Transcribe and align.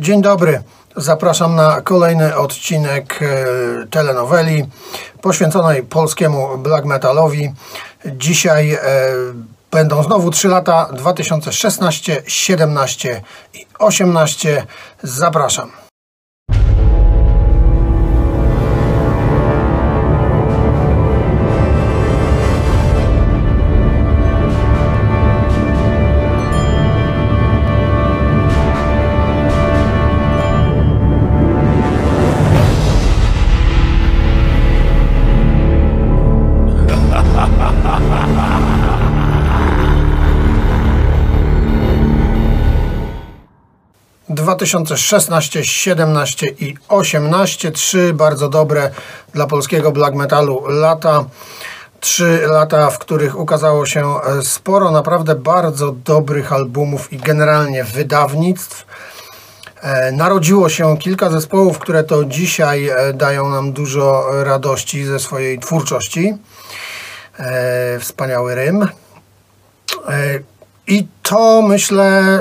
Dzień 0.00 0.22
dobry. 0.22 0.62
Zapraszam 0.96 1.54
na 1.54 1.80
kolejny 1.80 2.36
odcinek 2.36 3.20
e, 3.22 3.26
telenoweli 3.86 4.66
poświęconej 5.20 5.82
polskiemu 5.82 6.58
black 6.58 6.84
metalowi. 6.84 7.52
Dzisiaj 8.06 8.72
e, 8.72 8.78
będą 9.70 10.02
znowu 10.02 10.30
3 10.30 10.48
lata 10.48 10.88
2016, 10.92 12.22
17 12.26 13.22
i 13.54 13.66
18. 13.78 14.66
Zapraszam. 15.02 15.89
Dwa 44.60 44.66
tysiące 44.66 44.96
szesnaście, 44.96 45.64
siedemnaście 45.64 46.46
i 46.46 46.76
osiemnaście. 46.88 47.72
Trzy 47.72 48.12
bardzo 48.14 48.48
dobre 48.48 48.90
dla 49.32 49.46
polskiego 49.46 49.92
black 49.92 50.14
metalu 50.14 50.62
lata. 50.68 51.24
Trzy 52.00 52.40
lata, 52.46 52.90
w 52.90 52.98
których 52.98 53.38
ukazało 53.38 53.86
się 53.86 54.14
e, 54.20 54.42
sporo 54.42 54.90
naprawdę 54.90 55.34
bardzo 55.34 55.92
dobrych 55.92 56.52
albumów 56.52 57.12
i 57.12 57.16
generalnie 57.16 57.84
wydawnictw. 57.84 58.86
E, 59.82 60.12
Narodziło 60.12 60.68
się 60.68 60.98
kilka 60.98 61.30
zespołów, 61.30 61.78
które 61.78 62.04
to 62.04 62.24
dzisiaj 62.24 62.88
e, 62.88 63.12
dają 63.12 63.48
nam 63.48 63.72
dużo 63.72 64.24
radości 64.44 65.04
ze 65.04 65.18
swojej 65.18 65.58
twórczości. 65.58 66.34
Wspaniały 68.00 68.54
Rym. 68.54 68.88
I 70.90 71.06
to 71.22 71.62
myślę, 71.62 72.38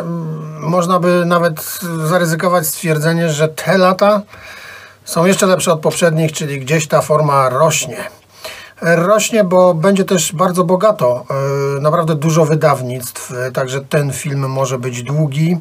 można 0.59 0.99
by 0.99 1.25
nawet 1.25 1.79
zaryzykować 2.05 2.67
stwierdzenie, 2.67 3.29
że 3.29 3.47
te 3.47 3.77
lata 3.77 4.21
są 5.05 5.25
jeszcze 5.25 5.45
lepsze 5.45 5.73
od 5.73 5.79
poprzednich, 5.79 6.31
czyli 6.31 6.59
gdzieś 6.59 6.87
ta 6.87 7.01
forma 7.01 7.49
rośnie. 7.49 7.97
Rośnie, 8.81 9.43
bo 9.43 9.73
będzie 9.73 10.05
też 10.05 10.33
bardzo 10.33 10.63
bogato, 10.63 11.25
e, 11.77 11.81
naprawdę 11.81 12.15
dużo 12.15 12.45
wydawnictw, 12.45 13.31
e, 13.31 13.51
także 13.51 13.81
ten 13.81 14.13
film 14.13 14.49
może 14.49 14.79
być 14.79 15.03
długi, 15.03 15.57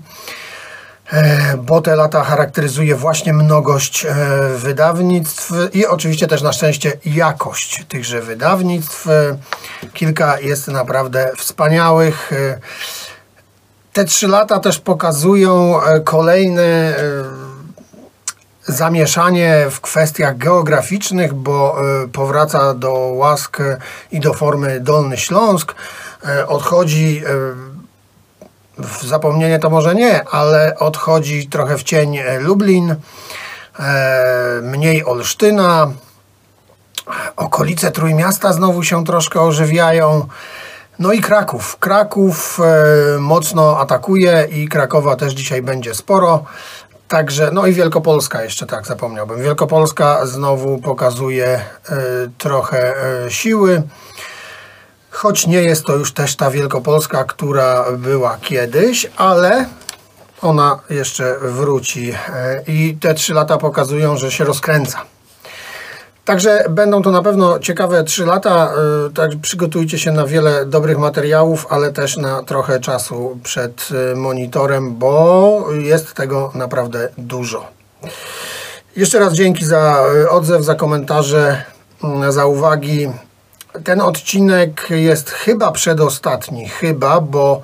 bo 1.62 1.80
te 1.80 1.96
lata 1.96 2.24
charakteryzuje 2.24 2.94
właśnie 2.96 3.32
mnogość 3.32 4.04
e, 4.04 4.14
wydawnictw 4.56 5.52
i 5.72 5.86
oczywiście 5.86 6.26
też 6.26 6.42
na 6.42 6.52
szczęście 6.52 6.92
jakość 7.04 7.84
tychże 7.88 8.20
wydawnictw. 8.22 9.06
E, 9.06 9.36
Kilka 9.94 10.40
jest 10.40 10.68
naprawdę 10.68 11.30
wspaniałych. 11.36 12.32
E, 12.32 12.58
Te 13.92 14.04
trzy 14.04 14.28
lata 14.28 14.60
też 14.60 14.78
pokazują 14.78 15.82
e, 15.82 16.00
kolejne 16.00 16.62
e, 16.62 16.94
zamieszanie 18.66 19.66
w 19.70 19.80
kwestiach 19.80 20.36
geograficznych, 20.36 21.34
bo 21.34 21.76
e, 22.04 22.08
powraca 22.08 22.74
do 22.74 22.92
łask 22.92 23.60
e, 23.60 23.76
i 24.12 24.20
do 24.20 24.34
formy 24.34 24.80
Dolny 24.80 25.16
Śląsk. 25.16 25.74
E, 26.28 26.46
Odchodzi 26.46 27.22
e, 27.26 27.67
w 28.78 29.06
zapomnienie 29.06 29.58
to 29.58 29.70
może 29.70 29.94
nie, 29.94 30.28
ale 30.28 30.78
odchodzi 30.78 31.48
trochę 31.48 31.78
w 31.78 31.82
cień 31.82 32.16
e, 32.16 32.40
Lublin, 32.40 32.96
e, 33.78 34.60
mniej 34.62 35.04
Olsztyna, 35.04 35.90
okolice 37.36 37.90
Trójmiasta 37.90 38.52
znowu 38.52 38.82
się 38.82 39.04
troszkę 39.04 39.40
ożywiają. 39.40 40.26
No 40.98 41.12
i 41.12 41.20
Kraków. 41.20 41.78
Kraków 41.78 42.60
e, 42.60 43.18
mocno 43.18 43.80
atakuje 43.80 44.48
i 44.50 44.68
Krakowa 44.68 45.16
też 45.16 45.32
dzisiaj 45.32 45.62
będzie 45.62 45.94
sporo. 45.94 46.44
Także, 47.08 47.50
no 47.52 47.66
i 47.66 47.72
Wielkopolska 47.72 48.42
jeszcze 48.42 48.66
tak 48.66 48.86
zapomniałbym. 48.86 49.42
Wielkopolska 49.42 50.26
znowu 50.26 50.78
pokazuje 50.78 51.60
trochę 52.38 52.94
siły. 53.28 53.82
Choć 55.18 55.46
nie 55.46 55.62
jest 55.62 55.84
to 55.84 55.96
już 55.96 56.12
też 56.12 56.36
ta 56.36 56.50
Wielkopolska, 56.50 57.24
która 57.24 57.92
była 57.92 58.38
kiedyś, 58.40 59.10
ale 59.16 59.66
ona 60.42 60.78
jeszcze 60.90 61.36
wróci. 61.42 62.12
E, 62.34 62.62
I 62.66 62.96
te 63.00 63.14
trzy 63.14 63.34
lata 63.34 63.56
pokazują, 63.56 64.16
że 64.16 64.30
się 64.30 64.44
rozkręca. 64.44 64.98
Także 66.24 66.64
będą 66.70 67.02
to 67.02 67.10
na 67.10 67.22
pewno 67.22 67.58
ciekawe 67.58 68.04
3 68.04 68.26
lata. 68.26 68.72
Tak 69.14 69.30
przygotujcie 69.42 69.98
się 69.98 70.12
na 70.12 70.26
wiele 70.26 70.66
dobrych 70.66 70.98
materiałów, 70.98 71.66
ale 71.70 71.92
też 71.92 72.16
na 72.16 72.42
trochę 72.42 72.80
czasu 72.80 73.38
przed 73.42 73.88
y, 74.12 74.16
monitorem, 74.16 74.96
bo 74.96 75.64
jest 75.72 76.14
tego 76.14 76.50
naprawdę 76.54 77.08
dużo. 77.18 77.66
Jeszcze 78.96 79.18
raz 79.18 79.32
dzięki 79.32 79.64
za 79.64 80.04
odzew, 80.30 80.64
za 80.64 80.74
komentarze, 80.74 81.62
za 82.28 82.46
uwagi. 82.46 83.08
Ten 83.84 84.00
odcinek 84.00 84.86
jest 84.90 85.30
chyba 85.30 85.72
przedostatni, 85.72 86.68
chyba, 86.68 87.20
bo 87.20 87.62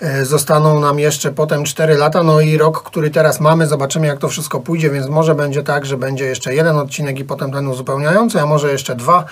e, 0.00 0.24
zostaną 0.24 0.80
nam 0.80 0.98
jeszcze 0.98 1.32
potem 1.32 1.64
4 1.64 1.94
lata, 1.94 2.22
no 2.22 2.40
i 2.40 2.58
rok, 2.58 2.82
który 2.82 3.10
teraz 3.10 3.40
mamy, 3.40 3.66
zobaczymy 3.66 4.06
jak 4.06 4.18
to 4.18 4.28
wszystko 4.28 4.60
pójdzie, 4.60 4.90
więc 4.90 5.08
może 5.08 5.34
będzie 5.34 5.62
tak, 5.62 5.86
że 5.86 5.96
będzie 5.96 6.24
jeszcze 6.24 6.54
jeden 6.54 6.76
odcinek 6.76 7.18
i 7.18 7.24
potem 7.24 7.52
ten 7.52 7.68
uzupełniający, 7.68 8.40
a 8.40 8.46
może 8.46 8.72
jeszcze 8.72 8.94
dwa 8.94 9.24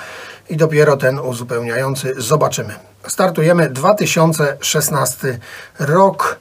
i 0.50 0.56
dopiero 0.56 0.96
ten 0.96 1.18
uzupełniający 1.18 2.14
zobaczymy. 2.18 2.74
Startujemy 3.06 3.70
2016 3.70 5.38
rok. 5.78 6.40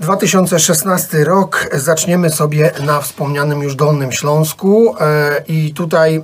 2016 0.00 1.24
rok 1.24 1.66
zaczniemy 1.72 2.30
sobie 2.30 2.70
na 2.86 3.00
wspomnianym 3.00 3.62
już 3.62 3.74
Dolnym 3.76 4.12
Śląsku 4.12 4.94
e, 5.00 5.42
i 5.48 5.74
tutaj 5.74 6.22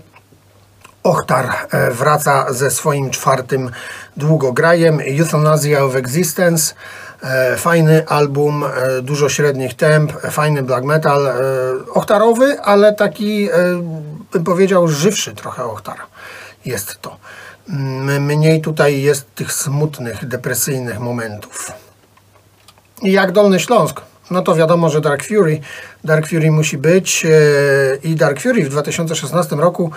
Ochtar 1.03 1.54
e, 1.70 1.91
wraca 1.91 2.53
ze 2.53 2.70
swoim 2.70 3.10
czwartym 3.10 3.70
długograjem 4.16 5.00
Euthanasia 5.00 5.84
of 5.84 5.97
Existence. 5.97 6.75
E, 7.22 7.56
Fajny 7.56 8.06
album, 8.09 8.64
e, 8.64 9.03
dużo 9.03 9.28
średnich 9.28 9.75
temp, 9.75 10.12
fajny 10.12 10.62
black 10.62 10.84
metal, 10.84 11.32
ochtarowy, 11.94 12.60
ale 12.60 12.92
taki, 12.92 13.48
bym 14.32 14.44
powiedział, 14.44 14.88
żywszy 14.88 15.34
trochę 15.34 15.64
ochtar. 15.64 15.97
Jest 16.64 16.98
to. 17.00 17.16
Mniej 18.20 18.60
tutaj 18.60 19.03
jest 19.03 19.34
tych 19.34 19.53
smutnych, 19.53 20.28
depresyjnych 20.28 21.00
momentów. 21.00 21.72
Jak 23.03 23.32
Dolny 23.32 23.60
Śląsk, 23.60 24.00
no 24.31 24.43
to 24.43 24.55
wiadomo, 24.55 24.91
że 24.91 25.00
Dark 25.00 25.25
Fury, 25.25 25.61
Dark 26.05 26.28
Fury 26.28 26.50
musi 26.50 26.78
być 26.78 27.27
e, 27.27 27.28
i 28.03 28.15
Dark 28.15 28.41
Fury 28.41 28.65
w 28.65 28.69
2016 28.69 29.56
roku 29.56 29.91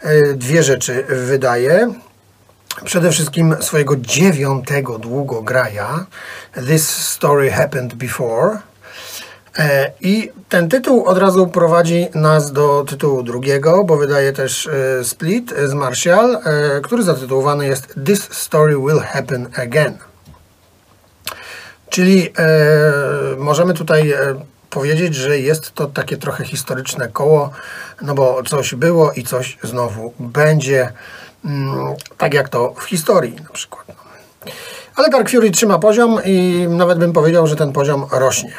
e, 0.00 0.34
dwie 0.34 0.62
rzeczy 0.62 1.04
wydaje. 1.08 1.92
Przede 2.84 3.10
wszystkim 3.10 3.56
swojego 3.60 3.96
dziewiątego 3.96 4.98
długograja 4.98 6.06
This 6.66 6.88
Story 6.88 7.50
Happened 7.50 7.94
Before. 7.94 8.58
E, 9.58 9.92
I 10.00 10.30
ten 10.48 10.68
tytuł 10.68 11.04
od 11.04 11.18
razu 11.18 11.46
prowadzi 11.46 12.08
nas 12.14 12.52
do 12.52 12.84
tytułu 12.88 13.22
drugiego, 13.22 13.84
bo 13.84 13.96
wydaje 13.96 14.32
też 14.32 14.68
Split 15.02 15.54
z 15.66 15.74
Martial, 15.74 16.38
który 16.82 17.02
zatytułowany 17.02 17.66
jest 17.66 17.94
This 18.06 18.28
Story 18.32 18.76
Will 18.76 19.00
Happen 19.00 19.48
Again. 19.56 19.98
Czyli 21.90 22.28
e, 22.28 22.32
możemy 23.38 23.74
tutaj 23.74 24.10
e, 24.10 24.16
powiedzieć, 24.70 25.14
że 25.14 25.38
jest 25.38 25.74
to 25.74 25.86
takie 25.86 26.16
trochę 26.16 26.44
historyczne 26.44 27.08
koło, 27.08 27.50
no 28.02 28.14
bo 28.14 28.42
coś 28.42 28.74
było 28.74 29.12
i 29.12 29.22
coś 29.22 29.58
znowu 29.62 30.12
będzie, 30.18 30.92
mm, 31.44 31.94
tak 32.18 32.34
jak 32.34 32.48
to 32.48 32.74
w 32.78 32.84
historii 32.84 33.34
na 33.34 33.50
przykład. 33.50 33.86
Ale 34.94 35.10
Dark 35.10 35.30
Fury 35.30 35.50
trzyma 35.50 35.78
poziom 35.78 36.18
i 36.24 36.66
nawet 36.68 36.98
bym 36.98 37.12
powiedział, 37.12 37.46
że 37.46 37.56
ten 37.56 37.72
poziom 37.72 38.06
rośnie. 38.12 38.52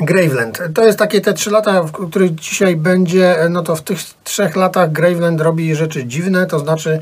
Graveland. 0.00 0.62
To 0.74 0.84
jest 0.84 0.98
takie 0.98 1.20
te 1.20 1.32
trzy 1.32 1.50
lata, 1.50 1.82
w 1.82 1.92
których 1.92 2.34
dzisiaj 2.34 2.76
będzie, 2.76 3.36
no 3.50 3.62
to 3.62 3.76
w 3.76 3.82
tych 3.82 3.98
trzech 4.24 4.56
latach 4.56 4.92
Graveland 4.92 5.40
robi 5.40 5.74
rzeczy 5.74 6.04
dziwne, 6.04 6.46
to 6.46 6.58
znaczy 6.58 7.00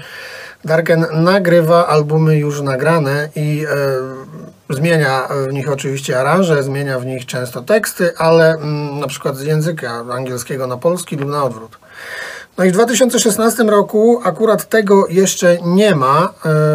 Darken 0.64 1.06
nagrywa 1.12 1.86
albumy 1.86 2.38
już 2.38 2.60
nagrane 2.60 3.28
i 3.36 3.66
e, 3.68 3.76
zmienia 4.74 5.28
w 5.48 5.52
nich 5.52 5.72
oczywiście 5.72 6.20
aranże, 6.20 6.62
zmienia 6.62 6.98
w 6.98 7.06
nich 7.06 7.26
często 7.26 7.62
teksty, 7.62 8.16
ale 8.18 8.54
mm, 8.54 9.00
na 9.00 9.06
przykład 9.06 9.36
z 9.36 9.42
języka 9.42 10.04
angielskiego 10.12 10.66
na 10.66 10.76
polski 10.76 11.16
lub 11.16 11.28
na 11.28 11.44
odwrót. 11.44 11.78
No 12.58 12.64
i 12.64 12.70
w 12.70 12.72
2016 12.72 13.62
roku 13.62 14.20
akurat 14.24 14.68
tego 14.68 15.06
jeszcze 15.08 15.58
nie 15.64 15.94
ma, 15.94 16.32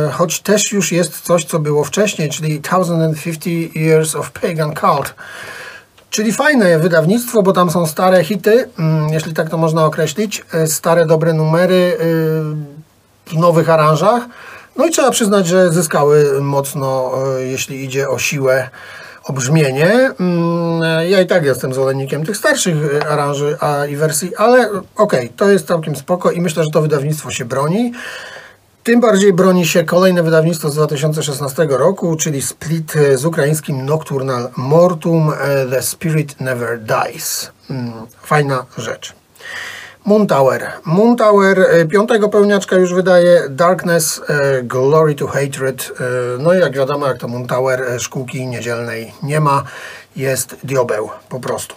e, 0.07 0.11
choć 0.11 0.41
też 0.41 0.71
już 0.71 0.91
jest 0.91 1.21
coś, 1.21 1.45
co 1.45 1.59
było 1.59 1.83
wcześniej, 1.83 2.29
czyli 2.29 2.61
1050 2.61 3.75
Years 3.75 4.15
of 4.15 4.31
Pagan 4.31 4.73
Cult. 4.75 5.15
Czyli 6.09 6.33
fajne 6.33 6.79
wydawnictwo, 6.79 7.43
bo 7.43 7.53
tam 7.53 7.69
są 7.69 7.87
stare 7.87 8.23
hity, 8.23 8.69
mm, 8.79 9.09
jeśli 9.09 9.33
tak 9.33 9.49
to 9.49 9.57
można 9.57 9.85
określić, 9.85 10.45
e, 10.53 10.67
stare 10.67 11.05
dobre 11.05 11.33
numery 11.33 11.97
w 13.25 13.33
nowych 13.33 13.69
aranżach. 13.69 14.23
No 14.77 14.85
i 14.85 14.91
trzeba 14.91 15.11
przyznać, 15.11 15.47
że 15.47 15.71
zyskały 15.71 16.41
mocno, 16.41 17.11
e, 17.37 17.41
jeśli 17.41 17.83
idzie 17.83 18.09
o 18.09 18.19
siłę, 18.19 18.69
o 19.23 19.33
brzmienie. 19.33 20.11
Mm, 20.19 21.09
ja 21.09 21.21
i 21.21 21.27
tak 21.27 21.45
jestem 21.45 21.73
zwolennikiem 21.73 22.25
tych 22.25 22.37
starszych 22.37 22.75
e, 22.93 23.07
aranży 23.07 23.57
a 23.59 23.85
i 23.85 23.95
wersji, 23.95 24.35
ale 24.35 24.69
okej, 24.69 24.83
okay, 24.95 25.29
to 25.37 25.49
jest 25.49 25.67
całkiem 25.67 25.95
spoko 25.95 26.31
i 26.31 26.41
myślę, 26.41 26.63
że 26.63 26.69
to 26.69 26.81
wydawnictwo 26.81 27.31
się 27.31 27.45
broni. 27.45 27.91
Tym 28.83 29.01
bardziej 29.01 29.33
broni 29.33 29.65
się 29.65 29.83
kolejne 29.83 30.23
wydawnictwo 30.23 30.69
z 30.69 30.75
2016 30.75 31.67
roku, 31.69 32.15
czyli 32.15 32.41
split 32.41 32.93
z 33.15 33.25
ukraińskim 33.25 33.85
Nocturnal 33.85 34.49
Mortum 34.57 35.31
The 35.71 35.81
Spirit 35.81 36.41
Never 36.41 36.79
Dies. 36.79 37.51
Mm, 37.69 37.93
fajna 38.23 38.65
rzecz. 38.77 39.13
Moon 40.05 41.15
Tower 41.17 41.59
e, 41.59 41.85
piątego 41.85 42.29
pełniaczka 42.29 42.75
już 42.75 42.93
wydaje 42.93 43.41
Darkness, 43.49 44.21
e, 44.27 44.63
Glory 44.63 45.15
to 45.15 45.27
Hatred. 45.27 45.91
E, 45.99 46.03
no 46.39 46.53
i 46.53 46.59
jak 46.59 46.73
wiadomo, 46.73 47.07
jak 47.07 47.17
to 47.17 47.27
Moon 47.27 47.47
Tower, 47.47 47.85
szkółki 47.99 48.47
niedzielnej 48.47 49.13
nie 49.23 49.39
ma. 49.39 49.63
Jest 50.15 50.55
diobeł 50.63 51.09
po 51.29 51.39
prostu. 51.39 51.75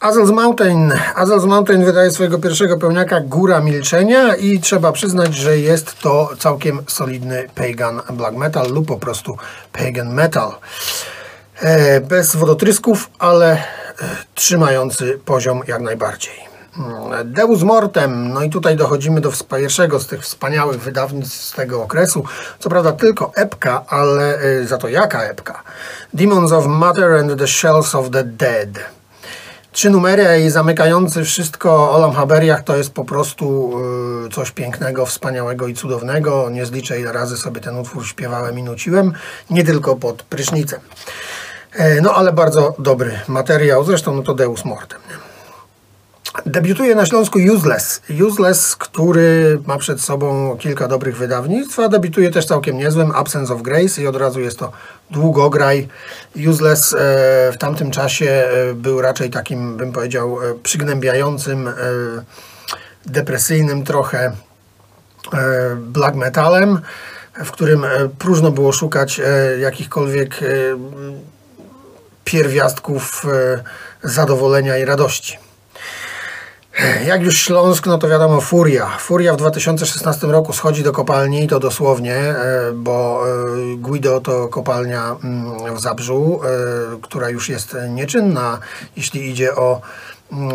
Azel's 0.00 0.32
Mountain. 0.32 0.92
Azel's 1.16 1.46
Mountain 1.46 1.84
wydaje 1.84 2.10
swojego 2.10 2.38
pierwszego 2.38 2.78
pełniaka 2.78 3.20
Góra 3.20 3.60
Milczenia 3.60 4.34
i 4.34 4.60
trzeba 4.60 4.92
przyznać, 4.92 5.34
że 5.34 5.58
jest 5.58 5.98
to 5.98 6.30
całkiem 6.38 6.82
solidny 6.88 7.48
pagan 7.54 8.00
black 8.10 8.36
metal 8.36 8.72
lub 8.72 8.86
po 8.86 8.96
prostu 8.96 9.36
pagan 9.72 10.14
metal. 10.14 10.52
Bez 12.08 12.36
wodotrysków, 12.36 13.10
ale 13.18 13.62
trzymający 14.34 15.18
poziom 15.24 15.62
jak 15.66 15.80
najbardziej. 15.80 16.52
Deus 17.24 17.62
Mortem, 17.62 18.32
no 18.32 18.42
i 18.42 18.50
tutaj 18.50 18.76
dochodzimy 18.76 19.20
do 19.20 19.32
pierwszego 19.56 20.00
z 20.00 20.06
tych 20.06 20.22
wspaniałych 20.22 20.80
wydawnictw 20.80 21.42
z 21.42 21.52
tego 21.52 21.82
okresu. 21.82 22.24
Co 22.58 22.70
prawda 22.70 22.92
tylko 22.92 23.32
epka, 23.36 23.84
ale 23.88 24.42
y, 24.44 24.66
za 24.66 24.78
to 24.78 24.88
jaka 24.88 25.22
epka? 25.22 25.62
Demons 26.14 26.52
of 26.52 26.66
Matter 26.66 27.12
and 27.12 27.38
the 27.38 27.46
Shells 27.46 27.94
of 27.94 28.10
the 28.10 28.24
Dead. 28.24 28.68
Trzy 29.72 29.90
numery 29.90 30.44
i 30.46 30.50
zamykający 30.50 31.24
wszystko 31.24 31.92
Olam 31.92 32.12
Haberiach 32.12 32.62
to 32.64 32.76
jest 32.76 32.92
po 32.92 33.04
prostu 33.04 33.72
y, 34.26 34.30
coś 34.30 34.50
pięknego, 34.50 35.06
wspaniałego 35.06 35.66
i 35.66 35.74
cudownego. 35.74 36.50
Nie 36.50 36.66
zliczę 36.66 37.00
ile 37.00 37.12
razy 37.12 37.36
sobie 37.36 37.60
ten 37.60 37.78
utwór 37.78 38.06
śpiewałem 38.06 38.58
i 38.58 38.62
nuciłem, 38.62 39.12
nie 39.50 39.64
tylko 39.64 39.96
pod 39.96 40.22
prysznicem. 40.22 40.80
E, 41.72 42.00
no 42.00 42.14
ale 42.14 42.32
bardzo 42.32 42.74
dobry 42.78 43.20
materiał, 43.28 43.84
zresztą 43.84 44.14
no 44.14 44.22
to 44.22 44.34
Deus 44.34 44.64
Mortem. 44.64 45.00
Debiutuje 46.46 46.94
na 46.94 47.06
Śląsku 47.06 47.38
Useless. 47.54 48.02
Useless, 48.26 48.76
który 48.76 49.60
ma 49.66 49.78
przed 49.78 50.00
sobą 50.00 50.56
kilka 50.58 50.88
dobrych 50.88 51.16
wydawnictw, 51.16 51.78
a 51.78 51.88
debiutuje 51.88 52.30
też 52.30 52.46
całkiem 52.46 52.78
niezłym 52.78 53.12
Absence 53.14 53.54
of 53.54 53.62
Grace 53.62 54.02
i 54.02 54.06
od 54.06 54.16
razu 54.16 54.40
jest 54.40 54.58
to 54.58 54.72
długograj. 55.10 55.88
Useless 56.48 56.92
e, 56.92 56.96
w 57.52 57.56
tamtym 57.58 57.90
czasie 57.90 58.30
e, 58.30 58.74
był 58.74 59.00
raczej 59.00 59.30
takim, 59.30 59.76
bym 59.76 59.92
powiedział, 59.92 60.38
przygnębiającym, 60.62 61.70
depresyjnym 63.06 63.84
trochę 63.84 64.32
black 65.76 66.16
metalem, 66.16 66.80
w 67.44 67.50
którym 67.50 67.86
próżno 68.18 68.50
było 68.50 68.72
szukać 68.72 69.20
jakichkolwiek 69.60 70.40
pierwiastków 72.32 73.24
e, 73.24 74.08
zadowolenia 74.08 74.78
i 74.78 74.84
radości. 74.84 75.38
Jak 77.06 77.22
już 77.22 77.38
Śląsk, 77.38 77.86
no 77.86 77.98
to 77.98 78.08
wiadomo 78.08 78.40
Furia. 78.40 78.86
Furia 78.98 79.32
w 79.32 79.36
2016 79.36 80.26
roku 80.26 80.52
schodzi 80.52 80.82
do 80.82 80.92
kopalni, 80.92 81.48
to 81.48 81.60
dosłownie, 81.60 82.14
e, 82.14 82.72
bo 82.74 83.24
e, 83.28 83.76
Guido 83.76 84.20
to 84.20 84.48
kopalnia 84.48 85.16
mm, 85.24 85.76
w 85.76 85.80
Zabrzu, 85.80 86.40
która 87.02 87.30
już 87.30 87.48
jest 87.48 87.76
nieczynna, 87.88 88.58
jeśli 88.96 89.30
idzie 89.30 89.56
o 89.56 89.80
mm, 90.32 90.52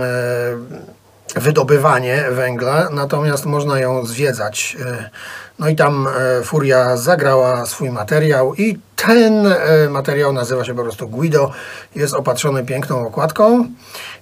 wydobywanie 1.35 2.25
węgla, 2.31 2.89
natomiast 2.91 3.45
można 3.45 3.79
ją 3.79 4.05
zwiedzać. 4.05 4.77
No 5.59 5.69
i 5.69 5.75
tam 5.75 6.07
e, 6.07 6.43
Furia 6.43 6.97
zagrała 6.97 7.65
swój 7.65 7.89
materiał 7.89 8.55
i 8.55 8.79
ten 8.95 9.47
e, 9.47 9.89
materiał 9.89 10.33
nazywa 10.33 10.65
się 10.65 10.75
po 10.75 10.83
prostu 10.83 11.07
Guido. 11.07 11.51
Jest 11.95 12.13
opatrzony 12.13 12.65
piękną 12.65 13.07
okładką 13.07 13.65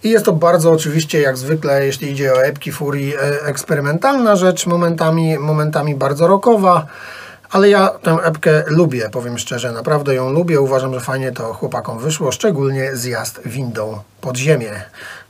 i 0.03 0.09
jest 0.09 0.25
to 0.25 0.31
bardzo 0.31 0.71
oczywiście, 0.71 1.21
jak 1.21 1.37
zwykle, 1.37 1.85
jeśli 1.85 2.11
idzie 2.11 2.33
o 2.33 2.43
epki 2.43 2.71
Furii, 2.71 3.15
e, 3.15 3.19
eksperymentalna 3.45 4.35
rzecz, 4.35 4.67
momentami, 4.67 5.39
momentami 5.39 5.95
bardzo 5.95 6.27
rockowa. 6.27 6.85
Ale 7.51 7.69
ja 7.69 7.87
tę 7.87 8.17
epkę 8.23 8.63
lubię, 8.67 9.09
powiem 9.09 9.37
szczerze, 9.37 9.71
naprawdę 9.71 10.15
ją 10.15 10.29
lubię. 10.29 10.61
Uważam, 10.61 10.93
że 10.93 10.99
fajnie 10.99 11.31
to 11.31 11.53
chłopakom 11.53 11.99
wyszło, 11.99 12.31
szczególnie 12.31 12.95
zjazd 12.95 13.41
windą 13.45 13.99
pod 14.21 14.37
ziemię 14.37 14.71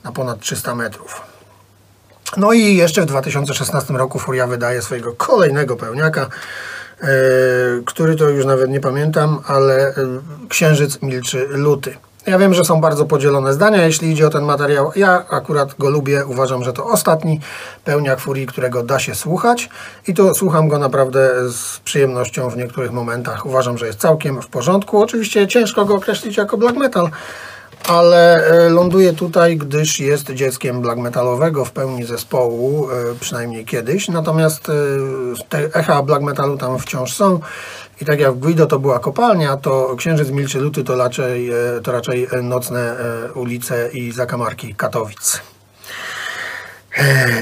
na 0.04 0.12
ponad 0.12 0.40
300 0.40 0.74
metrów. 0.74 1.35
No 2.36 2.52
i 2.52 2.76
jeszcze 2.76 3.02
w 3.02 3.06
2016 3.06 3.94
roku 3.94 4.18
Furia 4.18 4.46
wydaje 4.46 4.82
swojego 4.82 5.12
kolejnego 5.12 5.76
pełniaka, 5.76 6.26
yy, 7.02 7.08
który 7.86 8.16
to 8.16 8.28
już 8.28 8.46
nawet 8.46 8.70
nie 8.70 8.80
pamiętam, 8.80 9.38
ale 9.46 9.94
yy, 9.96 10.48
Księżyc 10.48 11.02
milczy 11.02 11.48
luty. 11.48 11.96
Ja 12.26 12.38
wiem, 12.38 12.54
że 12.54 12.64
są 12.64 12.80
bardzo 12.80 13.04
podzielone 13.04 13.52
zdania, 13.52 13.86
jeśli 13.86 14.12
idzie 14.12 14.26
o 14.26 14.30
ten 14.30 14.44
materiał. 14.44 14.92
Ja 14.96 15.24
akurat 15.30 15.74
go 15.78 15.90
lubię, 15.90 16.26
uważam, 16.26 16.64
że 16.64 16.72
to 16.72 16.86
ostatni 16.86 17.40
pełniak 17.84 18.20
Furii, 18.20 18.46
którego 18.46 18.82
da 18.82 18.98
się 18.98 19.14
słuchać 19.14 19.68
i 20.06 20.14
to 20.14 20.34
słucham 20.34 20.68
go 20.68 20.78
naprawdę 20.78 21.50
z 21.50 21.78
przyjemnością 21.78 22.50
w 22.50 22.56
niektórych 22.56 22.92
momentach. 22.92 23.46
Uważam, 23.46 23.78
że 23.78 23.86
jest 23.86 23.98
całkiem 23.98 24.42
w 24.42 24.46
porządku. 24.46 25.02
Oczywiście 25.02 25.48
ciężko 25.48 25.84
go 25.84 25.94
określić 25.94 26.36
jako 26.36 26.56
black 26.56 26.76
metal, 26.76 27.10
ale 27.88 28.46
e, 28.46 28.68
ląduje 28.68 29.12
tutaj, 29.12 29.56
gdyż 29.56 30.00
jest 30.00 30.30
dzieckiem 30.30 30.80
black 30.80 30.98
metalowego 30.98 31.64
w 31.64 31.72
pełni 31.72 32.04
zespołu, 32.04 32.90
e, 32.90 32.94
przynajmniej 33.20 33.64
kiedyś. 33.64 34.08
Natomiast 34.08 34.68
e, 34.68 34.72
te 35.48 35.58
echa 35.74 36.02
black 36.02 36.22
metalu 36.22 36.56
tam 36.58 36.78
wciąż 36.78 37.14
są. 37.14 37.40
I 38.00 38.04
tak 38.04 38.20
jak 38.20 38.34
w 38.34 38.38
Guido 38.38 38.66
to 38.66 38.78
była 38.78 38.98
kopalnia, 38.98 39.56
to 39.56 39.96
Księżyc 39.96 40.30
Milczy 40.30 40.60
Luty 40.60 40.84
to 40.84 40.96
raczej, 40.96 41.50
to 41.82 41.92
raczej 41.92 42.28
nocne 42.42 42.96
ulice 43.34 43.88
i 43.92 44.12
zakamarki 44.12 44.74
Katowic. 44.74 45.40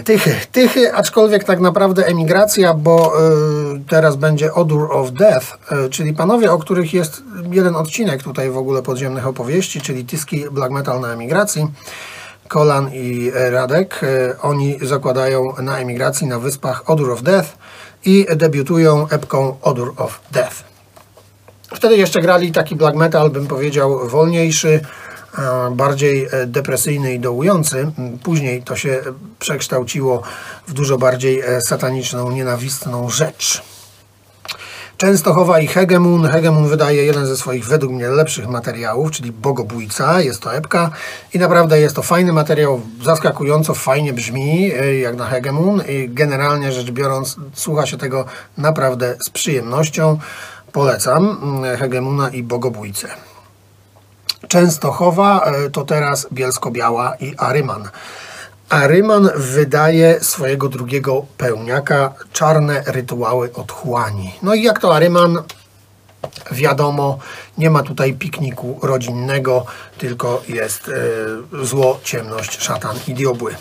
Tychy, 0.04 0.34
tychy, 0.52 0.94
aczkolwiek 0.94 1.44
tak 1.44 1.60
naprawdę 1.60 2.06
emigracja, 2.06 2.74
bo 2.74 3.12
y, 3.74 3.80
teraz 3.88 4.16
będzie 4.16 4.54
Odor 4.54 4.92
of 4.92 5.12
Death, 5.12 5.46
y, 5.86 5.90
czyli 5.90 6.12
panowie, 6.12 6.52
o 6.52 6.58
których 6.58 6.94
jest 6.94 7.22
jeden 7.50 7.76
odcinek 7.76 8.22
tutaj 8.22 8.50
w 8.50 8.56
ogóle 8.56 8.82
podziemnych 8.82 9.26
opowieści, 9.26 9.80
czyli 9.80 10.04
Tyski 10.04 10.44
Black 10.50 10.72
Metal 10.72 11.00
na 11.00 11.12
emigracji. 11.12 11.66
Kolan 12.48 12.90
i 12.92 13.30
Radek, 13.50 14.00
y, 14.02 14.40
oni 14.40 14.78
zakładają 14.82 15.54
na 15.62 15.78
emigracji 15.78 16.26
na 16.26 16.38
wyspach 16.38 16.90
Odor 16.90 17.10
of 17.10 17.22
Death 17.22 17.48
i 18.04 18.26
debiutują 18.36 19.08
epką 19.08 19.56
Odor 19.62 19.92
of 19.96 20.20
Death. 20.32 20.74
Wtedy 21.74 21.96
jeszcze 21.96 22.20
grali 22.20 22.52
taki 22.52 22.76
black 22.76 22.96
metal, 22.96 23.30
bym 23.30 23.46
powiedział, 23.46 24.08
wolniejszy, 24.08 24.80
bardziej 25.72 26.28
e, 26.30 26.46
depresyjny 26.46 27.14
i 27.14 27.20
dołujący. 27.20 27.92
Później 28.22 28.62
to 28.62 28.76
się 28.76 29.02
przekształciło 29.38 30.22
w 30.66 30.72
dużo 30.72 30.98
bardziej 30.98 31.40
e, 31.40 31.60
sataniczną, 31.60 32.30
nienawistną 32.30 33.10
rzecz. 33.10 33.62
Częstochowa 34.96 35.60
i 35.60 35.66
Hegemun. 35.66 36.26
Hegemun 36.28 36.68
wydaje 36.68 37.04
jeden 37.04 37.26
ze 37.26 37.36
swoich 37.36 37.66
według 37.66 37.92
mnie 37.92 38.08
lepszych 38.08 38.48
materiałów, 38.48 39.10
czyli 39.10 39.32
Bogobójca. 39.32 40.20
Jest 40.20 40.40
to 40.40 40.54
epka 40.54 40.90
i 41.34 41.38
naprawdę 41.38 41.80
jest 41.80 41.96
to 41.96 42.02
fajny 42.02 42.32
materiał, 42.32 42.80
zaskakująco 43.02 43.74
fajnie 43.74 44.12
brzmi 44.12 44.72
e, 44.72 44.98
jak 44.98 45.16
na 45.16 45.24
Hegemun 45.24 45.82
i 45.88 46.08
generalnie 46.08 46.72
rzecz 46.72 46.90
biorąc 46.90 47.36
słucha 47.54 47.86
się 47.86 47.96
tego 47.96 48.24
naprawdę 48.58 49.16
z 49.26 49.30
przyjemnością. 49.30 50.18
Polecam 50.72 51.38
Hegemuna 51.78 52.28
i 52.28 52.42
Bogobójcę. 52.42 53.33
Częstochowa 54.48 55.44
e, 55.44 55.70
to 55.70 55.84
teraz 55.84 56.26
Bielsko-Biała 56.32 57.16
i 57.20 57.34
Aryman. 57.36 57.88
Aryman 58.68 59.30
wydaje 59.36 60.20
swojego 60.20 60.68
drugiego 60.68 61.26
pełniaka 61.38 62.14
Czarne 62.32 62.82
rytuały 62.86 63.52
otchłani. 63.54 64.34
No 64.42 64.54
i 64.54 64.62
jak 64.62 64.80
to 64.80 64.96
Aryman? 64.96 65.42
Wiadomo, 66.52 67.18
nie 67.58 67.70
ma 67.70 67.82
tutaj 67.82 68.14
pikniku 68.14 68.78
rodzinnego, 68.82 69.66
tylko 69.98 70.42
jest 70.48 70.88
e, 70.88 71.64
zło, 71.64 72.00
ciemność, 72.02 72.60
szatan 72.62 72.96
i 73.08 73.14
diobły. 73.14 73.54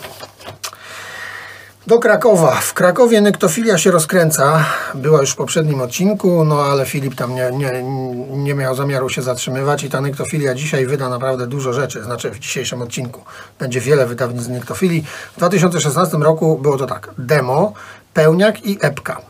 Do 1.86 1.98
Krakowa. 1.98 2.54
W 2.54 2.74
Krakowie 2.74 3.20
nektofilia 3.20 3.78
się 3.78 3.90
rozkręca. 3.90 4.64
Była 4.94 5.20
już 5.20 5.30
w 5.30 5.36
poprzednim 5.36 5.80
odcinku, 5.80 6.44
no 6.44 6.62
ale 6.62 6.86
Filip 6.86 7.14
tam 7.14 7.34
nie, 7.34 7.50
nie, 7.52 7.82
nie 8.30 8.54
miał 8.54 8.74
zamiaru 8.74 9.08
się 9.08 9.22
zatrzymywać 9.22 9.84
i 9.84 9.90
ta 9.90 10.00
nektofilia 10.00 10.54
dzisiaj 10.54 10.86
wyda 10.86 11.08
naprawdę 11.08 11.46
dużo 11.46 11.72
rzeczy. 11.72 12.02
Znaczy 12.02 12.30
w 12.30 12.38
dzisiejszym 12.38 12.82
odcinku 12.82 13.20
będzie 13.58 13.80
wiele 13.80 14.06
wydawnictw 14.06 14.50
nektofilii. 14.50 15.04
W 15.32 15.36
2016 15.36 16.16
roku 16.16 16.58
było 16.58 16.78
to 16.78 16.86
tak. 16.86 17.10
Demo, 17.18 17.72
pełniak 18.14 18.66
i 18.66 18.78
epka. 18.80 19.20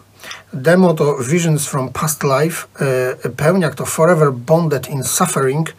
Demo 0.52 0.94
to 0.94 1.16
Visions 1.18 1.66
from 1.66 1.88
Past 1.88 2.22
Life, 2.24 2.66
e, 3.24 3.30
pełniak 3.30 3.74
to 3.74 3.86
Forever 3.86 4.32
Bonded 4.32 4.88
in 4.88 5.04
Suffering, 5.04 5.72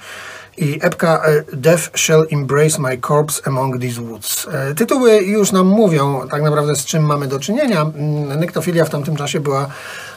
i 0.57 0.79
epka 0.81 1.21
e, 1.25 1.43
Death 1.53 1.97
Shall 1.97 2.27
Embrace 2.31 2.79
My 2.79 2.97
Corpse 2.97 3.47
Among 3.47 3.81
These 3.81 4.01
Woods. 4.01 4.47
E, 4.51 4.75
tytuły 4.75 5.17
już 5.17 5.51
nam 5.51 5.67
mówią 5.67 6.27
tak 6.31 6.41
naprawdę 6.41 6.75
z 6.75 6.85
czym 6.85 7.03
mamy 7.03 7.27
do 7.27 7.39
czynienia. 7.39 7.81
Mm, 7.81 8.39
nektofilia 8.39 8.85
w 8.85 8.89
tamtym 8.89 9.15
czasie 9.15 9.39
była 9.39 9.67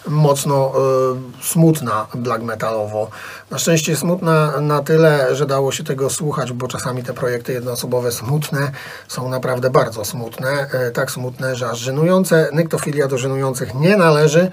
mocno 0.07 0.73
y, 1.41 1.45
smutna 1.45 2.07
black 2.15 2.43
metalowo. 2.43 3.11
Na 3.51 3.59
szczęście 3.59 3.97
smutna 3.97 4.61
na 4.61 4.83
tyle, 4.83 5.37
że 5.37 5.47
dało 5.47 5.73
się 5.73 5.85
tego 5.85 6.11
słuchać, 6.11 6.53
bo 6.53 6.69
czasami 6.69 7.03
te 7.03 7.15
projekty 7.15 7.53
jednoosobowe 7.53 8.13
smutne 8.13 8.71
są 9.09 9.29
naprawdę 9.29 9.71
bardzo 9.71 10.05
smutne. 10.05 10.71
Tak 10.95 11.11
smutne, 11.11 11.57
że 11.57 11.71
aż 11.71 11.79
żenujące. 11.79 12.49
Nektofilia 12.53 13.09
do 13.09 13.19
żenujących 13.19 13.75
nie 13.75 13.97
należy. 13.97 14.51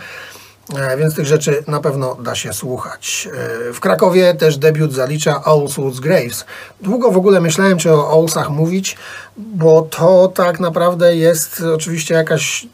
E, 0.73 0.97
więc 0.97 1.15
tych 1.15 1.25
rzeczy 1.25 1.63
na 1.67 1.79
pewno 1.79 2.15
da 2.15 2.35
się 2.35 2.53
słuchać. 2.53 3.29
E, 3.69 3.73
w 3.73 3.79
Krakowie 3.79 4.33
też 4.33 4.57
debiut 4.57 4.93
zalicza 4.93 5.43
Owlswoods 5.43 5.99
Graves. 5.99 6.45
Długo 6.81 7.11
w 7.11 7.17
ogóle 7.17 7.41
myślałem, 7.41 7.77
czy 7.77 7.93
o 7.93 8.09
Owlsach 8.09 8.49
mówić, 8.49 8.97
bo 9.37 9.81
to 9.81 10.27
tak 10.27 10.59
naprawdę 10.59 11.15
jest 11.15 11.63
oczywiście 11.75 12.13
jakaś 12.13 12.67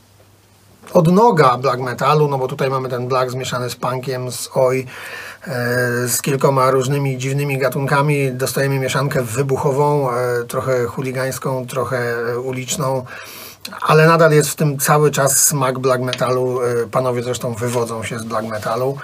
odnoga 0.94 1.58
black 1.58 1.80
metalu, 1.80 2.28
no 2.28 2.38
bo 2.38 2.48
tutaj 2.48 2.70
mamy 2.70 2.90
ten 2.90 3.08
black 3.08 3.32
zmieszany 3.32 3.70
z 3.70 3.76
punkiem, 3.76 4.32
z 4.32 4.50
oi, 4.54 4.86
e, 5.48 6.08
z 6.08 6.22
kilkoma 6.22 6.72
różnymi 6.72 7.18
dziwnymi 7.18 7.58
gatunkami. 7.58 8.32
Dostajemy 8.32 8.80
mieszankę 8.80 9.24
wybuchową, 9.24 10.10
trochę 10.48 10.86
chuligańską, 10.86 11.68
trochę 11.68 12.16
uliczną 12.40 13.06
ale 13.82 14.08
nadal 14.08 14.32
jest 14.32 14.50
w 14.50 14.56
tym 14.56 14.80
cały 14.80 15.12
czas 15.12 15.38
smak 15.38 15.80
black 15.80 16.02
metalu. 16.02 16.62
E, 16.62 16.88
panowie 16.92 17.24
zresztą 17.24 17.54
wywodzą 17.54 18.04
się 18.04 18.20
z 18.20 18.24
black 18.24 18.48
metalu. 18.48 18.98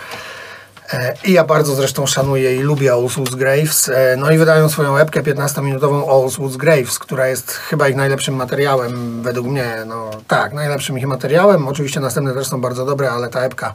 E, 0.94 1.14
I 1.26 1.32
ja 1.32 1.44
bardzo 1.44 1.76
zresztą 1.76 2.06
szanuję 2.06 2.56
i 2.56 2.60
lubię 2.60 2.94
All 2.94 3.10
Souls 3.10 3.36
Graves. 3.36 3.90
E, 3.90 4.16
no 4.18 4.32
i 4.32 4.38
wydają 4.38 4.70
swoją 4.70 4.98
epkę 4.98 5.22
15-minutową 5.22 6.24
All 6.24 6.30
Souls 6.30 6.58
Graves, 6.58 7.00
która 7.00 7.28
jest 7.28 7.52
chyba 7.52 7.90
ich 7.90 7.96
najlepszym 7.96 8.36
materiałem, 8.36 9.22
według 9.22 9.48
mnie. 9.48 9.76
No 9.86 10.10
tak, 10.28 10.54
najlepszym 10.54 10.98
ich 10.98 11.08
materiałem. 11.08 11.68
Oczywiście 11.68 12.00
następne 12.00 12.34
też 12.34 12.48
są 12.48 12.62
bardzo 12.62 12.86
dobre, 12.86 13.12
ale 13.12 13.30
ta 13.30 13.42
epka 13.42 13.74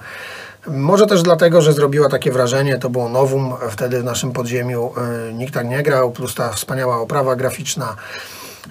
może 0.66 1.06
też 1.06 1.22
dlatego, 1.22 1.62
że 1.62 1.72
zrobiła 1.72 2.08
takie 2.08 2.32
wrażenie, 2.32 2.78
to 2.78 2.90
było 2.90 3.08
nowum 3.08 3.54
wtedy 3.70 4.00
w 4.00 4.04
naszym 4.04 4.32
podziemiu. 4.32 4.94
Nikt 5.32 5.54
tak 5.54 5.66
nie 5.66 5.82
grał, 5.82 6.10
plus 6.10 6.34
ta 6.34 6.52
wspaniała 6.52 7.00
oprawa 7.00 7.36
graficzna 7.36 7.96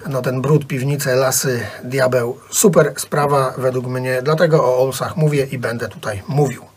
no 0.08 0.22
ten 0.22 0.42
brud, 0.42 0.66
piwnice, 0.66 1.16
lasy, 1.16 1.60
diabeł. 1.84 2.38
Super 2.50 2.92
sprawa 2.96 3.54
według 3.58 3.86
mnie, 3.86 4.22
dlatego 4.22 4.64
o 4.64 4.78
Olsach 4.78 5.16
mówię 5.16 5.46
i 5.50 5.58
będę 5.58 5.88
tutaj 5.88 6.22
mówił. 6.28 6.72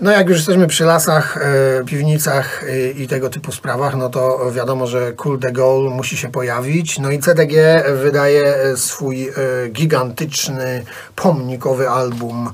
No 0.00 0.10
jak 0.10 0.28
już 0.28 0.38
jesteśmy 0.38 0.66
przy 0.66 0.84
lasach, 0.84 1.36
e, 1.36 1.84
piwnicach 1.84 2.64
e, 2.64 2.90
i 2.90 3.08
tego 3.08 3.30
typu 3.30 3.52
sprawach, 3.52 3.96
no 3.96 4.08
to 4.08 4.52
wiadomo, 4.52 4.86
że 4.86 5.12
Cool 5.12 5.38
de 5.38 5.52
Gaulle 5.52 5.90
musi 5.90 6.16
się 6.16 6.28
pojawić. 6.28 6.98
No 6.98 7.10
i 7.10 7.18
CDG 7.18 7.84
wydaje 8.02 8.76
swój 8.76 9.28
e, 9.28 9.32
gigantyczny, 9.68 10.84
pomnikowy 11.16 11.88
album 11.88 12.50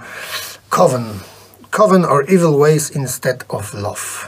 Coven. 0.68 1.04
Coven 1.70 2.04
or 2.04 2.24
Evil 2.28 2.58
Ways 2.58 2.90
Instead 2.90 3.44
of 3.48 3.74
Love. 3.74 4.26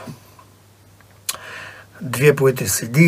Dwie 2.01 2.33
płyty 2.33 2.65
CD, 2.65 2.99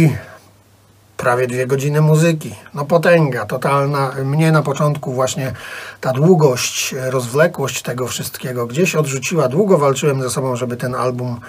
prawie 1.21 1.47
dwie 1.47 1.67
godziny 1.67 2.01
muzyki. 2.01 2.55
No 2.73 2.85
potęga, 2.85 3.45
totalna. 3.45 4.11
Mnie 4.23 4.51
na 4.51 4.61
początku 4.61 5.13
właśnie 5.13 5.53
ta 6.01 6.13
długość, 6.13 6.95
rozwlekłość 7.09 7.81
tego 7.81 8.07
wszystkiego 8.07 8.67
gdzieś 8.67 8.95
odrzuciła. 8.95 9.47
Długo 9.47 9.77
walczyłem 9.77 10.21
ze 10.21 10.29
sobą, 10.29 10.55
żeby 10.55 10.77
ten 10.77 10.95
album 10.95 11.39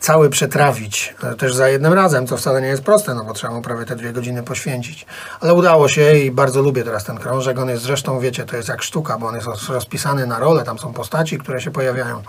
cały 0.00 0.30
przetrawić. 0.30 1.14
E, 1.22 1.34
też 1.34 1.54
za 1.54 1.68
jednym 1.68 1.92
razem, 1.92 2.26
co 2.26 2.36
wcale 2.36 2.62
nie 2.62 2.68
jest 2.68 2.82
proste, 2.82 3.14
no 3.14 3.24
bo 3.24 3.32
trzeba 3.32 3.54
mu 3.54 3.62
prawie 3.62 3.84
te 3.84 3.96
dwie 3.96 4.12
godziny 4.12 4.42
poświęcić. 4.42 5.06
Ale 5.40 5.54
udało 5.54 5.88
się 5.88 6.18
i 6.18 6.30
bardzo 6.30 6.62
lubię 6.62 6.84
teraz 6.84 7.04
ten 7.04 7.18
krążek. 7.18 7.58
On 7.58 7.68
jest 7.68 7.82
zresztą, 7.82 8.20
wiecie, 8.20 8.44
to 8.44 8.56
jest 8.56 8.68
jak 8.68 8.82
sztuka, 8.82 9.18
bo 9.18 9.26
on 9.26 9.34
jest 9.34 9.46
rozpisany 9.68 10.26
na 10.26 10.38
role, 10.38 10.64
tam 10.64 10.78
są 10.78 10.92
postaci, 10.92 11.38
które 11.38 11.60
się 11.60 11.70
pojawiają, 11.70 12.22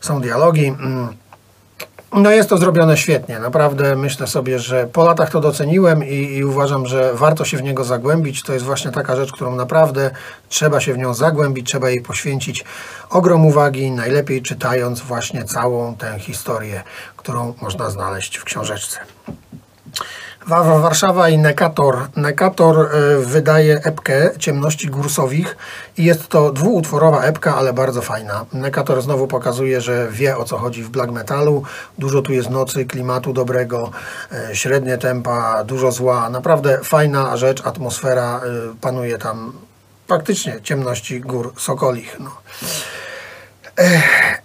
są 0.00 0.20
dialogi. 0.20 0.66
Mm. 0.66 1.25
No 2.12 2.30
jest 2.30 2.48
to 2.48 2.58
zrobione 2.58 2.96
świetnie. 2.96 3.38
Naprawdę 3.38 3.96
myślę 3.96 4.26
sobie, 4.26 4.58
że 4.58 4.86
po 4.86 5.04
latach 5.04 5.30
to 5.30 5.40
doceniłem 5.40 6.04
i, 6.04 6.14
i, 6.14 6.44
uważam, 6.44 6.86
że 6.86 7.14
warto 7.14 7.44
się 7.44 7.56
w 7.56 7.62
niego 7.62 7.84
zagłębić. 7.84 8.42
To 8.42 8.52
jest 8.52 8.64
właśnie 8.64 8.90
taka 8.90 9.16
rzecz, 9.16 9.32
którą 9.32 9.56
naprawdę 9.56 10.10
trzeba 10.48 10.80
się 10.80 10.94
w 10.94 10.98
nią 10.98 11.14
zagłębić, 11.14 11.66
trzeba 11.66 11.90
jej 11.90 12.00
poświęcić 12.00 12.64
ogrom 13.10 13.46
uwagi, 13.46 13.90
najlepiej 13.90 14.42
czytając 14.42 15.00
właśnie 15.00 15.44
całą 15.44 15.96
tę 15.96 16.18
historię, 16.18 16.82
którą 17.16 17.54
można 17.62 17.90
znaleźć 17.90 18.36
w 18.36 18.44
książeczce. 18.44 18.98
Warszawa 20.46 21.28
i 21.28 21.38
Nekator. 21.38 22.08
Nekator 22.16 22.78
e, 22.78 23.18
wydaje 23.18 23.80
epkę 23.84 24.30
Ciemności 24.38 24.88
Gursowich 24.88 25.56
i 25.96 26.04
jest 26.04 26.28
to 26.28 26.52
dwuutworowa 26.52 27.22
epka, 27.22 27.56
ale 27.56 27.72
bardzo 27.72 28.02
fajna. 28.02 28.44
Nekator 28.52 29.02
znowu 29.02 29.26
pokazuje, 29.26 29.80
że 29.80 30.08
wie 30.10 30.36
o 30.36 30.44
co 30.44 30.58
chodzi 30.58 30.82
w 30.82 30.88
black 30.88 31.10
metalu. 31.10 31.62
Dużo 31.98 32.22
tu 32.22 32.32
jest 32.32 32.50
nocy, 32.50 32.84
klimatu 32.84 33.32
dobrego, 33.32 33.90
e, 34.32 34.56
średnie 34.56 34.98
tempa, 34.98 35.64
dużo 35.64 35.92
zła. 35.92 36.30
Naprawdę 36.30 36.78
fajna 36.84 37.36
rzecz, 37.36 37.66
atmosfera 37.66 38.40
e, 38.40 38.40
panuje 38.80 39.18
tam 39.18 39.52
praktycznie 40.06 40.60
ciemności 40.62 41.20
gór 41.20 41.52
Sokolich. 41.56 42.16
No. 42.20 42.30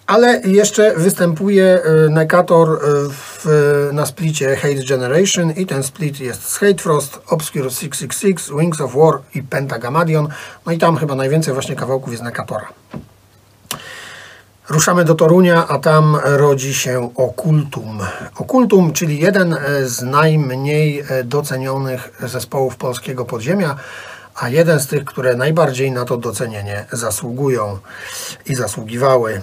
Ale 0.07 0.41
jeszcze 0.45 0.93
występuje 0.97 1.83
e, 1.83 2.09
Nekator 2.09 2.69
e, 2.69 2.77
w, 3.09 3.45
na 3.93 4.05
splicie 4.05 4.55
Hate 4.55 4.83
Generation 4.89 5.51
i 5.51 5.65
ten 5.65 5.83
split 5.83 6.19
jest 6.19 6.49
z 6.49 6.57
Hate 6.57 6.77
Frost, 6.77 7.19
Obscure 7.27 7.69
666, 7.69 8.51
Wings 8.59 8.81
of 8.81 8.95
War 8.95 9.19
i 9.35 9.43
Pentagamadion. 9.43 10.27
No 10.65 10.71
i 10.71 10.77
tam 10.77 10.97
chyba 10.97 11.15
najwięcej 11.15 11.53
właśnie 11.53 11.75
kawałków 11.75 12.11
jest 12.11 12.23
Nekatora. 12.23 12.67
Ruszamy 14.69 15.05
do 15.05 15.15
Torunia, 15.15 15.67
a 15.67 15.79
tam 15.79 16.17
rodzi 16.23 16.73
się 16.73 17.11
Okultum. 17.15 17.99
Okultum, 18.35 18.93
czyli 18.93 19.19
jeden 19.19 19.57
z 19.83 20.01
najmniej 20.01 21.03
docenionych 21.23 22.09
zespołów 22.27 22.75
polskiego 22.75 23.25
podziemia 23.25 23.75
a 24.41 24.49
jeden 24.49 24.79
z 24.79 24.87
tych, 24.87 25.05
które 25.05 25.35
najbardziej 25.35 25.91
na 25.91 26.05
to 26.05 26.17
docenienie 26.17 26.85
zasługują 26.91 27.79
i 28.45 28.55
zasługiwały. 28.55 29.41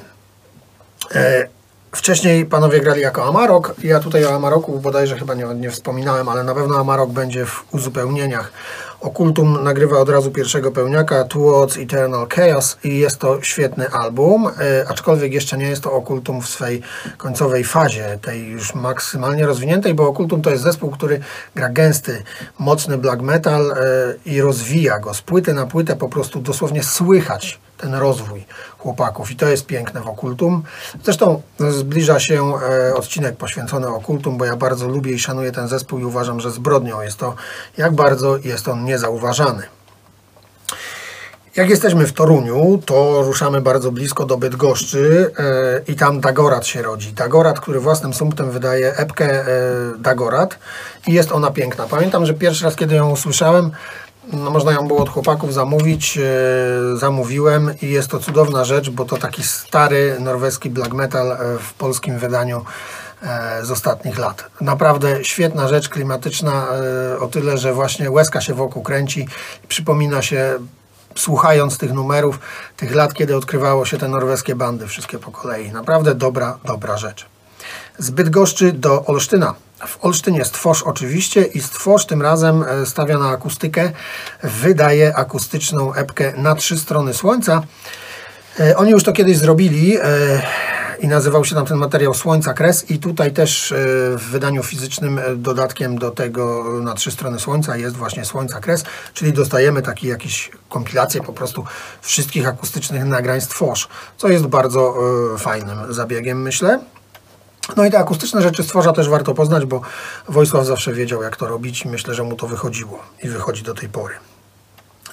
E, 1.15 1.49
wcześniej 1.93 2.47
panowie 2.47 2.81
grali 2.81 3.01
jako 3.01 3.25
Amarok. 3.25 3.75
Ja 3.85 4.01
tutaj 4.01 4.25
o 4.25 4.35
Amaroku 4.35 4.81
bodajże 4.81 5.19
chyba 5.19 5.35
nie, 5.35 5.45
nie 5.45 5.71
wspominałem, 5.71 6.29
ale 6.29 6.45
na 6.45 6.55
pewno 6.55 6.79
Amarok 6.79 7.11
będzie 7.11 7.47
w 7.47 7.65
uzupełnieniach. 7.75 8.53
Okultum 9.01 9.65
nagrywa 9.65 9.99
od 9.99 10.09
razu 10.09 10.31
pierwszego 10.31 10.73
pełniaka 10.73 11.25
Towards 11.25 11.77
Eternal 11.77 12.27
Chaos 12.29 12.79
i 12.85 12.99
jest 12.99 13.19
to 13.19 13.43
świetny 13.43 13.91
album, 13.91 14.47
e, 14.47 14.89
aczkolwiek 14.89 15.33
jeszcze 15.33 15.59
nie 15.59 15.69
jest 15.69 15.83
to 15.83 15.93
Okultum 15.93 16.43
w 16.43 16.49
swej 16.49 16.83
końcowej 17.17 17.65
fazie, 17.65 18.19
tej 18.23 18.47
już 18.47 18.75
maksymalnie 18.75 19.47
rozwiniętej, 19.47 19.95
bo 19.95 20.09
Okultum 20.09 20.43
to 20.43 20.51
jest 20.51 20.63
zespół, 20.63 20.91
który 20.91 21.21
gra 21.55 21.69
gęsty, 21.69 22.23
mocny 22.59 22.99
black 22.99 23.23
metal 23.23 23.73
e, 23.73 23.75
i 24.27 24.41
rozwija 24.41 24.99
go 24.99 25.15
z 25.15 25.23
płyty 25.23 25.55
na 25.55 25.67
płytę, 25.67 25.97
po 25.97 26.09
prostu 26.09 26.41
dosłownie 26.41 26.83
słychać 26.83 27.61
ten 27.79 27.95
rozwój 27.95 28.45
chłopaków 28.79 29.31
i 29.31 29.37
to 29.37 29.49
jest 29.49 29.67
piękne 29.67 30.01
w 30.01 30.09
Okultum. 30.09 30.63
Zresztą 31.05 31.43
zbliża 31.71 32.21
się 32.21 32.53
e, 32.55 32.95
odcinek 32.95 33.37
poświęcony 33.37 33.89
Okultum, 33.89 34.39
bo 34.39 34.45
ja 34.45 34.57
bardzo 34.57 34.89
lubię 34.89 35.13
i 35.13 35.19
szanuję 35.19 35.53
ten 35.53 35.69
zespół 35.69 35.99
i 35.99 36.05
uważam, 36.05 36.41
że 36.41 36.51
zbrodnią 36.51 37.01
jest 37.01 37.19
to, 37.19 37.35
jak 37.77 37.93
bardzo 37.93 38.37
jest 38.37 38.69
on 38.69 38.85
niezauważany. 38.85 39.63
Jak 41.59 41.71
jesteśmy 41.71 42.07
w 42.07 42.13
Toruniu, 42.13 42.83
to 42.87 43.23
ruszamy 43.23 43.61
bardzo 43.61 43.93
blisko 43.93 44.25
do 44.27 44.37
Bydgoszczy 44.37 45.31
e, 45.39 45.93
i 45.93 45.97
tam 45.97 46.21
Dagorat 46.21 46.67
się 46.67 46.83
rodzi. 46.83 47.13
Dagorat, 47.13 47.61
który 47.61 47.81
własnym 47.81 48.15
sumptem 48.15 48.51
wydaje 48.51 48.97
epkę 48.97 49.25
e, 49.25 49.47
Dagorat 49.99 50.59
i 51.07 51.13
jest 51.13 51.33
ona 51.33 51.51
piękna. 51.51 51.87
Pamiętam, 51.87 52.27
że 52.27 52.35
pierwszy 52.35 52.65
raz, 52.65 52.77
kiedy 52.77 52.95
ją 52.95 53.11
usłyszałem, 53.11 53.71
no, 54.33 54.51
można 54.51 54.73
ją 54.73 54.89
było 54.89 55.03
od 55.03 55.09
chłopaków 55.09 55.55
zamówić. 55.55 56.19
E, 56.19 56.97
zamówiłem 56.97 57.75
i 57.83 57.91
jest 57.91 58.09
to 58.09 58.19
cudowna 58.19 58.65
rzecz, 58.65 58.91
bo 58.91 59.05
to 59.05 59.17
taki 59.17 59.43
stary 59.43 60.17
norweski 60.21 60.71
black 60.71 60.93
metal 60.93 61.33
e, 61.33 61.59
w 61.59 61.75
polskim 61.75 62.19
wydaniu 62.19 62.65
e, 63.23 63.65
z 63.65 63.71
ostatnich 63.71 64.19
lat. 64.19 64.45
Naprawdę 64.61 65.25
świetna 65.25 65.69
rzecz, 65.69 65.89
klimatyczna 65.89 66.67
o 67.21 67.27
tyle, 67.27 67.59
że 67.59 67.75
właśnie 67.75 68.11
łezka 68.11 68.41
się 68.41 68.55
wokół 68.55 68.83
kręci. 68.83 69.29
Przypomina 69.69 70.23
się 70.23 70.59
słuchając 71.15 71.79
tych 71.79 71.93
numerów, 71.93 72.39
tych 72.77 72.95
lat, 72.95 73.15
kiedy 73.15 73.37
odkrywało 73.37 73.85
się 73.85 73.99
te 73.99 74.09
norweskie 74.09 74.55
bandy, 74.55 74.87
wszystkie 74.87 75.19
po 75.19 75.31
kolei. 75.31 75.73
Naprawdę 75.73 76.15
dobra, 76.15 76.59
dobra 76.65 76.97
rzecz. 76.97 77.27
Z 77.99 78.11
Bydgoszczy 78.11 78.73
do 78.73 79.05
Olsztyna. 79.05 79.55
W 79.87 80.05
Olsztynie 80.05 80.45
Stworz 80.45 80.83
oczywiście 80.83 81.43
i 81.43 81.61
Stworz 81.61 82.07
tym 82.07 82.23
razem 82.23 82.63
e, 82.63 82.87
stawia 82.87 83.19
na 83.19 83.29
akustykę, 83.29 83.91
wydaje 84.43 85.17
akustyczną 85.17 85.95
epkę 85.95 86.33
na 86.37 86.55
trzy 86.55 86.79
strony 86.79 87.15
słońca. 87.15 87.63
E, 88.61 88.77
oni 88.77 88.91
już 88.91 89.05
to 89.05 89.13
kiedyś 89.13 89.37
zrobili 89.37 89.97
e, 89.97 90.03
i 91.01 91.09
nazywał 91.09 91.45
się 91.45 91.55
tam 91.55 91.67
ten 91.67 91.77
materiał 91.77 92.15
Słońca 92.15 92.55
Kres 92.55 92.91
i 92.91 92.99
tutaj 92.99 93.33
też 93.33 93.75
w 94.17 94.23
wydaniu 94.31 94.63
fizycznym 94.63 95.21
dodatkiem 95.37 95.99
do 95.99 96.11
tego 96.11 96.65
na 96.83 96.95
trzy 96.95 97.11
strony 97.11 97.39
Słońca 97.39 97.77
jest 97.77 97.97
właśnie 97.97 98.25
Słońca 98.25 98.61
Kres, 98.61 98.85
czyli 99.15 99.33
dostajemy 99.33 99.83
taki 99.83 100.07
jakiś 100.07 100.51
kompilację 100.69 101.23
po 101.23 101.33
prostu 101.33 101.65
wszystkich 102.01 102.49
akustycznych 102.49 103.05
nagrań 103.05 103.41
Stworz, 103.41 103.89
co 104.17 104.29
jest 104.29 104.47
bardzo 104.47 104.95
fajnym 105.39 105.95
zabiegiem 105.95 106.43
myślę. 106.43 106.81
No 107.77 107.85
i 107.85 107.91
te 107.91 107.99
akustyczne 107.99 108.43
rzeczy 108.43 108.63
stworza 108.63 108.93
też 108.93 109.09
warto 109.09 109.35
poznać, 109.35 109.67
bo 109.67 109.81
Wojsław 110.29 110.67
zawsze 110.67 110.93
wiedział, 110.93 111.23
jak 111.23 111.37
to 111.37 111.49
robić 111.49 111.85
i 111.85 111.89
myślę, 111.89 112.15
że 112.15 112.23
mu 112.23 112.37
to 112.37 112.47
wychodziło 112.47 113.03
i 113.23 113.29
wychodzi 113.29 113.63
do 113.63 113.75
tej 113.75 113.89
pory. 113.89 114.15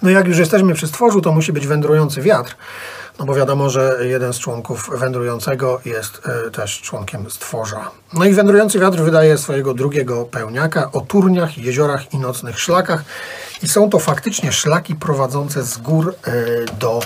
No 0.02 0.10
jak 0.10 0.28
już 0.28 0.38
jesteśmy 0.38 0.74
przy 0.74 0.88
stworzu, 0.88 1.22
to 1.22 1.32
musi 1.32 1.54
być 1.54 1.68
wędrujący 1.68 2.22
wiatr, 2.22 2.56
no 3.20 3.26
bo 3.26 3.34
wiadomo, 3.34 3.70
że 3.70 3.98
jeden 4.02 4.34
z 4.34 4.40
członków 4.40 4.90
wędrującego 4.94 5.82
jest 5.86 6.22
y, 6.48 6.52
też 6.52 6.82
członkiem 6.82 7.30
stworza. 7.30 7.92
No 8.14 8.26
i 8.26 8.34
wędrujący 8.34 8.80
wiatr 8.80 8.98
wydaje 8.98 9.38
swojego 9.38 9.74
drugiego 9.74 10.26
pełniaka 10.26 10.92
o 10.92 11.02
turniach, 11.02 11.58
jeziorach 11.58 12.14
i 12.14 12.18
nocnych 12.18 12.60
szlakach 12.60 13.04
i 13.64 13.68
są 13.68 13.90
to 13.90 14.00
faktycznie 14.00 14.52
szlaki 14.52 14.96
prowadzące 14.96 15.64
z 15.64 15.78
gór 15.78 16.16
y, 16.28 16.66
do 16.80 17.00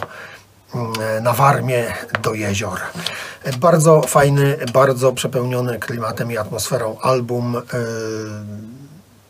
na 1.21 1.33
Warmie 1.33 1.93
do 2.21 2.33
jezior. 2.33 2.79
Bardzo 3.59 4.01
fajny, 4.01 4.57
bardzo 4.73 5.11
przepełniony 5.11 5.79
klimatem 5.79 6.31
i 6.31 6.37
atmosferą 6.37 6.97
album. 7.01 7.55
E, 7.57 7.61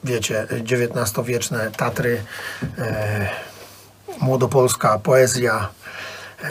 wiecie, 0.04 0.48
XIX-wieczne 0.50 1.72
Tatry, 1.78 2.22
e, 2.78 3.30
młodopolska 4.22 5.00
poezja. 5.00 5.70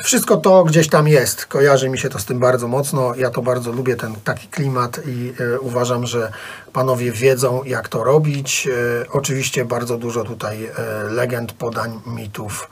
Wszystko 0.02 0.36
to 0.36 0.64
gdzieś 0.64 0.88
tam 0.88 1.08
jest. 1.08 1.46
Kojarzy 1.46 1.88
mi 1.88 1.98
się 1.98 2.08
to 2.08 2.18
z 2.18 2.24
tym 2.24 2.38
bardzo 2.38 2.68
mocno. 2.68 3.14
Ja 3.14 3.30
to 3.30 3.42
bardzo 3.42 3.72
lubię, 3.72 3.96
ten 3.96 4.14
taki 4.24 4.48
klimat 4.48 5.00
i 5.06 5.32
uważam, 5.60 6.06
że 6.06 6.32
panowie 6.72 7.12
wiedzą, 7.12 7.64
jak 7.64 7.88
to 7.88 8.04
robić. 8.04 8.68
oczywiście 9.12 9.64
bardzo 9.64 9.98
dużo 9.98 10.24
tutaj 10.24 10.70
legend, 11.10 11.52
podań, 11.52 12.00
mitów 12.06 12.68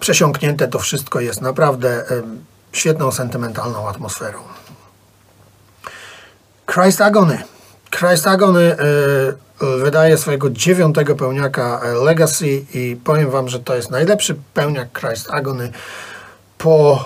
przesiąknięte 0.00 0.68
to 0.68 0.78
wszystko 0.78 1.20
jest 1.20 1.40
naprawdę 1.40 2.04
świetną, 2.72 3.12
sentymentalną 3.12 3.88
atmosferą. 3.88 4.38
Christ 6.66 7.00
Agony. 7.00 7.42
Christ 7.90 8.26
Agony 8.26 8.60
e, 8.60 9.78
wydaje 9.78 10.18
swojego 10.18 10.50
dziewiątego 10.50 11.16
pełniaka 11.16 11.80
e, 11.84 11.92
Legacy 11.92 12.64
i 12.74 12.96
powiem 13.04 13.30
Wam, 13.30 13.48
że 13.48 13.60
to 13.60 13.76
jest 13.76 13.90
najlepszy 13.90 14.36
pełniak 14.54 14.88
Christ 14.92 15.30
Agony 15.30 15.72
po 16.58 17.04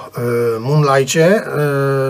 y, 0.57 0.61
Moonlightie. 0.61 1.43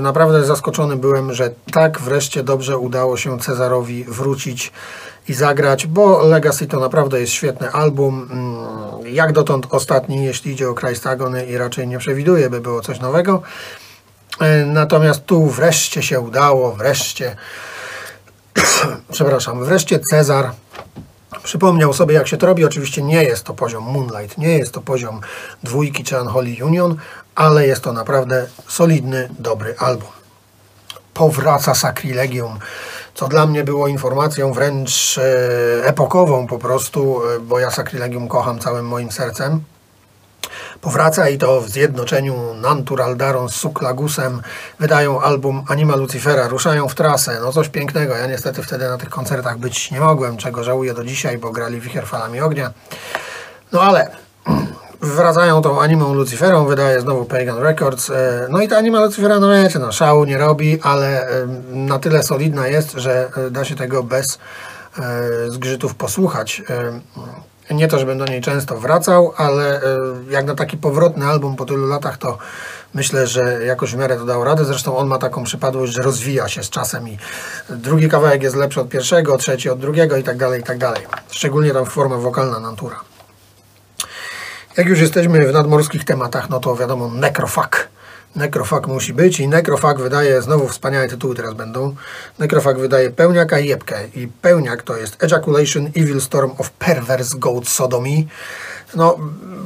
Naprawdę 0.02 0.44
zaskoczony 0.44 0.96
byłem, 0.96 1.34
że 1.34 1.50
tak 1.72 2.00
wreszcie 2.00 2.42
dobrze 2.42 2.78
udało 2.78 3.16
się 3.16 3.38
Cezarowi 3.38 4.04
wrócić 4.04 4.72
i 5.28 5.34
zagrać, 5.34 5.86
bo 5.86 6.26
Legacy 6.26 6.66
to 6.66 6.80
naprawdę 6.80 7.20
jest 7.20 7.32
świetny 7.32 7.70
album. 7.70 8.28
Mm, 8.30 9.14
jak 9.14 9.32
dotąd 9.32 9.66
ostatni, 9.70 10.24
jeśli 10.24 10.52
idzie 10.52 10.70
o 10.70 10.74
Christagony 10.74 11.46
i 11.46 11.56
raczej 11.56 11.88
nie 11.88 11.98
przewiduje, 11.98 12.50
by 12.50 12.60
było 12.60 12.80
coś 12.80 13.00
nowego. 13.00 13.42
Y, 14.42 14.66
natomiast 14.66 15.26
tu 15.26 15.46
wreszcie 15.46 16.02
się 16.02 16.20
udało, 16.20 16.72
wreszcie 16.72 17.36
przepraszam, 19.12 19.64
wreszcie 19.64 20.00
Cezar 20.10 20.50
Przypomniał 21.42 21.92
sobie, 21.92 22.14
jak 22.14 22.28
się 22.28 22.36
to 22.36 22.46
robi. 22.46 22.64
Oczywiście 22.64 23.02
nie 23.02 23.24
jest 23.24 23.44
to 23.44 23.54
poziom 23.54 23.84
Moonlight, 23.84 24.38
nie 24.38 24.58
jest 24.58 24.72
to 24.72 24.80
poziom 24.80 25.20
dwójki 25.62 26.04
czy 26.04 26.20
Unholy 26.20 26.64
Union, 26.64 26.96
ale 27.34 27.66
jest 27.66 27.82
to 27.82 27.92
naprawdę 27.92 28.46
solidny, 28.68 29.28
dobry 29.38 29.74
album. 29.78 30.08
Powraca 31.14 31.74
Sacrilegium, 31.74 32.58
co 33.14 33.28
dla 33.28 33.46
mnie 33.46 33.64
było 33.64 33.88
informacją 33.88 34.52
wręcz 34.52 35.18
e, 35.18 35.86
epokową 35.86 36.46
po 36.46 36.58
prostu, 36.58 37.20
e, 37.36 37.40
bo 37.40 37.58
ja 37.58 37.70
Sacrilegium 37.70 38.28
kocham 38.28 38.58
całym 38.58 38.86
moim 38.86 39.12
sercem 39.12 39.64
powraca 40.80 41.28
i 41.28 41.38
to 41.38 41.60
w 41.60 41.68
zjednoczeniu 41.68 42.54
Nantural 42.54 43.16
Daron 43.16 43.48
z 43.48 43.54
Suklagusem 43.54 44.42
wydają 44.78 45.20
album 45.20 45.64
Anima 45.68 45.96
Lucifera, 45.96 46.48
ruszają 46.48 46.88
w 46.88 46.94
trasę, 46.94 47.38
no 47.40 47.52
coś 47.52 47.68
pięknego. 47.68 48.16
Ja 48.16 48.26
niestety 48.26 48.62
wtedy 48.62 48.88
na 48.88 48.98
tych 48.98 49.08
koncertach 49.08 49.58
być 49.58 49.90
nie 49.90 50.00
mogłem, 50.00 50.36
czego 50.36 50.64
żałuję 50.64 50.94
do 50.94 51.04
dzisiaj, 51.04 51.38
bo 51.38 51.50
grali 51.50 51.80
Wicher 51.80 52.06
Falami 52.06 52.40
Ognia. 52.40 52.72
No 53.72 53.82
ale 53.82 54.10
wracają 55.02 55.62
tą 55.62 55.80
animą 55.80 56.14
Luciferą, 56.14 56.66
wydaje 56.66 57.00
znowu 57.00 57.24
Pagan 57.24 57.58
Records. 57.58 58.10
E, 58.10 58.46
no 58.50 58.60
i 58.60 58.68
ta 58.68 58.76
anima 58.76 59.00
Lucifera, 59.04 59.38
no 59.38 59.50
wiecie, 59.62 59.78
no 59.78 59.92
szału 59.92 60.24
nie 60.24 60.38
robi, 60.38 60.78
ale 60.82 61.28
e, 61.28 61.46
na 61.72 61.98
tyle 61.98 62.22
solidna 62.22 62.66
jest, 62.66 62.92
że 62.92 63.30
e, 63.36 63.50
da 63.50 63.64
się 63.64 63.74
tego 63.74 64.02
bez 64.02 64.38
zgrzytów 65.48 65.94
posłuchać. 65.94 66.62
Nie 67.70 67.88
to, 67.88 67.98
żebym 67.98 68.18
do 68.18 68.24
niej 68.24 68.40
często 68.40 68.78
wracał, 68.78 69.32
ale 69.36 69.80
jak 70.30 70.46
na 70.46 70.54
taki 70.54 70.76
powrotny 70.76 71.26
album 71.26 71.56
po 71.56 71.64
tylu 71.64 71.86
latach, 71.86 72.18
to 72.18 72.38
myślę, 72.94 73.26
że 73.26 73.64
jakoś 73.64 73.92
w 73.92 73.98
miarę 73.98 74.16
to 74.16 74.24
dał 74.24 74.44
radę. 74.44 74.64
Zresztą 74.64 74.96
on 74.96 75.08
ma 75.08 75.18
taką 75.18 75.44
przypadłość, 75.44 75.92
że 75.92 76.02
rozwija 76.02 76.48
się 76.48 76.62
z 76.62 76.70
czasem 76.70 77.08
i 77.08 77.18
drugi 77.70 78.08
kawałek 78.08 78.42
jest 78.42 78.56
lepszy 78.56 78.80
od 78.80 78.88
pierwszego, 78.88 79.38
trzeci 79.38 79.70
od 79.70 79.78
drugiego 79.78 80.16
i 80.16 80.22
tak 80.22 80.36
dalej, 80.36 80.60
i 80.60 80.64
tak 80.64 80.78
dalej. 80.78 81.02
Szczególnie 81.30 81.70
tam 81.70 81.86
forma 81.86 82.16
wokalna 82.16 82.60
Natura. 82.60 83.11
Jak 84.76 84.86
już 84.86 85.00
jesteśmy 85.00 85.46
w 85.46 85.52
nadmorskich 85.52 86.04
tematach, 86.04 86.50
no 86.50 86.60
to 86.60 86.76
wiadomo, 86.76 87.08
Necrofag 87.08 87.88
Necrofag 88.36 88.86
musi 88.86 89.12
być 89.12 89.40
i 89.40 89.48
Necrofag 89.48 90.00
wydaje, 90.00 90.42
znowu 90.42 90.68
wspaniałe 90.68 91.08
tytuły 91.08 91.34
teraz 91.34 91.54
będą, 91.54 91.94
Necrofag 92.38 92.78
wydaje 92.78 93.10
pełniaka 93.10 93.58
i 93.58 93.68
jebkę 93.68 93.96
i 94.14 94.28
pełniak 94.28 94.82
to 94.82 94.96
jest 94.96 95.24
Ejaculation 95.24 95.86
Evil 95.86 96.20
Storm 96.20 96.50
of 96.58 96.70
Perverse 96.70 97.38
Goat 97.38 97.68
Sodomy. 97.68 98.24
No, 98.94 99.16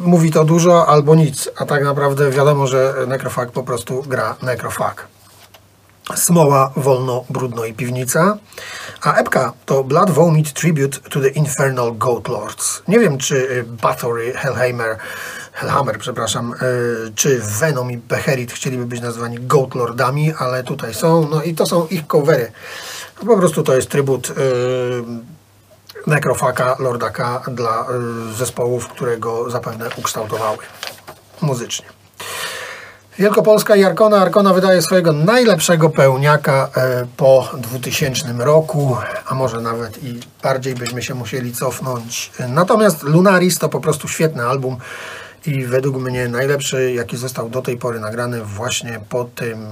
mówi 0.00 0.30
to 0.30 0.44
dużo 0.44 0.88
albo 0.88 1.14
nic, 1.14 1.50
a 1.56 1.66
tak 1.66 1.84
naprawdę 1.84 2.30
wiadomo, 2.30 2.66
że 2.66 2.94
Necrofag 3.06 3.50
po 3.50 3.62
prostu 3.62 4.02
gra 4.02 4.36
Necrofag. 4.42 5.15
Smoła, 6.14 6.72
wolno, 6.76 7.24
brudno 7.30 7.64
i 7.64 7.74
piwnica. 7.74 8.38
A 9.02 9.14
epka 9.14 9.52
to 9.66 9.84
Blood 9.84 10.10
Vomit 10.10 10.52
Tribute 10.52 11.00
to 11.10 11.20
the 11.20 11.28
Infernal 11.28 11.92
Goat 11.92 12.28
Lords. 12.28 12.82
Nie 12.88 12.98
wiem, 12.98 13.18
czy 13.18 13.64
Bathory, 13.82 14.32
Hellheimer 14.32 14.98
Hellhammer, 15.56 15.98
przepraszam, 15.98 16.52
e, 16.52 16.56
czy 17.14 17.40
Venom 17.40 17.90
i 17.90 17.96
Beherit 17.96 18.52
chcieliby 18.52 18.86
być 18.86 19.00
nazwani 19.00 19.38
Goat 19.40 19.74
Lordami, 19.74 20.32
ale 20.38 20.64
tutaj 20.64 20.94
są, 20.94 21.28
no 21.28 21.42
i 21.42 21.54
to 21.54 21.66
są 21.66 21.86
ich 21.86 22.06
covery. 22.06 22.52
Po 23.26 23.36
prostu 23.36 23.62
to 23.62 23.74
jest 23.74 23.90
trybut 23.90 24.28
yy, 24.28 25.04
Necrofaka, 26.06 26.76
Lordaka 26.78 27.42
dla 27.48 27.86
yy, 28.28 28.34
zespołów, 28.34 28.88
które 28.88 29.18
go 29.18 29.50
zapewne 29.50 29.88
ukształtowały 29.96 30.58
muzycznie. 31.40 31.95
Wielkopolska 33.18 33.76
i 33.76 33.84
Arkona. 33.84 34.16
Arkona 34.16 34.54
wydaje 34.54 34.82
swojego 34.82 35.12
najlepszego 35.12 35.90
pełniaka 35.90 36.70
po 37.16 37.48
2000 37.58 38.32
roku, 38.38 38.96
a 39.26 39.34
może 39.34 39.60
nawet 39.60 40.04
i 40.04 40.20
bardziej 40.42 40.74
byśmy 40.74 41.02
się 41.02 41.14
musieli 41.14 41.52
cofnąć. 41.52 42.32
Natomiast 42.48 43.02
Lunaris 43.02 43.58
to 43.58 43.68
po 43.68 43.80
prostu 43.80 44.08
świetny 44.08 44.46
album 44.46 44.76
i 45.46 45.64
według 45.64 45.96
mnie 45.96 46.28
najlepszy, 46.28 46.92
jaki 46.92 47.16
został 47.16 47.50
do 47.50 47.62
tej 47.62 47.76
pory 47.76 48.00
nagrany 48.00 48.42
właśnie 48.42 49.00
po 49.08 49.24
tym, 49.24 49.66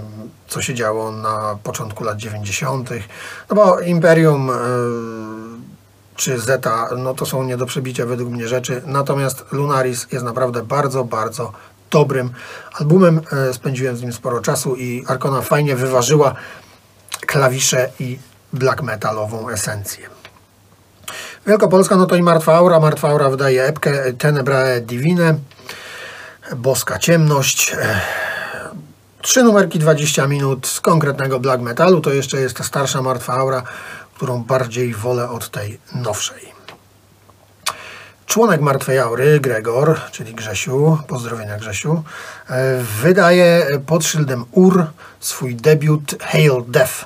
co 0.49 0.63
się 0.63 0.75
działo 0.75 1.13
na 1.13 1.59
początku 1.63 2.05
lat 2.05 2.17
90. 2.17 2.91
No 3.51 3.57
bo 3.57 3.81
Imperium 3.81 4.47
yy, 4.47 5.75
czy 6.17 6.39
Zeta, 6.39 6.89
no 6.99 7.15
to 7.15 7.27
są 7.27 7.43
nie 7.43 7.57
do 7.57 7.67
przebicia 7.67 8.07
według 8.07 8.31
mnie 8.31 8.49
rzeczy, 8.49 8.83
natomiast 8.87 9.45
Lunaris 9.53 10.07
jest 10.13 10.25
naprawdę 10.25 10.63
bardzo, 10.63 11.05
bardzo 11.05 11.53
dobrym 11.95 12.31
albumem. 12.73 13.21
Yy, 13.47 13.55
spędziłem 13.55 13.97
z 13.97 14.03
nim 14.03 14.13
sporo 14.13 14.41
czasu 14.41 14.77
i 14.77 15.05
Arkona 15.07 15.41
fajnie 15.43 15.77
wyważyła 15.77 16.35
klawisze 17.27 17.91
i 18.01 18.19
black 18.53 18.83
metalową 18.83 19.49
esencję. 19.49 20.09
Wielkopolska, 21.47 21.97
no 21.97 22.07
to 22.07 22.17
i 22.17 22.23
Martwa 22.23 22.55
Aura. 22.55 22.81
Martwa 22.81 23.09
Aura 23.09 23.31
wydaje 23.31 23.65
epkę 23.65 24.13
Tenebrae 24.13 24.81
Divine, 24.81 25.35
Boska 26.57 26.99
Ciemność. 26.99 27.77
Trzy 29.23 29.43
numerki 29.43 29.79
20 29.79 30.27
minut 30.27 30.67
z 30.67 30.81
konkretnego 30.81 31.41
black 31.41 31.63
metalu. 31.63 32.01
To 32.01 32.13
jeszcze 32.13 32.41
jest 32.41 32.57
ta 32.57 32.65
starsza 32.65 33.03
Martwa 33.03 33.33
Aura, 33.33 33.63
którą 34.15 34.45
bardziej 34.45 34.95
wolę 34.95 35.31
od 35.31 35.51
tej 35.51 35.79
nowszej. 35.95 36.54
Członek 38.27 38.61
Martwej 38.61 38.99
Aury, 38.99 39.41
Gregor, 39.41 40.01
czyli 40.13 40.35
Grzesiu, 40.35 40.99
pozdrowienia 41.09 41.59
Grzesiu, 41.59 42.03
e, 42.51 42.83
wydaje 43.03 43.67
pod 43.87 44.05
szyldem 44.05 44.45
UR 44.51 44.87
swój 45.21 45.55
debiut 45.55 46.23
Hail 46.23 46.65
Death. 46.69 47.05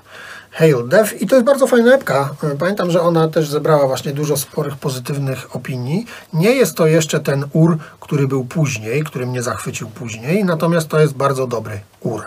Hail 0.50 0.88
Death 0.88 1.22
i 1.22 1.26
to 1.26 1.35
jest 1.35 1.46
bardzo 1.46 1.66
fajna 1.66 1.94
epka. 1.94 2.35
E, 2.42 2.57
Pamiętam, 2.57 2.90
że 2.90 3.00
ona 3.00 3.28
też 3.28 3.48
zebrała 3.48 3.87
właśnie 3.87 4.12
dużo 4.12 4.37
sporych 4.37 4.76
pozytywnych 4.76 5.57
opinii. 5.57 6.07
Nie 6.33 6.52
jest 6.52 6.76
to 6.76 6.87
jeszcze 6.87 7.20
ten 7.20 7.44
UR, 7.52 7.78
który 8.00 8.28
był 8.28 8.44
później, 8.44 9.04
który 9.04 9.26
mnie 9.26 9.42
zachwycił 9.42 9.88
później, 9.90 10.44
natomiast 10.44 10.88
to 10.88 11.00
jest 11.00 11.14
bardzo 11.14 11.46
dobry 11.46 11.81
UR. 12.00 12.22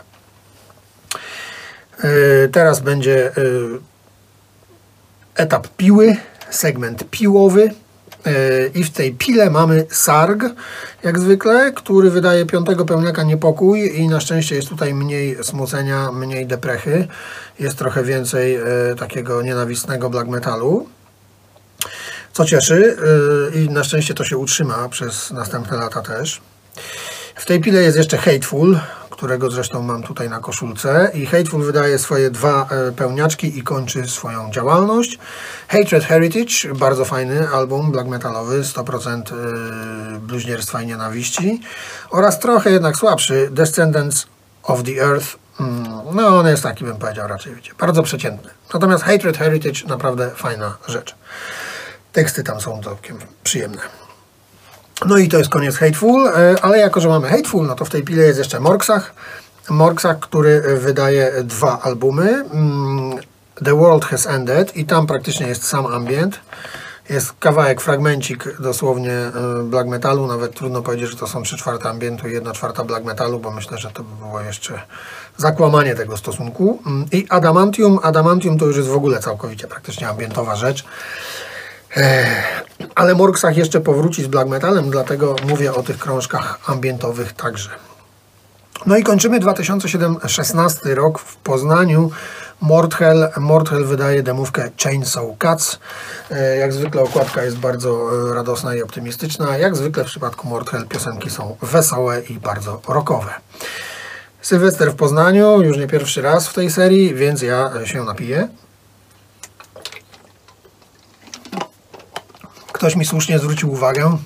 E, 1.99 2.47
Teraz 2.47 2.79
będzie 2.79 3.31
etap 5.35 5.67
piły, 5.67 6.15
segment 6.49 7.03
piłowy. 7.11 7.73
E, 8.25 8.67
I 8.67 8.83
w 8.83 8.89
tej 8.89 9.13
pile 9.13 9.49
mamy 9.49 9.85
sarg, 9.89 10.43
jak 11.03 11.19
zwykle, 11.19 11.71
który 11.75 12.11
wydaje 12.11 12.45
piątego 12.45 12.85
pełniaka 12.85 13.23
niepokój 13.23 13.99
i 13.99 14.07
na 14.07 14.19
szczęście 14.19 14.55
jest 14.55 14.69
tutaj 14.69 14.93
mniej 14.93 15.43
smucenia, 15.43 16.11
mniej 16.11 16.47
deprechy. 16.47 17.07
Jest 17.59 17.77
trochę 17.77 18.03
więcej 18.03 18.55
e, 18.55 18.61
takiego 18.99 19.41
nienawistnego 19.41 20.09
black 20.09 20.27
metalu. 20.27 20.87
Co 22.33 22.45
cieszy 22.45 22.97
e, 23.53 23.57
i 23.57 23.69
na 23.69 23.83
szczęście 23.83 24.13
to 24.13 24.25
się 24.25 24.37
utrzyma 24.37 24.89
przez 24.89 25.31
następne 25.31 25.77
lata 25.77 26.01
też. 26.01 26.41
W 27.35 27.45
tej 27.45 27.61
pile 27.61 27.81
jest 27.81 27.97
jeszcze 27.97 28.17
Hateful, 28.17 28.79
którego 29.21 29.51
zresztą 29.51 29.81
mam 29.81 30.03
tutaj 30.03 30.29
na 30.29 30.39
koszulce. 30.39 31.11
I 31.13 31.25
Hateful 31.25 31.63
wydaje 31.63 31.99
swoje 31.99 32.29
dwa 32.31 32.67
e, 32.71 32.91
pełniaczki 32.91 33.57
i 33.57 33.63
kończy 33.63 34.07
swoją 34.07 34.51
działalność. 34.51 35.19
Hatred 35.67 36.03
Heritage, 36.03 36.75
bardzo 36.79 37.05
fajny 37.05 37.49
album 37.49 37.91
black 37.91 38.07
metalowy, 38.09 38.61
100% 38.61 39.21
e, 40.15 40.19
bluźnierstwa 40.19 40.81
i 40.81 40.87
nienawiści. 40.87 41.61
Oraz 42.11 42.39
trochę 42.39 42.71
jednak 42.71 42.97
słabszy 42.97 43.49
Descendants 43.51 44.27
of 44.63 44.83
the 44.83 44.91
Earth. 44.91 45.27
Mm, 45.59 45.85
No, 46.13 46.27
on 46.39 46.47
jest 46.47 46.63
taki, 46.63 46.85
bym 46.85 46.97
powiedział 46.97 47.27
raczej, 47.27 47.55
wiecie, 47.55 47.73
bardzo 47.79 48.03
przeciętny. 48.03 48.49
Natomiast 48.73 49.03
Hatred 49.03 49.37
Heritage 49.37 49.87
naprawdę 49.87 50.31
fajna 50.35 50.77
rzecz. 50.87 51.15
Teksty 52.13 52.43
tam 52.43 52.61
są 52.61 52.83
całkiem 52.83 53.17
przyjemne. 53.43 54.00
No 55.05 55.17
i 55.17 55.27
to 55.27 55.37
jest 55.37 55.49
koniec 55.49 55.77
Hateful, 55.77 56.27
e, 56.27 56.55
ale 56.61 56.77
jako, 56.77 57.01
że 57.01 57.09
mamy 57.09 57.29
Hateful, 57.29 57.67
no 57.67 57.75
to 57.75 57.85
w 57.85 57.89
tej 57.89 58.03
pile 58.03 58.23
jest 58.23 58.39
jeszcze 58.39 58.59
Morksach. 58.59 59.13
Morksach, 59.69 60.19
który 60.19 60.63
e, 60.65 60.75
wydaje 60.75 61.31
dwa 61.43 61.81
albumy. 61.81 62.45
Mm, 62.53 63.19
The 63.65 63.75
World 63.75 64.05
Has 64.05 64.27
Ended 64.27 64.77
i 64.77 64.85
tam 64.85 65.07
praktycznie 65.07 65.47
jest 65.47 65.67
sam 65.67 65.85
ambient. 65.85 66.39
Jest 67.09 67.33
kawałek, 67.39 67.81
fragmencik 67.81 68.61
dosłownie 68.61 69.11
e, 69.11 69.31
black 69.63 69.89
metalu, 69.89 70.27
nawet 70.27 70.55
trudno 70.55 70.81
powiedzieć, 70.81 71.09
że 71.09 71.17
to 71.17 71.27
są 71.27 71.43
3 71.43 71.57
czwarte 71.57 71.89
ambientu 71.89 72.27
i 72.27 72.33
1 72.33 72.53
czwarta 72.53 72.83
black 72.83 73.05
metalu, 73.05 73.39
bo 73.39 73.51
myślę, 73.51 73.77
że 73.77 73.91
to 73.91 74.03
by 74.03 74.25
było 74.25 74.41
jeszcze 74.41 74.81
zakłamanie 75.37 75.95
tego 75.95 76.17
stosunku. 76.17 76.81
Mm, 76.85 77.05
I 77.11 77.25
Adamantium, 77.29 77.99
Adamantium 78.03 78.57
to 78.57 78.65
już 78.65 78.77
jest 78.77 78.89
w 78.89 78.95
ogóle 78.95 79.19
całkowicie 79.19 79.67
praktycznie 79.67 80.09
ambientowa 80.09 80.55
rzecz. 80.55 80.85
Ale 82.95 83.15
Morksach 83.15 83.57
jeszcze 83.57 83.81
powróci 83.81 84.23
z 84.23 84.27
black 84.27 84.49
metalem, 84.49 84.89
dlatego 84.89 85.35
mówię 85.49 85.73
o 85.73 85.83
tych 85.83 85.97
krążkach 85.97 86.59
ambientowych 86.67 87.33
także. 87.33 87.69
No 88.85 88.97
i 88.97 89.03
kończymy 89.03 89.39
2016 89.39 90.95
rok 90.95 91.19
w 91.19 91.35
Poznaniu. 91.35 92.11
Mordhel, 92.61 93.29
Mordhel 93.37 93.85
wydaje 93.85 94.23
demówkę 94.23 94.69
Chainsaw 94.83 95.23
Cuts. 95.39 95.79
E, 96.31 96.57
Jak 96.57 96.73
zwykle 96.73 97.01
okładka 97.01 97.43
jest 97.43 97.57
bardzo 97.57 98.09
e, 98.31 98.33
radosna 98.33 98.75
i 98.75 98.81
optymistyczna. 98.81 99.57
Jak 99.57 99.75
zwykle 99.75 100.03
w 100.03 100.07
przypadku 100.07 100.47
Mordhel 100.47 100.87
piosenki 100.87 101.29
są 101.29 101.57
wesołe 101.61 102.21
i 102.21 102.39
bardzo 102.39 102.81
rockowe. 102.87 103.31
Sylwester 104.41 104.91
w 104.91 104.95
Poznaniu, 104.95 105.61
już 105.61 105.77
nie 105.77 105.87
pierwszy 105.87 106.21
raz 106.21 106.47
w 106.47 106.53
tej 106.53 106.71
serii, 106.71 107.15
więc 107.15 107.41
ja 107.41 107.71
się 107.85 108.03
napiję. 108.03 108.47
Ktoś 112.81 112.95
mi 112.95 113.05
słusznie 113.05 113.39
zwrócił 113.39 113.71
uwagę, 113.71 114.17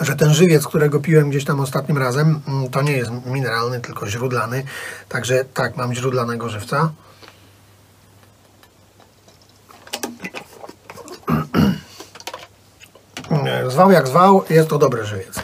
że 0.00 0.16
ten 0.16 0.34
żywiec, 0.34 0.66
którego 0.66 1.00
piłem 1.00 1.30
gdzieś 1.30 1.44
tam 1.44 1.60
ostatnim 1.60 1.98
razem, 1.98 2.40
mm, 2.48 2.70
to 2.70 2.82
nie 2.82 2.92
jest 2.92 3.10
mineralny, 3.26 3.80
tylko 3.80 4.06
źródlany. 4.06 4.64
Także 5.08 5.44
tak, 5.44 5.76
mam 5.76 5.94
źródlanego 5.94 6.48
żywca. 6.48 6.90
Zwał 13.72 13.90
jak 13.90 14.08
zwał, 14.08 14.44
jest 14.50 14.68
to 14.68 14.78
dobry 14.78 15.04
żywiec. 15.04 15.40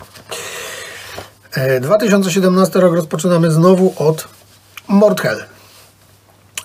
E, 1.53 1.81
2017 1.81 2.81
rok 2.81 2.95
rozpoczynamy 2.95 3.51
znowu 3.51 3.95
od 3.97 4.29
Mordhel. 4.89 5.45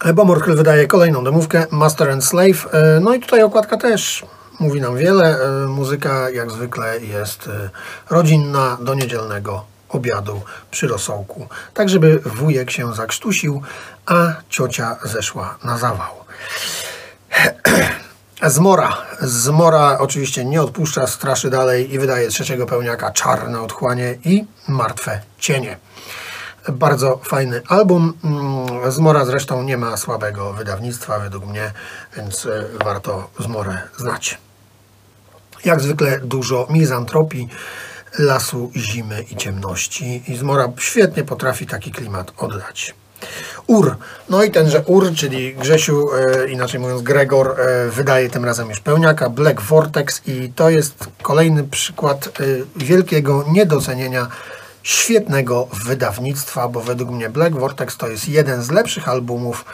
E, 0.05 0.13
Bo 0.13 0.25
Mordhel 0.25 0.55
wydaje 0.55 0.87
kolejną 0.87 1.23
demówkę 1.23 1.65
Master 1.71 2.09
and 2.09 2.25
Slave. 2.25 2.67
E, 2.71 2.99
No 2.99 3.13
i 3.13 3.19
tutaj 3.19 3.43
okładka 3.43 3.77
też 3.77 4.25
mówi 4.59 4.81
nam 4.81 4.97
wiele. 4.97 5.39
E, 5.39 5.67
Muzyka 5.67 6.29
jak 6.29 6.51
zwykle 6.51 6.99
jest 6.99 7.47
e, 7.47 7.69
rodzinna 8.09 8.77
do 8.81 8.93
niedzielnego 8.93 9.65
obiadu 9.89 10.41
przy 10.71 10.87
rosołku. 10.87 11.47
Tak, 11.73 11.89
żeby 11.89 12.19
wujek 12.19 12.71
się 12.71 12.93
zakrztusił, 12.93 13.61
a 14.05 14.33
ciocia 14.49 14.95
zeszła 15.03 15.57
na 15.63 15.77
zawał. 15.77 16.13
Zmora. 18.47 18.97
Zmora 19.21 19.97
oczywiście 19.99 20.45
nie 20.45 20.61
odpuszcza, 20.61 21.07
straszy 21.07 21.49
dalej 21.49 21.93
i 21.93 21.99
wydaje 21.99 22.29
trzeciego 22.29 22.65
pełniaka 22.65 23.11
Czarne 23.11 23.61
Otchłanie 23.61 24.17
i 24.25 24.45
Martwe 24.67 25.21
Cienie. 25.39 25.77
Bardzo 26.67 27.19
fajny 27.23 27.61
album. 27.67 28.13
Mm, 28.23 28.91
Zmora 28.91 29.25
zresztą 29.25 29.63
nie 29.63 29.77
ma 29.77 29.97
słabego 29.97 30.53
wydawnictwa 30.53 31.19
według 31.19 31.45
mnie, 31.45 31.71
więc 32.17 32.45
e, 32.45 32.65
warto 32.83 33.29
Zmorę 33.39 33.77
znać. 33.97 34.37
Jak 35.65 35.81
zwykle 35.81 36.19
dużo 36.19 36.67
mizantropii, 36.69 37.47
lasu, 38.19 38.71
zimy 38.75 39.25
i 39.31 39.35
ciemności. 39.35 40.23
I 40.27 40.37
Zmora 40.37 40.71
świetnie 40.77 41.23
potrafi 41.23 41.65
taki 41.65 41.91
klimat 41.91 42.31
oddać. 42.37 42.95
Ur. 43.67 43.95
No 44.29 44.43
i 44.43 44.51
tenże 44.51 44.83
Ur, 44.85 45.13
czyli 45.15 45.55
Grzesiu, 45.55 46.09
e, 46.13 46.49
inaczej 46.49 46.79
mówiąc 46.79 47.01
Gregor, 47.01 47.55
e, 47.59 47.89
wydaje 47.89 48.29
tym 48.29 48.45
razem 48.45 48.69
już 48.69 48.79
pełniaka 48.79 49.29
Black 49.29 49.61
Vortex 49.61 50.21
i 50.27 50.51
to 50.55 50.69
jest 50.69 51.07
kolejny 51.21 51.63
przykład 51.63 52.27
e, 52.27 52.43
wielkiego 52.75 53.45
niedocenienia 53.51 54.27
świetnego 54.83 55.67
wydawnictwa, 55.85 56.67
bo 56.67 56.81
według 56.81 57.09
mnie 57.09 57.29
Black 57.29 57.55
Vortex 57.55 57.97
to 57.97 58.07
jest 58.07 58.29
jeden 58.29 58.63
z 58.63 58.71
lepszych 58.71 59.09
albumów 59.09 59.65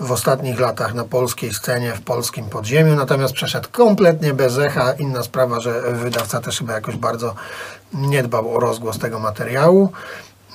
w 0.00 0.12
ostatnich 0.12 0.60
latach 0.60 0.94
na 0.94 1.04
polskiej 1.04 1.54
scenie, 1.54 1.92
w 1.92 2.02
polskim 2.02 2.48
podziemiu, 2.48 2.94
natomiast 2.94 3.34
przeszedł 3.34 3.68
kompletnie 3.72 4.34
bez 4.34 4.58
echa. 4.58 4.92
Inna 4.92 5.22
sprawa, 5.22 5.60
że 5.60 5.82
wydawca 5.92 6.40
też 6.40 6.58
chyba 6.58 6.72
jakoś 6.72 6.96
bardzo 6.96 7.34
nie 7.94 8.22
dbał 8.22 8.56
o 8.56 8.60
rozgłos 8.60 8.98
tego 8.98 9.18
materiału. 9.18 9.92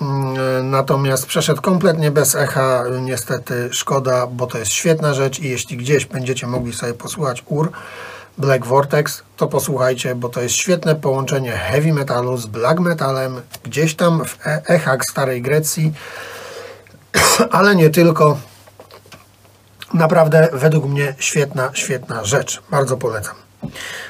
Mm, 0.01 0.69
Natomiast 0.69 1.25
przeszedł 1.25 1.61
kompletnie 1.61 2.11
bez 2.11 2.35
echa, 2.35 2.83
niestety 3.01 3.69
szkoda, 3.71 4.27
bo 4.27 4.47
to 4.47 4.57
jest 4.57 4.71
świetna 4.71 5.13
rzecz 5.13 5.39
i 5.39 5.49
jeśli 5.49 5.77
gdzieś 5.77 6.05
będziecie 6.05 6.47
mogli 6.47 6.73
sobie 6.73 6.93
posłuchać 6.93 7.43
UR 7.45 7.71
Black 8.37 8.65
Vortex, 8.65 9.23
to 9.37 9.47
posłuchajcie, 9.47 10.15
bo 10.15 10.29
to 10.29 10.41
jest 10.41 10.55
świetne 10.55 10.95
połączenie 10.95 11.51
heavy 11.51 11.93
metalu 11.93 12.37
z 12.37 12.45
black 12.45 12.79
metalem, 12.79 13.41
gdzieś 13.63 13.95
tam 13.95 14.25
w 14.25 14.47
e- 14.47 14.61
echach 14.67 14.99
starej 15.09 15.41
Grecji, 15.41 15.93
ale 17.51 17.75
nie 17.75 17.89
tylko. 17.89 18.37
Naprawdę 19.93 20.49
według 20.53 20.85
mnie 20.85 21.15
świetna, 21.19 21.69
świetna 21.73 22.25
rzecz. 22.25 22.61
Bardzo 22.71 22.97
polecam. 22.97 23.35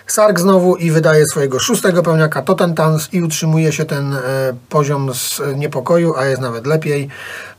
Sarg 0.07 0.39
znowu 0.39 0.75
i 0.75 0.91
wydaje 0.91 1.25
swojego 1.25 1.59
szóstego 1.59 2.03
pełniaka 2.03 2.41
Totentans 2.41 3.13
i 3.13 3.23
utrzymuje 3.23 3.71
się 3.71 3.85
ten 3.85 4.13
e, 4.13 4.19
poziom 4.69 5.13
z 5.13 5.41
niepokoju, 5.55 6.15
a 6.15 6.25
jest 6.25 6.41
nawet 6.41 6.67
lepiej. 6.67 7.09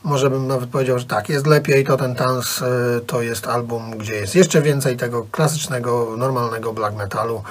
Może 0.04 0.30
bym 0.30 0.46
nawet 0.46 0.70
powiedział, 0.70 0.98
że 0.98 1.04
tak, 1.04 1.28
jest 1.28 1.46
lepiej. 1.46 1.84
Totentans 1.84 2.62
e, 2.62 2.66
to 3.06 3.22
jest 3.22 3.46
album, 3.46 3.98
gdzie 3.98 4.14
jest 4.14 4.34
jeszcze 4.34 4.62
więcej 4.62 4.96
tego 4.96 5.26
klasycznego, 5.30 6.14
normalnego 6.16 6.72
black 6.72 6.96
metalu, 6.96 7.42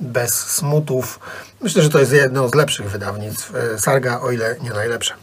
bez 0.00 0.34
smutów. 0.34 1.20
Myślę, 1.60 1.82
że 1.82 1.90
to 1.90 1.98
jest 1.98 2.12
jedno 2.12 2.48
z 2.48 2.54
lepszych 2.54 2.90
wydawnictw 2.90 3.52
e, 3.54 3.78
Sarga, 3.78 4.20
o 4.20 4.30
ile 4.30 4.56
nie 4.62 4.70
najlepsze. 4.70 5.14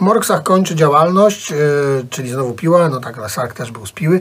Morksach 0.00 0.42
kończy 0.42 0.74
działalność, 0.74 1.50
yy, 1.50 1.56
czyli 2.10 2.30
znowu 2.30 2.52
piła, 2.52 2.88
no 2.88 3.00
tak, 3.00 3.30
Sark 3.30 3.54
też 3.54 3.70
był 3.70 3.86
z 3.86 3.92
piły. 3.92 4.20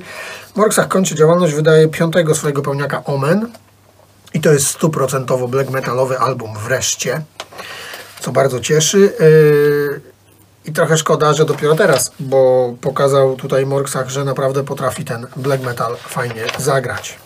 Morksach 0.56 0.88
kończy 0.88 1.16
działalność, 1.16 1.54
wydaje 1.54 1.88
piątego 1.88 2.36
swojego 2.36 2.62
pełniaka 2.62 3.04
Omen 3.04 3.50
i 4.34 4.42
to 4.42 4.54
jest 4.54 4.68
stuprocentowo 4.68 5.48
black 5.48 5.70
metalowy 5.70 6.20
album 6.20 6.54
wreszcie, 6.66 7.22
co 8.20 8.32
bardzo 8.32 8.60
cieszy. 8.60 9.14
Yy, 9.20 10.02
I 10.66 10.74
trochę 10.74 10.98
szkoda, 10.98 11.34
że 11.34 11.46
dopiero 11.46 11.76
teraz, 11.76 12.12
bo 12.20 12.74
pokazał 12.82 13.36
tutaj 13.36 13.66
Morksach, 13.66 14.10
że 14.10 14.26
naprawdę 14.26 14.64
potrafi 14.64 15.06
ten 15.06 15.28
black 15.36 15.64
metal 15.64 15.96
fajnie 15.98 16.46
zagrać. 16.58 17.21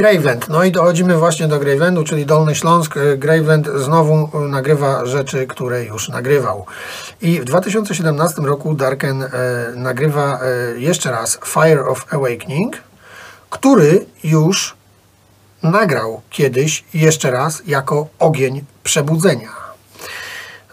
Graveland. 0.00 0.48
No 0.48 0.64
i 0.64 0.72
dochodzimy 0.72 1.16
właśnie 1.16 1.48
do 1.48 1.58
Gravelandu, 1.58 2.04
czyli 2.04 2.26
Dolny 2.26 2.54
Śląsk. 2.54 2.96
E, 2.96 3.16
Graveland 3.16 3.68
znowu 3.76 4.28
e, 4.34 4.38
nagrywa 4.38 5.06
rzeczy, 5.06 5.46
które 5.46 5.84
już 5.84 6.08
nagrywał. 6.08 6.66
I 7.22 7.40
w 7.40 7.44
2017 7.44 8.42
roku 8.42 8.74
Darken 8.74 9.22
e, 9.22 9.28
nagrywa 9.76 10.40
e, 10.42 10.80
jeszcze 10.80 11.10
raz 11.10 11.38
Fire 11.44 11.86
of 11.86 12.06
Awakening, 12.14 12.76
który 13.50 14.06
już 14.24 14.76
nagrał 15.62 16.20
kiedyś 16.30 16.84
jeszcze 16.94 17.30
raz 17.30 17.62
jako 17.66 18.06
Ogień 18.18 18.64
Przebudzenia. 18.82 19.50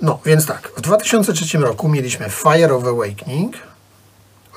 No, 0.01 0.19
więc 0.25 0.45
tak, 0.45 0.71
w 0.77 0.81
2003 0.81 1.57
roku 1.57 1.89
mieliśmy 1.89 2.29
Fire 2.29 2.75
of 2.75 2.85
Awakening, 2.85 3.55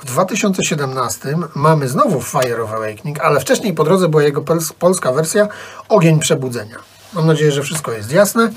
w 0.01 0.05
2017 0.05 1.37
mamy 1.55 1.87
znowu 1.87 2.21
Fire 2.21 2.63
of 2.63 2.73
Awakening, 2.73 3.19
ale 3.19 3.39
wcześniej 3.39 3.73
po 3.73 3.83
drodze 3.83 4.07
była 4.09 4.23
jego 4.23 4.41
pols- 4.41 4.73
polska 4.79 5.11
wersja 5.11 5.47
Ogień 5.89 6.19
Przebudzenia. 6.19 6.75
Mam 7.13 7.27
nadzieję, 7.27 7.51
że 7.51 7.63
wszystko 7.63 7.91
jest 7.91 8.11
jasne. 8.11 8.51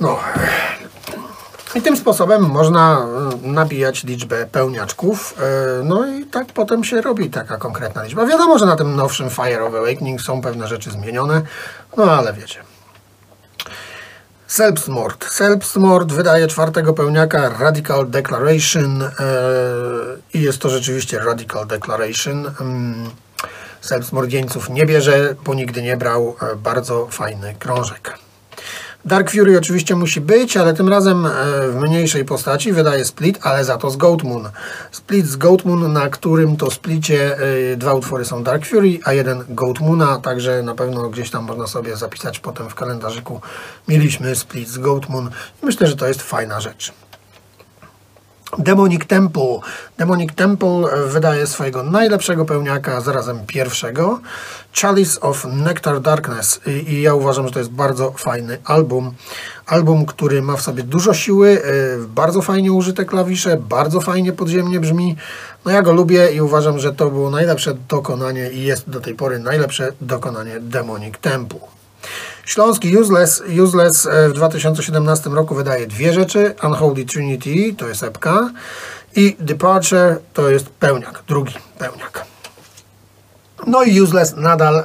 No. 0.00 0.18
I 1.74 1.82
tym 1.82 1.96
sposobem 1.96 2.42
można 2.42 3.06
e, 3.44 3.48
nabijać 3.48 4.04
liczbę 4.04 4.46
pełniaczków. 4.46 5.34
e, 5.80 5.84
No 5.84 6.06
i 6.06 6.24
tak 6.26 6.46
potem 6.46 6.84
się 6.84 7.00
robi 7.00 7.30
taka 7.30 7.56
konkretna 7.56 8.02
liczba. 8.02 8.26
Wiadomo, 8.26 8.58
że 8.58 8.66
na 8.66 8.76
tym 8.76 8.96
nowszym 8.96 9.30
Fire 9.30 9.64
of 9.64 9.74
Awakening 9.74 10.20
są 10.20 10.40
pewne 10.42 10.68
rzeczy 10.68 10.90
zmienione, 10.90 11.42
no 11.96 12.04
ale 12.12 12.32
wiecie. 12.32 12.60
Selbstmord. 14.52 15.24
Selbstmord 15.24 16.12
wydaje 16.12 16.46
czwartego 16.46 16.94
pełniaka 16.94 17.48
Radical 17.58 18.10
Declaration 18.10 19.02
e, 19.02 19.08
i 20.34 20.40
jest 20.40 20.58
to 20.58 20.70
rzeczywiście 20.70 21.18
Radical 21.18 21.66
Declaration. 21.66 22.50
Mm, 22.60 23.10
Selbstmord 23.80 24.32
jeńców 24.32 24.70
nie 24.70 24.86
bierze, 24.86 25.34
bo 25.44 25.54
nigdy 25.54 25.82
nie 25.82 25.96
brał. 25.96 26.36
E, 26.52 26.56
bardzo 26.56 27.06
fajny 27.10 27.54
krążek. 27.58 28.18
Dark 29.04 29.30
Fury 29.30 29.58
oczywiście 29.58 29.96
musi 29.96 30.20
być, 30.20 30.56
ale 30.56 30.74
tym 30.74 30.88
razem 30.88 31.26
e, 31.26 31.30
w 31.68 31.74
mniejszej 31.74 32.24
postaci 32.24 32.72
wydaje 32.72 33.04
Split, 33.04 33.38
ale 33.42 33.64
za 33.64 33.78
to 33.78 33.90
z 33.90 33.96
Goat 33.96 34.22
Moon. 34.22 34.48
Split 34.92 35.26
z 35.26 35.36
Goat 35.36 35.64
Moon, 35.64 35.92
na 35.92 36.08
którym 36.08 36.56
to 36.56 36.70
splicie 36.70 37.38
e, 37.72 37.76
dwa 37.76 37.94
utwory 37.94 38.24
są 38.24 38.42
Dark 38.42 38.66
Fury, 38.66 38.98
a 39.04 39.12
jeden 39.12 39.44
Goat 39.48 39.80
Moona, 39.80 40.18
także 40.18 40.62
na 40.62 40.74
pewno 40.74 41.08
gdzieś 41.08 41.30
tam 41.30 41.44
można 41.44 41.66
sobie 41.66 41.96
zapisać 41.96 42.38
potem 42.38 42.68
w 42.68 42.74
kalendarzyku. 42.74 43.40
Mieliśmy 43.88 44.36
Split 44.36 44.68
z 44.68 44.78
Goat 44.78 45.08
Moon 45.08 45.30
myślę, 45.62 45.86
że 45.86 45.96
to 45.96 46.08
jest 46.08 46.22
fajna 46.22 46.60
rzecz. 46.60 46.92
Demonic 48.58 49.06
Temple. 49.06 49.60
Demonic 49.98 50.34
Temple 50.34 50.68
e, 50.68 51.06
wydaje 51.06 51.46
swojego 51.46 51.82
najlepszego 51.82 52.44
pełniaka, 52.44 53.00
zarazem 53.00 53.46
pierwszego. 53.46 54.20
Chalice 54.80 55.20
of 55.20 55.44
Nectar 55.44 56.00
Darkness. 56.00 56.60
I, 56.66 56.70
I 56.70 57.02
ja 57.02 57.14
uważam, 57.14 57.46
że 57.46 57.52
to 57.52 57.58
jest 57.58 57.70
bardzo 57.70 58.12
fajny 58.16 58.58
album. 58.64 59.14
Album, 59.66 60.06
który 60.06 60.42
ma 60.42 60.56
w 60.56 60.62
sobie 60.62 60.82
dużo 60.82 61.14
siły, 61.14 61.62
e, 61.62 61.62
bardzo 62.08 62.42
fajnie 62.42 62.72
użyte 62.72 63.04
klawisze, 63.04 63.56
bardzo 63.56 64.00
fajnie 64.00 64.32
podziemnie 64.32 64.80
brzmi. 64.80 65.16
No 65.64 65.70
ja 65.70 65.82
go 65.82 65.92
lubię 65.92 66.32
i 66.32 66.40
uważam, 66.40 66.78
że 66.78 66.92
to 66.92 67.10
było 67.10 67.30
najlepsze 67.30 67.74
dokonanie 67.88 68.50
i 68.50 68.62
jest 68.62 68.90
do 68.90 69.00
tej 69.00 69.14
pory 69.14 69.38
najlepsze 69.38 69.92
dokonanie 70.00 70.60
Demonic 70.60 71.18
Temple. 71.18 71.81
Śląski 72.44 72.96
Useless, 72.96 73.42
Useless 73.62 74.06
e, 74.06 74.28
w 74.28 74.32
2017 74.32 75.30
roku 75.30 75.54
wydaje 75.54 75.86
dwie 75.86 76.12
rzeczy. 76.12 76.54
Unholy 76.62 77.04
Trinity 77.04 77.74
to 77.78 77.88
jest 77.88 78.02
epka 78.02 78.50
i 79.16 79.36
Departure 79.40 80.18
to 80.32 80.50
jest 80.50 80.68
pełniak, 80.68 81.22
drugi 81.28 81.54
pełniak. 81.78 82.24
No 83.66 83.82
i 83.82 84.00
Useless 84.00 84.36
nadal 84.36 84.76
e, 84.76 84.84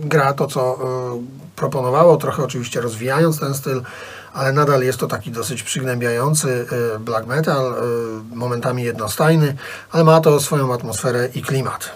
gra 0.00 0.32
to, 0.32 0.46
co 0.46 0.60
e, 0.74 1.42
proponowało, 1.56 2.16
trochę 2.16 2.44
oczywiście 2.44 2.80
rozwijając 2.80 3.40
ten 3.40 3.54
styl, 3.54 3.82
ale 4.32 4.52
nadal 4.52 4.82
jest 4.82 4.98
to 4.98 5.06
taki 5.06 5.30
dosyć 5.30 5.62
przygnębiający 5.62 6.66
e, 6.94 6.98
black 6.98 7.26
metal, 7.26 7.74
e, 7.74 7.76
momentami 8.36 8.82
jednostajny, 8.82 9.56
ale 9.90 10.04
ma 10.04 10.20
to 10.20 10.40
swoją 10.40 10.74
atmosferę 10.74 11.28
i 11.34 11.42
klimat. 11.42 11.90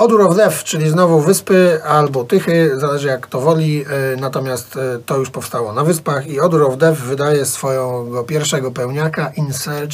Of 0.00 0.36
Death, 0.36 0.64
czyli 0.64 0.90
znowu 0.90 1.20
wyspy 1.20 1.80
albo 1.84 2.24
Tychy, 2.24 2.80
zależy 2.80 3.08
jak 3.08 3.26
to 3.26 3.40
woli, 3.40 3.84
e, 3.84 4.16
natomiast 4.20 4.76
e, 4.76 4.98
to 5.06 5.16
już 5.16 5.30
powstało 5.30 5.72
na 5.72 5.84
wyspach 5.84 6.26
i 6.26 6.40
of 6.40 6.76
Death 6.76 7.00
wydaje 7.00 7.46
swojego 7.46 8.24
pierwszego 8.24 8.70
pełniaka 8.70 9.32
In 9.36 9.52
Search 9.52 9.92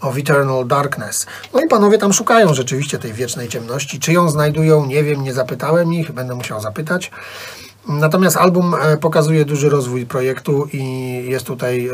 of 0.00 0.16
Eternal 0.16 0.66
Darkness. 0.66 1.26
No 1.54 1.60
i 1.60 1.68
panowie 1.68 1.98
tam 1.98 2.12
szukają 2.12 2.54
rzeczywiście 2.54 2.98
tej 2.98 3.12
wiecznej 3.12 3.48
ciemności. 3.48 4.00
Czy 4.00 4.12
ją 4.12 4.28
znajdują, 4.28 4.86
nie 4.86 5.04
wiem, 5.04 5.22
nie 5.22 5.32
zapytałem 5.32 5.94
ich, 5.94 6.12
będę 6.12 6.34
musiał 6.34 6.60
zapytać. 6.60 7.10
Natomiast 7.88 8.36
album 8.36 8.74
e, 8.74 8.96
pokazuje 8.96 9.44
duży 9.44 9.68
rozwój 9.68 10.06
projektu 10.06 10.68
i 10.72 10.84
jest 11.28 11.46
tutaj 11.46 11.90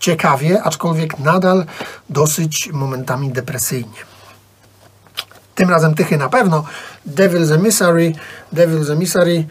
ciekawie, 0.00 0.62
aczkolwiek 0.62 1.18
nadal 1.18 1.64
dosyć 2.10 2.70
momentami 2.72 3.32
depresyjnie. 3.32 4.15
Tym 5.56 5.70
razem 5.70 5.94
Tychy 5.94 6.16
na 6.16 6.28
pewno. 6.28 6.64
Devil's 7.06 7.52
Emissary. 7.52 8.12
Devil's 8.52 8.92
Emissary 8.92 9.46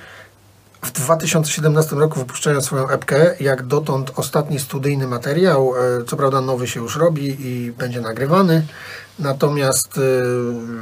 w 0.82 0.92
2017 0.92 1.96
roku 1.96 2.20
wypuszczają 2.20 2.62
swoją 2.62 2.90
epkę. 2.90 3.36
Jak 3.40 3.64
dotąd 3.64 4.12
ostatni 4.16 4.60
studyjny 4.60 5.08
materiał. 5.08 5.74
E, 5.76 6.04
Co 6.04 6.18
prawda 6.18 6.42
nowy 6.42 6.68
się 6.68 6.80
już 6.80 6.96
robi 6.96 7.38
i 7.40 7.72
będzie 7.72 8.02
nagrywany. 8.02 8.66
Natomiast 9.20 9.98
e, 9.98 10.02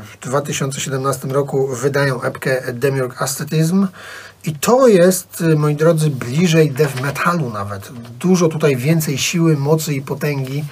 w 0.01 0.17
2017 0.21 1.27
roku 1.27 1.67
wydają 1.67 2.21
epkę 2.21 2.73
Demiurg 2.73 3.21
Ascetism. 3.21 3.87
I 4.45 4.55
to 4.55 4.87
jest, 4.87 5.43
e, 5.53 5.55
moi 5.55 5.75
drodzy, 5.75 6.09
bliżej 6.09 6.71
death 6.71 7.01
metalu 7.01 7.49
nawet. 7.49 7.89
Dużo 8.19 8.47
tutaj 8.47 8.75
więcej 8.75 9.17
siły, 9.17 9.57
mocy 9.57 9.93
i 9.93 10.01
potęgi. 10.01 10.63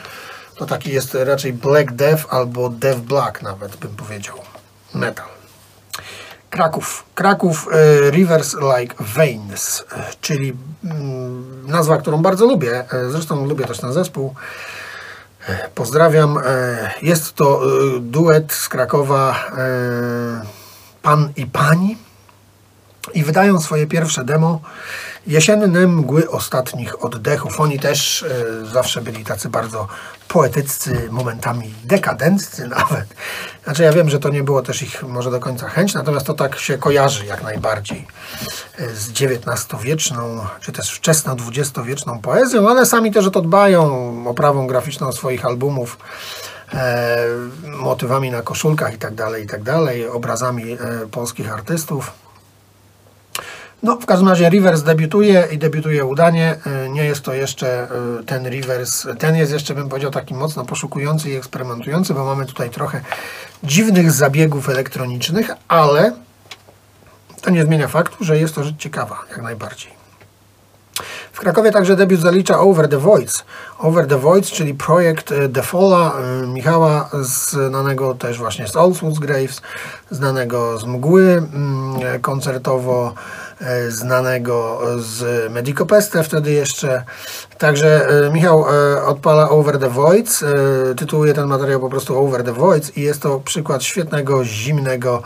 To 0.62 0.66
taki 0.66 0.94
jest 0.94 1.18
raczej 1.24 1.54
Black 1.54 1.92
Death 1.92 2.34
albo 2.34 2.70
Death 2.70 3.00
Black 3.00 3.42
nawet 3.42 3.76
bym 3.76 3.96
powiedział. 3.96 4.36
Metal. 4.94 5.26
Kraków. 6.50 7.04
Kraków 7.16 7.68
e, 7.72 8.12
Rivers 8.12 8.56
Like 8.56 8.96
Veins, 9.00 9.84
e, 9.92 10.04
czyli 10.22 10.54
mm, 10.84 11.68
nazwa, 11.68 11.98
którą 11.98 12.22
bardzo 12.22 12.46
lubię. 12.46 12.86
E, 12.94 13.10
Zresztą 13.10 13.46
lubię 13.46 13.66
też 13.66 13.80
ten 13.80 13.94
zespół. 13.94 14.36
Pozdrawiam. 15.76 16.38
Jest 17.02 17.34
to 17.34 17.62
duet 18.02 18.54
z 18.54 18.70
Krakowa 18.70 19.52
Pan 21.02 21.30
i 21.36 21.46
Pani 21.46 21.98
i 23.14 23.24
wydają 23.24 23.62
swoje 23.62 23.88
pierwsze 23.88 24.24
demo 24.24 24.62
Jesienne 25.28 25.88
mgły 25.88 26.30
ostatnich 26.30 27.06
oddechów. 27.06 27.60
Oni 27.60 27.80
też 27.80 28.24
e, 28.24 28.66
zawsze 28.66 29.02
byli 29.02 29.26
tacy 29.26 29.50
bardzo 29.50 29.88
poetyccy, 30.28 31.08
momentami 31.12 31.74
dekadenccy 31.84 32.68
nawet. 32.78 33.06
Znaczy 33.64 33.84
ja 33.84 33.94
wiem, 33.94 34.10
że 34.10 34.20
to 34.20 34.30
nie 34.30 34.44
było 34.44 34.62
też 34.62 34.82
ich 34.82 35.04
może 35.04 35.32
do 35.32 35.40
końca 35.40 35.70
chęć, 35.70 35.94
natomiast 35.94 36.26
to 36.26 36.34
tak 36.34 36.60
się 36.60 36.78
kojarzy 36.78 37.26
jak 37.26 37.44
najbardziej 37.44 38.08
e, 38.78 38.90
z 38.96 39.10
XIX-wieczną, 39.10 40.46
czy 40.62 40.72
też 40.72 40.92
wczesno-XX-wieczną 40.92 42.20
poezją, 42.22 42.70
ale 42.70 42.86
sami 42.86 43.12
też 43.12 43.26
o 43.28 43.32
to 43.32 43.42
dbają, 43.42 44.14
oprawą 44.28 44.68
graficzną 44.68 45.12
swoich 45.12 45.46
albumów 45.46 45.98
e, 46.74 47.18
motywami 47.64 48.32
na 48.32 48.42
koszulkach 48.42 48.94
i 48.94 48.98
tak 48.98 49.16
dalej, 49.16 49.44
i 49.44 49.48
tak 49.48 49.64
dalej, 49.64 50.08
obrazami 50.08 50.74
e, 50.74 50.78
polskich 51.12 51.54
artystów. 51.54 52.12
No, 53.84 53.96
w 53.96 54.06
każdym 54.06 54.30
razie 54.30 54.50
Rivers 54.50 54.84
debiutuje 54.84 55.48
i 55.52 55.58
debiutuje 55.58 56.06
udanie. 56.06 56.56
E, 56.66 56.90
Nie 56.90 57.04
jest 57.06 57.22
to 57.22 57.34
jeszcze 57.34 57.84
e, 57.84 58.24
ten 58.26 58.50
Rivers, 58.50 59.08
ten 59.20 59.36
jest 59.36 59.52
jeszcze, 59.52 59.74
bym 59.76 59.90
powiedział, 59.90 60.12
taki 60.12 60.34
mocno 60.34 60.66
poszukujący 60.66 61.30
i 61.30 61.36
eksperymentujący, 61.36 62.14
bo 62.14 62.26
mamy 62.26 62.46
tutaj 62.46 62.70
trochę 62.70 63.02
dziwnych 63.64 64.12
zabiegów 64.12 64.70
elektronicznych, 64.70 65.52
ale 65.68 66.12
to 67.42 67.50
nie 67.50 67.64
zmienia 67.66 67.88
faktu, 67.88 68.24
że 68.24 68.38
jest 68.38 68.56
to 68.56 68.64
rzecz 68.64 68.78
ciekawa, 68.78 69.18
jak 69.30 69.42
najbardziej. 69.42 70.01
W 71.34 71.40
Krakowie 71.40 71.72
także 71.72 71.96
debiut 71.96 72.22
zalicza 72.22 72.60
Over 72.60 72.88
the 72.88 72.98
Voids. 72.98 73.44
Over 73.80 74.08
the 74.08 74.18
Voids, 74.18 74.52
czyli 74.52 74.74
projekt 74.74 75.34
Falla 75.64 76.14
e, 76.14 76.48
Michała, 76.48 77.10
znanego 77.22 78.14
też 78.14 78.38
właśnie 78.38 78.68
z 78.68 78.76
Allswoods 78.76 79.20
Graves, 79.20 79.62
znanego 80.12 80.78
z 80.78 80.86
Mgły 80.86 81.24
mm, 81.24 81.96
e, 82.04 82.20
koncertowo, 82.20 83.14
e, 83.62 83.92
znanego 83.92 84.82
z 84.98 85.52
Medico 85.52 85.86
Peste 85.86 86.24
wtedy 86.24 86.52
jeszcze. 86.52 87.04
Także 87.58 88.08
Michał 88.34 88.66
odpala 89.06 89.50
Over 89.50 89.80
the 89.80 89.90
Voids, 89.90 90.44
e, 90.44 90.48
tytułuje 90.96 91.34
ten 91.34 91.48
materiał 91.48 91.80
po 91.80 91.90
prostu 91.90 92.20
Over 92.20 92.44
the 92.44 92.54
Voids 92.54 92.98
i 92.98 93.02
jest 93.02 93.22
to 93.22 93.40
przykład 93.40 93.84
świetnego, 93.84 94.46
zimnego, 94.46 95.22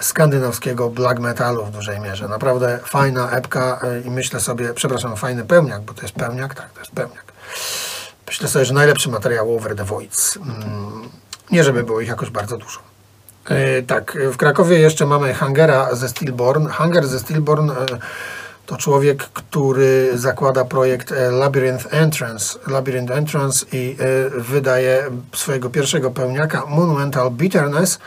skandynawskiego 0.00 0.88
black 0.90 1.20
metalu 1.20 1.64
w 1.64 1.70
dużej 1.70 2.00
mierze. 2.00 2.28
Naprawdę 2.28 2.78
fajna 2.84 3.30
epka 3.30 3.80
e, 3.82 4.00
i 4.00 4.10
myślę 4.10 4.40
sobie, 4.40 4.74
przepraszam, 4.74 5.16
fajny 5.16 5.44
pełniak, 5.44 5.82
bo 5.82 5.94
to 5.94 6.02
jest 6.02 6.14
pełniak, 6.14 6.54
tak, 6.54 6.72
to 6.72 6.80
jest 6.80 6.92
pełniak. 6.92 7.24
Myślę 8.26 8.48
sobie, 8.48 8.64
że 8.64 8.74
najlepszy 8.74 9.10
materiał 9.10 9.56
Over 9.56 9.76
the 9.76 9.84
Voids. 9.84 10.36
Mm, 10.36 11.08
Nie 11.50 11.64
żeby 11.64 11.82
było 11.82 12.00
ich 12.00 12.08
jakoś 12.08 12.30
bardzo 12.30 12.56
dużo. 12.56 12.80
E, 13.44 13.82
tak, 13.82 14.18
w 14.32 14.36
Krakowie 14.36 14.78
jeszcze 14.78 15.06
mamy 15.06 15.34
Hangera 15.34 15.94
ze 15.94 16.08
Stillborn. 16.08 16.66
Hanger 16.66 17.06
ze 17.06 17.18
Stillborn 17.18 17.70
e, 17.70 17.74
to 18.66 18.76
człowiek, 18.76 19.24
który 19.24 20.10
zakłada 20.14 20.64
projekt 20.64 21.14
Labyrinth 21.30 21.94
Entrance, 21.94 22.58
Labyrinth 22.66 23.12
Entrance 23.12 23.66
i 23.72 23.96
wydaje 24.36 25.10
swojego 25.34 25.70
pierwszego 25.70 26.10
pełniaka 26.10 26.66
Monumental 26.66 27.30
Bitterness. 27.30 27.98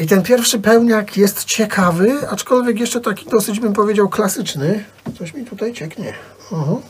I 0.00 0.06
ten 0.06 0.22
pierwszy 0.22 0.58
pełniak 0.58 1.16
jest 1.16 1.44
ciekawy, 1.44 2.28
aczkolwiek 2.30 2.80
jeszcze 2.80 3.00
taki 3.00 3.30
dosyć 3.30 3.60
bym 3.60 3.72
powiedział 3.72 4.08
klasyczny. 4.08 4.84
Coś 5.18 5.34
mi 5.34 5.44
tutaj 5.44 5.72
cieknie. 5.72 6.14
Uh 6.50 6.58
-huh. 6.58 6.80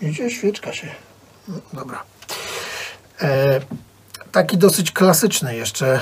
Idzie, 0.00 0.30
świeczka 0.30 0.72
się. 0.72 0.88
No, 1.48 1.54
dobra. 1.72 2.02
E, 3.22 3.60
taki 4.32 4.58
dosyć 4.58 4.92
klasyczny 4.92 5.56
jeszcze. 5.56 6.00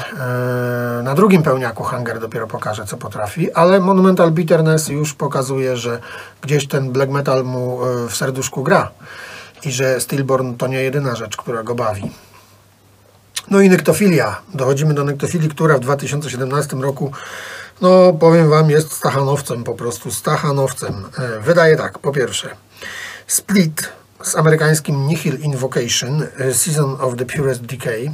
E, 0.98 1.02
na 1.02 1.14
drugim 1.14 1.42
pełniaku 1.42 1.82
Hanger 1.84 2.20
dopiero 2.20 2.46
pokaże, 2.46 2.84
co 2.84 2.96
potrafi, 2.96 3.52
ale 3.52 3.80
Monumental 3.80 4.32
Bitterness 4.32 4.88
już 4.88 5.14
pokazuje, 5.14 5.76
że 5.76 6.00
gdzieś 6.42 6.68
ten 6.68 6.92
black 6.92 7.12
metal 7.12 7.44
mu 7.44 7.84
e, 7.84 8.08
w 8.08 8.16
serduszku 8.16 8.62
gra 8.62 8.90
i 9.64 9.72
że 9.72 10.00
Stillborn 10.00 10.54
to 10.54 10.66
nie 10.66 10.82
jedyna 10.82 11.16
rzecz, 11.16 11.36
która 11.36 11.62
go 11.62 11.74
bawi. 11.74 12.10
No 13.50 13.60
i 13.60 13.68
nektofilia. 13.68 14.40
Dochodzimy 14.54 14.94
do 14.94 15.04
nektofilii, 15.04 15.48
która 15.48 15.78
w 15.78 15.80
2017 15.80 16.76
roku, 16.76 17.12
no 17.80 18.12
powiem 18.12 18.50
Wam, 18.50 18.70
jest 18.70 18.92
stachanowcem, 18.92 19.64
po 19.64 19.74
prostu 19.74 20.10
stachanowcem. 20.10 21.04
E, 21.18 21.40
wydaje 21.40 21.76
tak, 21.76 21.98
po 21.98 22.12
pierwsze, 22.12 22.56
Split 23.26 23.88
z 24.22 24.36
amerykańskim 24.36 25.06
Nihil 25.06 25.38
Invocation, 25.38 26.26
e, 26.38 26.54
Season 26.54 26.96
of 27.00 27.16
the 27.16 27.24
Purest 27.24 27.62
Decay. 27.62 28.12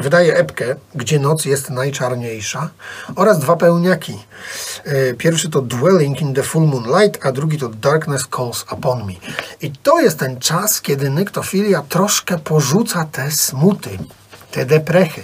Wydaje 0.00 0.36
epkę, 0.36 0.76
gdzie 0.94 1.18
noc 1.18 1.44
jest 1.44 1.70
najczarniejsza 1.70 2.70
oraz 3.16 3.38
dwa 3.38 3.56
pełniaki. 3.56 4.18
E, 4.84 5.14
pierwszy 5.14 5.50
to 5.50 5.62
Dwelling 5.62 6.20
in 6.20 6.34
the 6.34 6.42
Full 6.42 6.66
Moonlight, 6.66 7.26
a 7.26 7.32
drugi 7.32 7.58
to 7.58 7.68
Darkness 7.68 8.26
Calls 8.36 8.64
Upon 8.72 9.06
Me. 9.06 9.12
I 9.60 9.72
to 9.72 10.00
jest 10.00 10.18
ten 10.18 10.40
czas, 10.40 10.80
kiedy 10.80 11.10
nektofilia 11.10 11.82
troszkę 11.88 12.38
porzuca 12.38 13.04
te 13.12 13.30
smuty, 13.30 13.98
te 14.58 14.66
deprechy. 14.66 15.22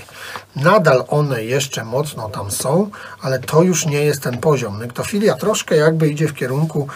Nadal 0.57 1.05
one 1.09 1.45
jeszcze 1.45 1.85
mocno 1.85 2.29
tam 2.29 2.51
są, 2.51 2.91
ale 3.23 3.39
to 3.39 3.63
już 3.63 3.87
nie 3.87 4.05
jest 4.05 4.23
ten 4.23 4.39
poziom. 4.39 4.79
Nektofilia 4.79 5.35
troszkę 5.35 5.77
jakby 5.77 6.09
idzie 6.09 6.29
w 6.29 6.35
kierunku 6.35 6.89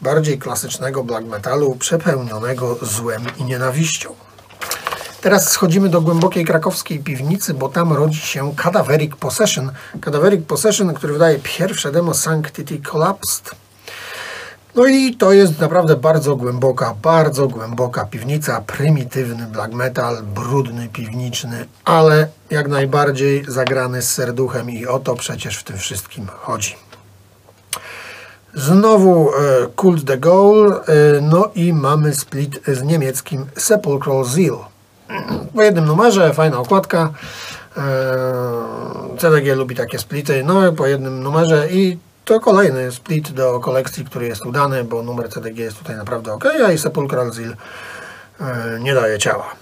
bardziej 0.00 0.38
klasycznego 0.38 1.04
black 1.04 1.26
metalu, 1.26 1.76
przepełnionego 1.76 2.78
złem 2.82 3.22
i 3.38 3.44
nienawiścią. 3.44 4.14
Teraz 5.20 5.52
schodzimy 5.52 5.88
do 5.88 6.00
głębokiej 6.00 6.44
krakowskiej 6.44 6.98
piwnicy, 6.98 7.54
bo 7.54 7.68
tam 7.68 7.92
rodzi 7.92 8.20
się 8.20 8.54
Cadaveric 8.62 9.16
Possession. 9.16 9.72
Cadaveric 10.00 10.46
Possession, 10.46 10.94
który 10.94 11.12
wydaje 11.12 11.38
pierwsze 11.42 11.92
demo 11.92 12.14
Sanctity 12.14 12.78
Collapsed. 12.78 13.63
No 14.74 14.86
i 14.86 15.14
to 15.14 15.32
jest 15.32 15.60
naprawdę 15.60 15.96
bardzo 15.96 16.36
głęboka, 16.36 16.94
bardzo 17.02 17.48
głęboka 17.48 18.04
piwnica, 18.04 18.60
prymitywny 18.60 19.46
black 19.46 19.72
metal, 19.72 20.22
brudny, 20.22 20.88
piwniczny, 20.88 21.66
ale 21.84 22.28
jak 22.50 22.68
najbardziej 22.68 23.44
zagrany 23.48 24.02
z 24.02 24.10
serduchem 24.10 24.70
i 24.70 24.86
o 24.86 24.98
to 24.98 25.14
przecież 25.14 25.58
w 25.58 25.64
tym 25.64 25.78
wszystkim 25.78 26.26
chodzi. 26.26 26.76
Znowu 28.54 29.30
e, 29.30 29.32
Cult 29.80 30.04
the 30.04 30.18
Goal, 30.18 30.72
e, 30.72 31.20
no 31.20 31.50
i 31.54 31.72
mamy 31.72 32.14
split 32.14 32.60
z 32.66 32.82
niemieckim 32.82 33.46
Sepulchral 33.56 34.24
Zeal. 34.24 34.58
Po 35.54 35.62
jednym 35.62 35.84
numerze, 35.84 36.34
fajna 36.34 36.58
okładka. 36.58 37.12
E, 37.76 37.82
CDG 39.18 39.54
lubi 39.54 39.76
takie 39.76 39.98
splity, 39.98 40.44
no 40.44 40.72
po 40.72 40.86
jednym 40.86 41.22
numerze 41.22 41.68
i 41.70 41.98
to 42.24 42.40
kolejny 42.40 42.92
split 42.92 43.30
do 43.30 43.60
kolekcji, 43.60 44.04
który 44.04 44.26
jest 44.26 44.46
udany, 44.46 44.84
bo 44.84 45.02
numer 45.02 45.30
CDG 45.30 45.58
jest 45.58 45.78
tutaj 45.78 45.96
naprawdę 45.96 46.32
ok, 46.32 46.44
a 46.66 46.72
i 46.72 46.78
Sepulchral 46.78 47.32
Zeal 47.32 47.56
nie 48.80 48.94
daje 48.94 49.18
ciała. 49.18 49.54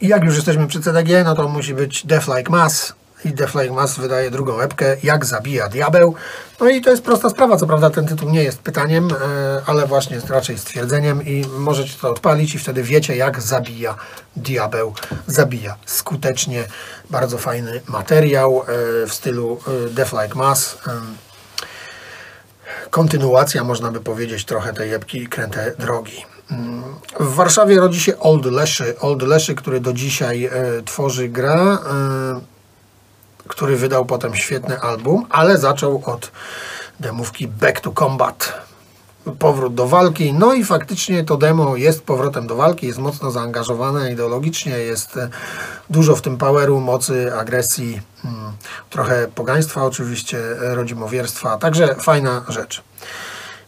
I 0.00 0.08
jak 0.08 0.24
już 0.24 0.36
jesteśmy 0.36 0.66
przy 0.66 0.80
CDG, 0.80 1.24
no 1.24 1.34
to 1.34 1.48
musi 1.48 1.74
być 1.74 2.06
Death 2.06 2.28
Like 2.36 2.50
Mass, 2.50 2.94
i 3.24 3.32
The 3.32 3.46
Flying 3.46 3.76
Mass 3.76 3.98
wydaje 3.98 4.30
drugą 4.30 4.60
epkę 4.60 4.96
Jak 5.02 5.24
zabija 5.24 5.68
diabeł. 5.68 6.14
No 6.60 6.68
i 6.68 6.80
to 6.80 6.90
jest 6.90 7.02
prosta 7.02 7.30
sprawa, 7.30 7.56
co 7.56 7.66
prawda 7.66 7.90
ten 7.90 8.06
tytuł 8.06 8.30
nie 8.30 8.44
jest 8.44 8.58
pytaniem, 8.58 9.08
e, 9.10 9.14
ale 9.66 9.86
właśnie 9.86 10.16
jest 10.16 10.30
raczej 10.30 10.58
stwierdzeniem 10.58 11.26
i 11.26 11.44
możecie 11.58 11.94
to 12.00 12.10
odpalić 12.10 12.54
i 12.54 12.58
wtedy 12.58 12.82
wiecie 12.82 13.16
jak 13.16 13.42
zabija 13.42 13.94
diabeł. 14.36 14.94
Zabija 15.26 15.76
skutecznie. 15.86 16.64
Bardzo 17.10 17.38
fajny 17.38 17.80
materiał 17.86 18.62
e, 18.62 19.06
w 19.06 19.14
stylu 19.14 19.60
e, 19.86 19.90
Death 19.90 20.12
Like 20.22 20.34
Mass. 20.34 20.78
Kontynuacja, 22.90 23.64
można 23.64 23.90
by 23.90 24.00
powiedzieć, 24.00 24.44
trochę 24.44 24.72
tej 24.72 24.92
epki 24.92 25.26
Kręte 25.26 25.72
Drogi. 25.78 26.24
Mm, 26.50 26.84
w 27.20 27.34
Warszawie 27.34 27.80
rodzi 27.80 28.00
się 28.00 28.18
Old 28.18 28.44
Leszy, 28.44 28.98
Old 29.00 29.22
Leszy, 29.22 29.54
który 29.54 29.80
do 29.80 29.92
dzisiaj 29.92 30.50
tworzy 30.84 31.28
gra 31.28 31.78
który 33.48 33.76
wydał 33.76 34.04
potem 34.04 34.34
świetny 34.34 34.80
album, 34.80 35.26
ale 35.30 35.58
zaczął 35.58 36.02
od 36.04 36.30
demówki 37.00 37.48
Back 37.48 37.80
to 37.80 37.92
Combat. 37.92 38.66
Powrót 39.38 39.74
do 39.74 39.86
walki. 39.86 40.32
No 40.32 40.54
i 40.54 40.64
faktycznie 40.64 41.24
to 41.24 41.36
demo 41.36 41.76
jest 41.76 42.02
powrotem 42.02 42.46
do 42.46 42.56
walki, 42.56 42.86
jest 42.86 42.98
mocno 42.98 43.30
zaangażowane 43.30 44.12
ideologicznie, 44.12 44.78
jest 44.78 45.16
e, 45.16 45.28
dużo 45.90 46.16
w 46.16 46.22
tym 46.22 46.38
poweru, 46.38 46.80
mocy, 46.80 47.34
agresji, 47.34 48.00
mm, 48.24 48.52
trochę 48.90 49.28
pogaństwa 49.34 49.84
oczywiście, 49.84 50.38
rodzimowierstwa, 50.58 51.58
także 51.58 51.94
fajna 51.94 52.44
rzecz. 52.48 52.82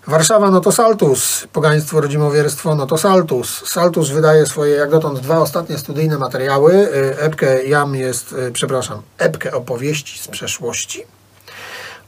Warszawa, 0.08 0.50
no 0.50 0.60
to 0.60 0.72
Saltus. 0.72 1.46
Pogaństwo, 1.52 2.00
rodzimowierstwo, 2.00 2.74
no 2.74 2.86
to 2.86 2.98
Saltus. 2.98 3.68
Saltus 3.68 4.10
wydaje 4.10 4.46
swoje, 4.46 4.76
jak 4.76 4.90
dotąd, 4.90 5.20
dwa 5.20 5.38
ostatnie 5.38 5.78
studyjne 5.78 6.18
materiały. 6.18 6.72
Y, 6.74 7.18
epkę 7.18 7.64
Jam 7.64 7.94
jest, 7.94 8.32
y, 8.32 8.52
przepraszam, 8.52 9.02
epkę 9.18 9.52
opowieści 9.52 10.18
z 10.18 10.28
przeszłości 10.28 11.04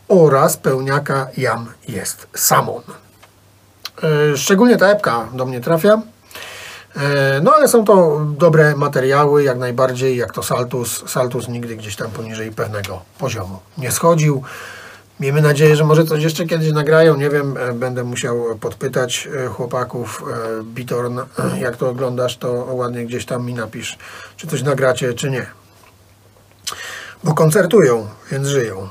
oraz 0.09 0.57
pełniaka 0.57 1.29
Jam 1.37 1.73
jest 1.89 2.27
Samon. 2.35 2.83
Y, 4.33 4.37
szczególnie 4.37 4.77
ta 4.77 4.89
epka 4.89 5.29
do 5.33 5.47
mnie 5.47 5.61
trafia. 5.61 6.03
No 7.43 7.53
ale 7.55 7.69
są 7.69 7.85
to 7.85 8.21
dobre 8.39 8.77
materiały, 8.77 9.45
jak 9.45 9.59
najbardziej, 9.59 10.17
jak 10.17 10.33
to 10.33 10.43
Saltus. 10.43 11.05
Saltus 11.07 11.49
nigdy 11.49 11.77
gdzieś 11.77 11.97
tam 11.97 12.11
poniżej 12.11 12.53
pewnego 12.53 13.03
poziomu 13.19 13.59
nie 13.79 13.93
schodził. 13.93 14.43
Miejmy 15.21 15.43
nadzieję, 15.43 15.77
że 15.77 15.85
może 15.85 16.05
coś 16.05 16.23
jeszcze 16.23 16.47
kiedyś 16.47 16.73
nagrają. 16.73 17.17
Nie 17.17 17.31
wiem, 17.31 17.57
e, 17.57 17.73
będę 17.73 18.05
musiał 18.05 18.59
podpytać 18.61 19.29
e, 19.45 19.47
chłopaków. 19.47 20.25
E, 20.33 20.63
Bitorn, 20.65 21.21
jak 21.59 21.77
to 21.77 21.89
oglądasz, 21.89 22.37
to 22.37 22.53
ładnie 22.53 23.07
gdzieś 23.07 23.27
tam 23.27 23.47
mi 23.47 23.55
napisz, 23.55 23.99
czy 24.37 24.47
coś 24.47 24.63
nagracie, 24.63 25.15
czy 25.15 25.31
nie. 25.31 25.47
Bo 27.25 27.35
koncertują, 27.35 28.09
więc 28.33 28.49
żyją. 28.49 28.89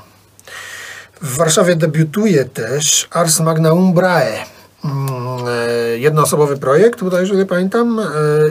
W 1.22 1.36
Warszawie 1.36 1.76
debiutuje 1.76 2.44
też 2.44 3.08
Ars 3.10 3.40
Magna 3.40 3.72
Umbrae. 3.72 4.44
Mm, 4.84 5.30
E, 5.50 5.98
jednoosobowy 5.98 6.56
projekt, 6.56 6.98
tutaj 6.98 7.20
jeżeli 7.20 7.46
pamiętam, 7.46 8.00
e, 8.00 8.04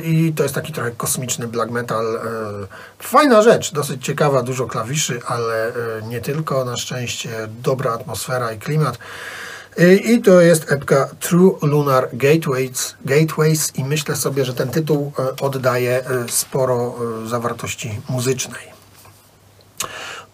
i 0.03 0.33
to 0.33 0.43
jest 0.43 0.55
taki 0.55 0.73
trochę 0.73 0.91
kosmiczny 0.91 1.47
black 1.47 1.71
metal. 1.71 2.15
E, 2.15 2.19
fajna 2.99 3.41
rzecz, 3.41 3.73
dosyć 3.73 4.05
ciekawa, 4.05 4.43
dużo 4.43 4.65
klawiszy, 4.67 5.19
ale 5.25 5.71
nie 6.07 6.21
tylko, 6.21 6.65
na 6.65 6.77
szczęście 6.77 7.29
dobra 7.63 7.91
atmosfera 7.91 8.51
i 8.51 8.59
klimat. 8.59 8.97
I 10.03 10.21
to 10.21 10.41
jest 10.41 10.71
epka 10.71 11.09
True 11.19 11.57
Lunar 11.61 12.09
Gateways, 12.13 12.95
Gateways 13.05 13.75
i 13.75 13.83
myślę 13.83 14.15
sobie, 14.15 14.45
że 14.45 14.53
ten 14.53 14.69
tytuł 14.69 15.11
oddaje 15.41 16.03
sporo 16.27 16.95
zawartości 17.27 18.01
muzycznej. 18.09 18.78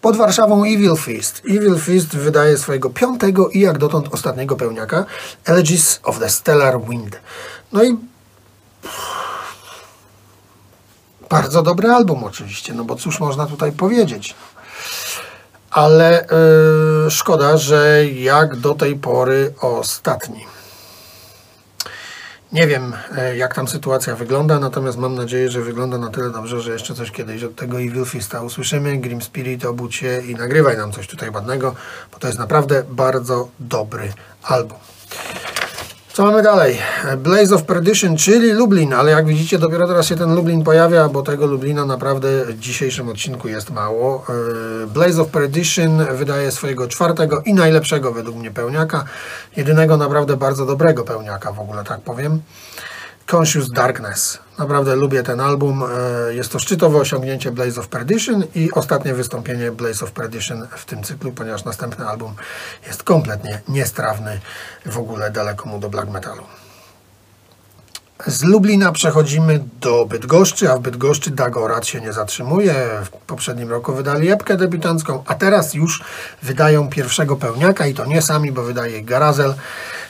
Pod 0.06 0.18
Warszawą 0.18 0.64
Evil 0.64 0.96
Fist. 0.98 1.42
Evil 1.50 1.80
Fist 1.80 2.18
wydaje 2.18 2.58
swojego 2.58 2.90
piątego 2.90 3.50
i 3.50 3.60
jak 3.60 3.78
dotąd 3.78 4.14
ostatniego 4.14 4.56
pełniaka 4.56 5.06
Elegies 5.46 6.00
of 6.04 6.20
the 6.20 6.30
Stellar 6.30 6.82
Wind. 6.82 7.20
No 7.72 7.84
i 7.84 7.98
bardzo 11.30 11.62
dobry 11.62 11.90
album 11.90 12.24
oczywiście, 12.24 12.74
no 12.74 12.84
bo 12.84 12.96
cóż 12.96 13.20
można 13.20 13.46
tutaj 13.46 13.72
powiedzieć. 13.72 14.36
Ale 15.72 16.28
yy, 17.04 17.12
szkoda, 17.12 17.58
że 17.58 18.06
jak 18.06 18.56
do 18.56 18.74
tej 18.74 18.96
pory 18.96 19.54
ostatni. 19.62 20.46
Nie 22.56 22.68
wiem, 22.68 22.94
e, 23.18 23.38
jak 23.38 23.56
tam 23.56 23.68
sytuacja 23.68 24.16
wygląda, 24.16 24.60
natomiast 24.60 24.98
mam 24.98 25.16
nadzieję, 25.16 25.52
że 25.52 25.62
wygląda 25.62 25.98
na 25.98 26.10
tyle 26.10 26.30
dobrze, 26.30 26.62
że 26.62 26.74
jeszcze 26.74 26.94
coś 26.96 27.12
kiedyś 27.12 27.44
od 27.44 27.56
tego 27.56 27.82
Evil 27.82 28.06
Fista 28.06 28.42
usłyszymy. 28.42 28.98
Grim 28.98 29.22
Spirit, 29.22 29.66
obudź 29.66 29.96
się 29.96 30.22
i 30.28 30.36
nagrywaj 30.36 30.78
nam 30.78 30.92
coś 30.92 31.08
tutaj 31.08 31.30
ładnego, 31.30 31.76
bo 32.12 32.20
to 32.20 32.28
jest 32.28 32.40
naprawdę 32.40 32.84
bardzo 32.90 33.48
dobry 33.60 34.14
album. 34.44 34.78
Co 36.16 36.24
mamy 36.24 36.42
dalej? 36.44 36.78
Blaze 37.18 37.56
of 37.56 37.64
Perdition, 37.64 38.18
czyli 38.18 38.52
Lublin, 38.52 38.94
ale 38.94 39.12
jak 39.12 39.26
widzicie 39.26 39.60
dopiero 39.60 39.88
teraz 39.88 40.08
się 40.08 40.16
ten 40.16 40.36
Lublin 40.36 40.64
pojawia, 40.64 41.10
bo 41.10 41.22
tego 41.22 41.46
Lublina 41.46 41.86
naprawdę 41.86 42.46
w 42.46 42.60
dzisiejszym 42.60 43.10
odcinku 43.10 43.48
jest 43.48 43.70
mało. 43.72 44.26
E, 44.84 44.88
Blaze 44.88 45.22
of 45.22 45.28
Perdition 45.28 46.06
wydaje 46.12 46.52
swojego 46.52 46.88
czwartego 46.88 47.42
i 47.42 47.54
najlepszego 47.54 48.12
według 48.12 48.36
mnie 48.38 48.52
pełniaka. 48.52 49.06
Jedynego 49.58 49.98
naprawdę 49.98 50.38
bardzo 50.38 50.66
dobrego 50.66 51.04
pełniaka 51.04 51.52
w 51.52 51.60
ogóle, 51.60 51.84
tak 51.84 52.02
powiem. 52.02 52.42
Conscious 53.32 53.70
Darkness. 53.70 54.45
Naprawdę 54.58 54.96
lubię 54.96 55.24
ten 55.24 55.40
album. 55.40 55.84
E, 55.84 56.34
jest 56.34 56.52
to 56.52 56.60
szczytowe 56.60 56.98
osiągnięcie 56.98 57.52
Blaze 57.52 57.80
of 57.80 57.88
Perdition 57.88 58.44
i 58.56 58.72
ostatnie 58.72 59.14
wystąpienie 59.14 59.72
Blaze 59.72 60.06
of 60.06 60.12
Perdition 60.12 60.68
w 60.78 60.86
tym 60.86 61.04
cyklu, 61.04 61.32
ponieważ 61.32 61.64
następny 61.64 62.08
album 62.08 62.36
jest 62.88 63.04
kompletnie 63.04 63.62
niestrawny, 63.68 64.40
w 64.86 64.98
ogóle 64.98 65.32
daleko 65.32 65.70
mu 65.70 65.80
do 65.80 65.90
black 65.90 66.10
metalu. 66.10 66.44
Z 68.28 68.44
Lublina 68.44 68.92
przechodzimy 68.92 69.64
do 69.82 70.06
Bydgoszczy, 70.06 70.72
a 70.72 70.78
w 70.78 70.80
Bydgoszczy 70.80 71.32
Dagorat 71.32 71.88
się 71.88 72.02
nie 72.02 72.14
zatrzymuje. 72.14 72.74
W 73.06 73.10
poprzednim 73.10 73.70
roku 73.70 73.94
wydali 73.94 74.32
epkę 74.32 74.58
debiutancką, 74.58 75.24
a 75.28 75.36
teraz 75.36 75.74
już 75.74 76.04
wydają 76.44 76.90
pierwszego 76.90 77.36
pełniaka 77.36 77.88
i 77.88 77.94
to 77.94 78.06
nie 78.06 78.22
sami, 78.22 78.52
bo 78.52 78.64
wydaje 78.64 79.04
Garazel 79.04 79.54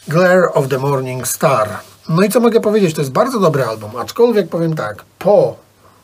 Glare 0.07 0.53
of 0.53 0.67
the 0.67 0.77
Morning 0.77 1.27
Star. 1.27 1.69
No 2.09 2.23
i 2.23 2.29
co 2.29 2.39
mogę 2.39 2.59
powiedzieć? 2.59 2.95
To 2.95 3.01
jest 3.01 3.11
bardzo 3.11 3.39
dobry 3.39 3.63
album, 3.63 3.91
aczkolwiek 3.95 4.49
powiem 4.49 4.75
tak, 4.75 5.05
po 5.19 5.55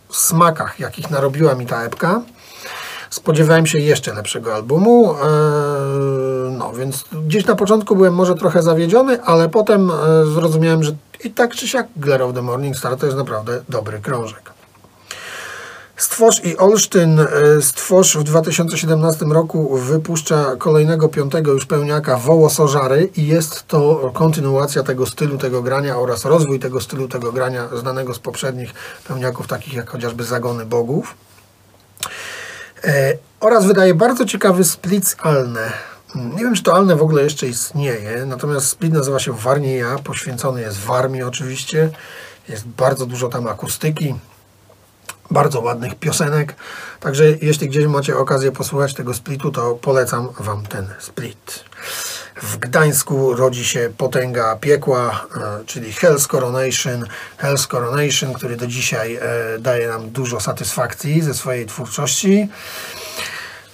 smakach, 0.09 0.79
jakich 0.79 1.09
narobiła 1.09 1.55
mi 1.55 1.65
ta 1.65 1.83
epka, 1.83 2.21
spodziewałem 3.09 3.65
się 3.65 3.79
jeszcze 3.79 4.13
lepszego 4.13 4.55
albumu. 4.55 5.13
Eee, 5.13 6.51
no 6.57 6.73
więc 6.73 7.05
gdzieś 7.25 7.45
na 7.45 7.55
początku 7.55 7.95
byłem 7.95 8.13
może 8.13 8.35
trochę 8.35 8.61
zawiedziony, 8.61 9.23
ale 9.23 9.49
potem 9.49 9.91
e, 9.91 10.25
zrozumiałem, 10.25 10.83
że 10.83 10.91
i 11.23 11.31
tak 11.31 11.55
czy 11.55 11.67
siak 11.67 11.87
Glare 11.95 12.23
of 12.23 12.33
the 12.33 12.41
Morning 12.41 12.77
Star 12.77 12.97
to 12.97 13.05
jest 13.05 13.17
naprawdę 13.17 13.61
dobry 13.69 13.99
krążek. 13.99 14.53
Stworz 16.01 16.45
i 16.45 16.57
Olsztyn. 16.57 17.19
E, 17.19 17.25
Stworz 17.61 18.17
w 18.17 18.23
2017 18.23 19.25
roku 19.25 19.77
wypuszcza 19.77 20.55
kolejnego 20.57 21.09
piątego 21.09 21.51
już 21.51 21.65
pełniaka 21.65 22.17
Wołosożary 22.17 23.09
i 23.15 23.27
jest 23.27 23.67
to 23.67 24.11
kontynuacja 24.13 24.83
tego 24.83 25.05
stylu 25.05 25.37
tego 25.37 25.61
grania 25.61 25.97
oraz 25.97 26.25
rozwój 26.25 26.59
tego 26.59 26.81
stylu 26.81 27.07
tego 27.07 27.31
grania 27.31 27.69
znanego 27.79 28.13
z 28.13 28.19
poprzednich 28.19 28.73
pełniaków 29.07 29.47
takich 29.47 29.73
jak 29.73 29.89
chociażby 29.89 30.23
Zagony 30.23 30.65
Bogów. 30.65 31.15
E, 32.83 33.17
oraz 33.39 33.65
wydaje 33.65 33.93
bardzo 33.93 34.25
ciekawy 34.25 34.63
split 34.63 35.15
Alne. 35.19 35.71
Nie 36.15 36.43
wiem, 36.43 36.53
czy 36.53 36.63
to 36.63 36.73
Alne 36.73 36.95
w 36.95 37.01
ogóle 37.01 37.23
jeszcze 37.23 37.47
istnieje, 37.47 38.25
natomiast 38.25 38.67
split 38.67 38.93
nazywa 38.93 39.19
się 39.19 39.33
Warnieja, 39.33 39.95
poświęcony 40.03 40.61
jest 40.61 40.79
Warmii 40.79 41.23
oczywiście. 41.23 41.89
Jest 42.49 42.67
bardzo 42.67 43.05
dużo 43.05 43.29
tam 43.29 43.47
akustyki, 43.47 44.15
bardzo 45.31 45.61
ładnych 45.61 45.95
piosenek. 45.95 46.55
Także 46.99 47.23
jeśli 47.41 47.69
gdzieś 47.69 47.85
macie 47.85 48.17
okazję 48.17 48.51
posłuchać 48.51 48.93
tego 48.93 49.13
splitu, 49.13 49.51
to 49.51 49.75
polecam 49.75 50.29
Wam 50.39 50.65
ten 50.65 50.87
split. 50.99 51.63
W 52.41 52.57
Gdańsku 52.57 53.35
rodzi 53.35 53.65
się 53.65 53.91
potęga 53.97 54.55
piekła, 54.55 55.25
e, 55.35 55.65
czyli 55.65 55.93
Hell's 55.93 56.27
Coronation. 56.27 57.05
Hell's 57.41 57.67
Coronation, 57.67 58.33
który 58.33 58.57
do 58.57 58.67
dzisiaj 58.67 59.15
e, 59.15 59.21
daje 59.59 59.87
nam 59.87 60.09
dużo 60.09 60.39
satysfakcji 60.39 61.21
ze 61.21 61.33
swojej 61.33 61.65
twórczości. 61.65 62.47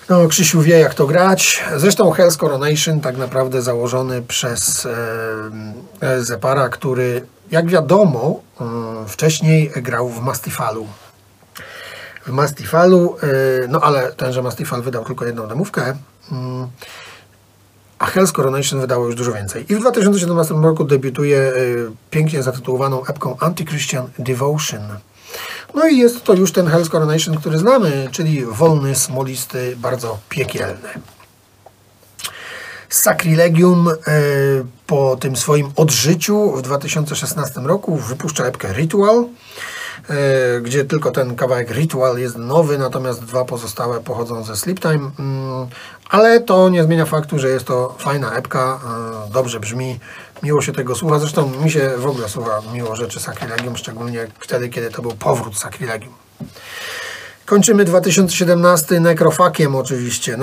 No, 0.10 0.28
Krzysiu 0.28 0.62
wie, 0.62 0.80
jak 0.80 0.94
to 0.94 1.08
grać. 1.08 1.64
Zresztą 1.78 2.12
Hell's 2.12 2.38
Coronation 2.38 3.02
tak 3.02 3.18
naprawdę 3.18 3.62
założony 3.62 4.22
przez 4.22 4.88
e, 6.02 6.24
Zepara, 6.24 6.70
który, 6.70 7.26
jak 7.52 7.68
wiadomo, 7.68 8.40
wcześniej 9.08 9.72
grał 9.76 10.10
w 10.10 10.22
Mastifalu 10.22 10.88
Mastifalu, 12.28 13.18
y, 13.64 13.68
no 13.68 13.82
ale 13.82 14.12
tenże 14.12 14.42
Mastifal 14.42 14.82
wydał 14.82 15.06
tylko 15.06 15.26
jedną 15.26 15.48
demówkę, 15.48 15.98
mm, 16.32 16.68
a 18.00 18.06
Hell's 18.06 18.32
Coronation 18.32 18.82
wydało 18.82 19.06
już 19.06 19.16
dużo 19.16 19.34
więcej. 19.34 19.66
I 19.70 19.76
w 19.76 19.80
2017 19.80 20.54
roku 20.54 20.84
debiutuje 20.84 21.38
y, 21.38 21.92
pięknie 22.10 22.44
zatytułowaną 22.44 23.06
epką 23.06 23.36
Anti-Christian 23.40 24.08
Devotion. 24.20 24.82
No 25.74 25.88
i 25.88 25.98
jest 25.98 26.24
to 26.24 26.34
już 26.34 26.52
ten 26.52 26.66
Hell's 26.66 26.90
Coronation, 26.90 27.38
który 27.38 27.58
znamy, 27.58 28.08
czyli 28.12 28.46
wolny, 28.46 28.96
smolisty, 28.96 29.76
bardzo 29.78 30.18
piekielny. 30.30 30.90
Sacrilegium 32.90 33.88
y, 33.88 33.96
po 34.88 35.16
tym 35.16 35.36
swoim 35.36 35.72
odżyciu 35.76 36.52
w 36.52 36.62
2016 36.62 37.62
roku 37.62 37.96
wypuszcza 37.96 38.46
epkę 38.46 38.74
Ritual. 38.74 39.26
E, 40.10 40.62
gdzie 40.62 40.86
tylko 40.86 41.12
ten 41.12 41.36
kawałek 41.36 41.72
Ritual 41.72 42.18
jest 42.18 42.38
nowy, 42.38 42.78
natomiast 42.78 43.24
dwa 43.26 43.46
pozostałe 43.46 44.00
pochodzą 44.00 44.44
ze 44.44 44.56
Sleep 44.56 44.80
Time, 44.80 45.12
mm, 45.20 45.68
ale 46.10 46.40
to 46.40 46.70
nie 46.70 46.84
zmienia 46.84 47.06
faktu, 47.06 47.40
że 47.40 47.50
jest 47.50 47.66
to 47.66 47.96
fajna 48.00 48.36
epka, 48.36 48.80
e, 49.28 49.32
dobrze 49.34 49.60
brzmi, 49.60 50.00
miło 50.44 50.62
się 50.62 50.72
tego 50.72 50.96
słucha, 50.96 51.20
zresztą 51.20 51.50
mi 51.64 51.72
się 51.72 51.92
w 51.98 52.06
ogóle 52.06 52.30
słucha 52.30 52.62
miło 52.74 52.96
rzeczy 52.96 53.20
Sacrilegium, 53.20 53.78
szczególnie 53.78 54.28
wtedy, 54.40 54.70
kiedy 54.70 54.92
to 54.92 55.02
był 55.02 55.12
powrót 55.12 55.58
Sacrilegium. 55.58 56.14
Kończymy 57.48 57.86
2017 57.86 59.00
nekrofakiem 59.00 59.76
oczywiście. 59.76 60.38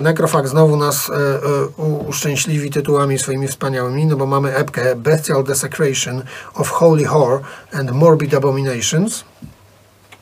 Nekrofak 0.00 0.48
znowu 0.48 0.76
nas 0.76 1.10
e, 1.10 1.14
e, 1.14 1.66
uszczęśliwi 2.08 2.70
tytułami 2.70 3.18
swoimi 3.18 3.48
wspaniałymi, 3.48 4.06
no 4.06 4.16
bo 4.16 4.26
mamy 4.26 4.54
epkę 4.54 4.96
Bestial 4.96 5.44
Desecration 5.44 6.22
of 6.54 6.70
Holy 6.70 7.04
Horror 7.04 7.40
and 7.72 7.90
Morbid 7.90 8.34
Abominations. 8.34 9.24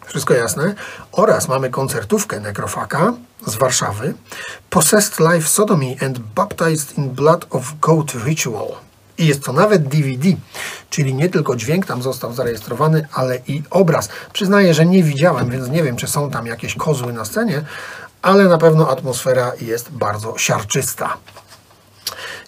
Wszystko 0.06 0.34
jasne. 0.34 0.74
Oraz 1.12 1.48
mamy 1.48 1.70
koncertówkę 1.70 2.40
Nekrofaka 2.40 3.12
z 3.46 3.56
Warszawy. 3.56 4.14
Possessed 4.70 5.20
Life 5.20 5.48
Sodomy 5.48 5.96
and 6.06 6.18
Baptized 6.18 6.98
in 6.98 7.10
Blood 7.10 7.46
of 7.50 7.72
Goat 7.80 8.12
Ritual. 8.24 8.83
I 9.18 9.26
jest 9.26 9.44
to 9.44 9.52
nawet 9.52 9.88
DVD, 9.88 10.28
czyli 10.90 11.14
nie 11.14 11.28
tylko 11.28 11.56
dźwięk 11.56 11.86
tam 11.86 12.02
został 12.02 12.32
zarejestrowany, 12.32 13.08
ale 13.12 13.38
i 13.46 13.62
obraz. 13.70 14.08
Przyznaję, 14.32 14.74
że 14.74 14.86
nie 14.86 15.02
widziałem, 15.02 15.50
więc 15.50 15.68
nie 15.68 15.82
wiem, 15.82 15.96
czy 15.96 16.06
są 16.06 16.30
tam 16.30 16.46
jakieś 16.46 16.74
kozły 16.74 17.12
na 17.12 17.24
scenie, 17.24 17.64
ale 18.22 18.44
na 18.44 18.58
pewno 18.58 18.90
atmosfera 18.90 19.52
jest 19.60 19.90
bardzo 19.90 20.38
siarczysta. 20.38 21.16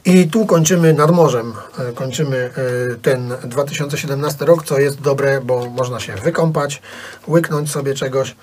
I 0.04 0.30
tu 0.30 0.46
kończymy 0.46 0.92
nad 0.92 1.10
morzem, 1.10 1.54
e, 1.78 1.92
kończymy 1.92 2.50
e, 2.92 2.94
ten 2.94 3.34
2017 3.44 4.44
rok, 4.44 4.64
co 4.64 4.78
jest 4.78 5.00
dobre, 5.00 5.40
bo 5.40 5.70
można 5.70 6.00
się 6.00 6.14
wykąpać, 6.14 6.82
łyknąć 7.28 7.70
sobie 7.70 7.94
czegoś. 7.94 8.36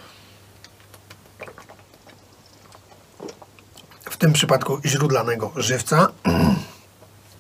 W 4.09 4.17
tym 4.17 4.34
przypadku 4.34 4.80
źródlanego 4.86 5.51
żywca. 5.55 6.07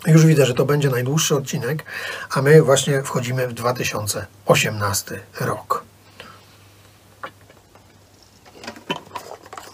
Już 0.07 0.25
widzę, 0.25 0.45
że 0.45 0.53
to 0.53 0.65
będzie 0.65 0.89
najdłuższy 0.89 1.35
odcinek, 1.35 1.83
a 2.33 2.41
my 2.41 2.61
właśnie 2.61 3.03
wchodzimy 3.03 3.47
w 3.47 3.53
2018 3.53 5.19
rok. 5.39 5.83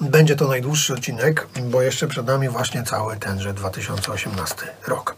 Będzie 0.02 0.36
to 0.36 0.48
najdłuższy 0.48 0.94
odcinek, 0.94 1.48
bo 1.64 1.82
jeszcze 1.82 2.08
przed 2.08 2.28
nami 2.28 2.50
właśnie 2.50 2.84
cały 2.84 3.18
tenże 3.18 3.54
2018 3.54 4.56
rok. 4.88 5.16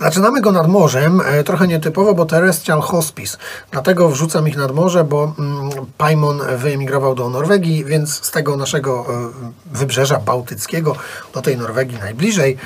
Zaczynamy 0.00 0.40
go 0.40 0.52
nad 0.52 0.68
morzem, 0.68 1.20
e, 1.20 1.44
trochę 1.44 1.66
nietypowo, 1.68 2.14
bo 2.14 2.26
Terrestrial 2.26 2.80
Hospice. 2.80 3.38
Dlatego 3.70 4.08
wrzucam 4.08 4.48
ich 4.48 4.56
nad 4.56 4.72
morze, 4.72 5.04
bo 5.04 5.34
mm, 5.38 5.70
Paimon 5.98 6.40
wyemigrował 6.56 7.14
do 7.14 7.30
Norwegii, 7.30 7.84
więc 7.84 8.24
z 8.24 8.30
tego 8.30 8.56
naszego 8.56 9.06
e, 9.08 9.30
wybrzeża 9.66 10.18
bałtyckiego 10.18 10.96
do 11.34 11.42
tej 11.42 11.56
Norwegii 11.56 11.98
najbliżej 11.98 12.56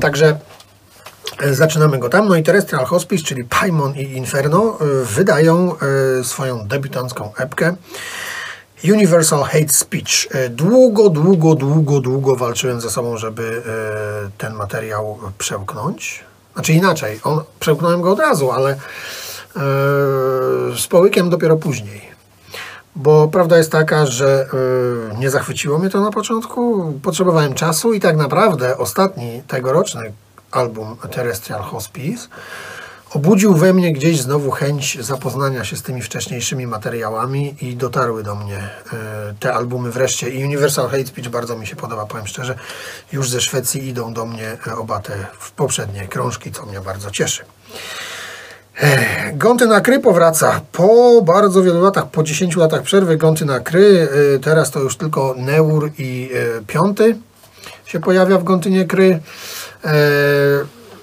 także 0.00 0.38
e, 1.40 1.54
zaczynamy 1.54 1.98
go 1.98 2.08
tam. 2.08 2.28
No 2.28 2.36
i 2.36 2.42
Terrestrial 2.42 2.84
Hospice, 2.84 3.24
czyli 3.24 3.44
Paimon 3.44 3.94
i 3.94 4.02
Inferno 4.02 4.78
e, 4.80 5.04
wydają 5.04 5.74
swoją 6.22 6.68
debiutancką 6.68 7.34
epkę. 7.36 7.76
Universal 8.84 9.42
Hate 9.42 9.68
Speech. 9.68 10.28
Długo, 10.50 11.10
długo, 11.10 11.54
długo, 11.54 12.00
długo 12.00 12.36
walczyłem 12.36 12.80
ze 12.80 12.90
sobą, 12.90 13.16
żeby 13.16 13.62
ten 14.38 14.54
materiał 14.54 15.18
przełknąć. 15.38 16.24
Znaczy 16.54 16.72
inaczej, 16.72 17.20
on, 17.24 17.40
przełknąłem 17.60 18.02
go 18.02 18.12
od 18.12 18.18
razu, 18.18 18.50
ale 18.50 18.76
z 20.76 20.86
połykiem 20.86 21.30
dopiero 21.30 21.56
później. 21.56 22.07
Bo 22.98 23.28
prawda 23.28 23.58
jest 23.58 23.72
taka, 23.72 24.06
że 24.06 24.46
yy, 25.10 25.18
nie 25.18 25.30
zachwyciło 25.30 25.78
mnie 25.78 25.90
to 25.90 26.00
na 26.00 26.10
początku. 26.10 26.92
Potrzebowałem 27.02 27.54
czasu 27.54 27.92
i 27.92 28.00
tak 28.00 28.16
naprawdę 28.16 28.78
ostatni 28.78 29.42
tegoroczny 29.46 30.12
album 30.50 30.96
Terrestrial 31.10 31.62
Hospice 31.62 32.28
obudził 33.10 33.54
we 33.54 33.74
mnie 33.74 33.92
gdzieś 33.92 34.20
znowu 34.20 34.50
chęć 34.50 34.98
zapoznania 35.00 35.64
się 35.64 35.76
z 35.76 35.82
tymi 35.82 36.02
wcześniejszymi 36.02 36.66
materiałami 36.66 37.54
i 37.60 37.76
dotarły 37.76 38.22
do 38.22 38.34
mnie 38.34 38.56
e, 38.56 39.34
te 39.40 39.54
albumy 39.54 39.90
wreszcie. 39.90 40.30
I 40.30 40.44
Universal 40.44 40.88
Hate 40.88 41.06
Speech 41.06 41.28
bardzo 41.28 41.56
mi 41.56 41.66
się 41.66 41.76
podoba, 41.76 42.06
powiem 42.06 42.26
szczerze. 42.26 42.58
Już 43.12 43.30
ze 43.30 43.40
Szwecji 43.40 43.88
idą 43.88 44.12
do 44.12 44.26
mnie 44.26 44.56
e, 44.66 44.76
oba 44.76 45.00
te 45.00 45.26
poprzednie 45.56 46.08
krążki, 46.08 46.52
co 46.52 46.66
mnie 46.66 46.80
bardzo 46.80 47.10
cieszy. 47.10 47.44
Gąty 49.34 49.66
na 49.66 49.80
kry 49.80 50.00
powraca 50.00 50.60
po 50.72 51.22
bardzo 51.22 51.62
wielu 51.62 51.82
latach, 51.82 52.10
po 52.10 52.22
10 52.22 52.56
latach 52.56 52.82
przerwy 52.82 53.16
Gąty 53.16 53.44
na 53.44 53.60
kry, 53.60 54.08
e, 54.34 54.38
teraz 54.38 54.70
to 54.70 54.80
już 54.80 54.96
tylko 54.96 55.34
Neur 55.38 55.90
i 55.98 56.30
Piąty 56.66 57.16
się 57.84 58.00
pojawia 58.00 58.38
w 58.38 58.44
Gątynie 58.44 58.84
kry. 58.84 59.20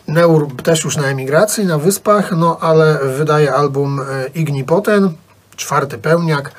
Neur 0.08 0.48
też 0.64 0.84
już 0.84 0.98
na 0.98 1.08
emigracji, 1.08 1.66
na 1.66 1.78
wyspach, 1.78 2.32
no 2.32 2.58
ale 2.62 3.00
wydaje 3.18 3.54
album 3.54 4.02
Ignipoten, 4.36 5.14
czwarty 5.56 5.98
pełniak. 5.98 6.52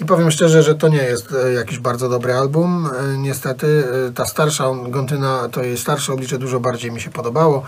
I 0.00 0.04
powiem 0.04 0.30
szczerze, 0.30 0.62
że 0.62 0.74
to 0.74 0.88
nie 0.88 1.02
jest 1.02 1.34
jakiś 1.54 1.78
bardzo 1.78 2.08
dobry 2.08 2.34
album. 2.34 2.90
Niestety 3.18 3.84
ta 4.14 4.26
starsza 4.26 4.64
Gontyna, 4.88 5.48
to 5.52 5.62
jej 5.62 5.78
starsze 5.78 6.12
oblicze 6.12 6.38
dużo 6.38 6.60
bardziej 6.60 6.92
mi 6.92 7.00
się 7.00 7.10
podobało. 7.10 7.62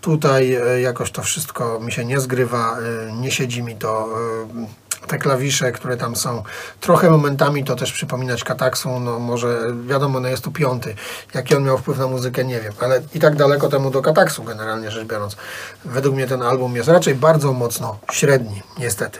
Tutaj 0.00 0.58
jakoś 0.82 1.10
to 1.10 1.22
wszystko 1.22 1.80
mi 1.80 1.92
się 1.92 2.04
nie 2.04 2.20
zgrywa, 2.20 2.76
nie 3.12 3.30
siedzi 3.30 3.62
mi 3.62 3.76
to 3.76 4.08
te 5.06 5.18
klawisze, 5.18 5.72
które 5.72 5.96
tam 5.96 6.16
są. 6.16 6.42
Trochę 6.80 7.10
momentami 7.10 7.64
to 7.64 7.76
też 7.76 7.92
przypominać 7.92 8.44
Kataksu, 8.44 9.00
no 9.00 9.18
może 9.18 9.60
wiadomo, 9.86 10.20
no 10.20 10.28
jest 10.28 10.44
tu 10.44 10.52
piąty. 10.52 10.94
Jaki 11.34 11.56
on 11.56 11.64
miał 11.64 11.78
wpływ 11.78 11.98
na 11.98 12.06
muzykę, 12.06 12.44
nie 12.44 12.60
wiem, 12.60 12.72
ale 12.80 13.02
i 13.14 13.20
tak 13.20 13.36
daleko 13.36 13.68
temu 13.68 13.90
do 13.90 14.02
Kataksu 14.02 14.44
generalnie 14.44 14.90
rzecz 14.90 15.06
biorąc. 15.06 15.36
Według 15.84 16.14
mnie 16.14 16.26
ten 16.26 16.42
album 16.42 16.76
jest 16.76 16.88
raczej 16.88 17.14
bardzo 17.14 17.52
mocno 17.52 17.98
średni, 18.12 18.62
niestety. 18.78 19.18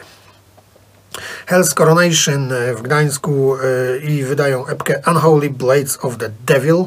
Hell's 1.47 1.75
Coronation 1.75 2.53
e, 2.53 2.75
w 2.75 2.83
Gdańsku 2.83 3.57
e, 3.57 3.99
i 3.99 4.25
wydają 4.25 4.67
epkę 4.67 5.03
Unholy 5.07 5.51
Blades 5.51 5.99
of 6.03 6.17
the 6.17 6.31
Devil. 6.47 6.85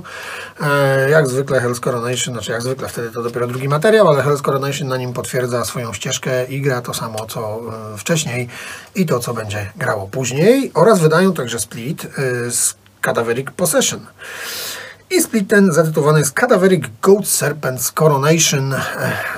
E, 0.62 1.10
jak 1.10 1.28
zwykle 1.28 1.62
Hell's 1.62 1.80
Coronation, 1.80 2.34
znaczy 2.34 2.52
jak 2.52 2.62
zwykle 2.62 2.88
wtedy 2.88 3.12
to 3.12 3.24
dopiero 3.24 3.48
drugi 3.48 3.68
materiał, 3.68 4.08
ale 4.08 4.24
Hell's 4.24 4.42
Coronation 4.42 4.88
na 4.88 4.98
nim 4.98 5.14
potwierdza 5.14 5.66
swoją 5.66 5.94
ścieżkę 5.94 6.46
i 6.46 6.62
gra 6.62 6.82
to 6.82 6.94
samo 6.94 7.26
co 7.26 7.62
wcześniej 7.98 8.50
i 8.96 9.06
to 9.06 9.20
co 9.20 9.34
będzie 9.34 9.72
grało 9.76 10.08
później 10.08 10.72
oraz 10.74 11.00
wydają 11.00 11.34
także 11.34 11.60
split 11.60 12.08
z 12.50 12.76
Cadaveric 13.02 13.52
Possession. 13.52 14.06
I 15.18 15.22
split 15.22 15.50
ten 15.50 15.72
zatytułowany 15.72 16.20
jest 16.20 16.34
Cadaveric 16.34 16.84
Goat 17.02 17.28
Serpents 17.28 17.92
Coronation, 17.92 18.76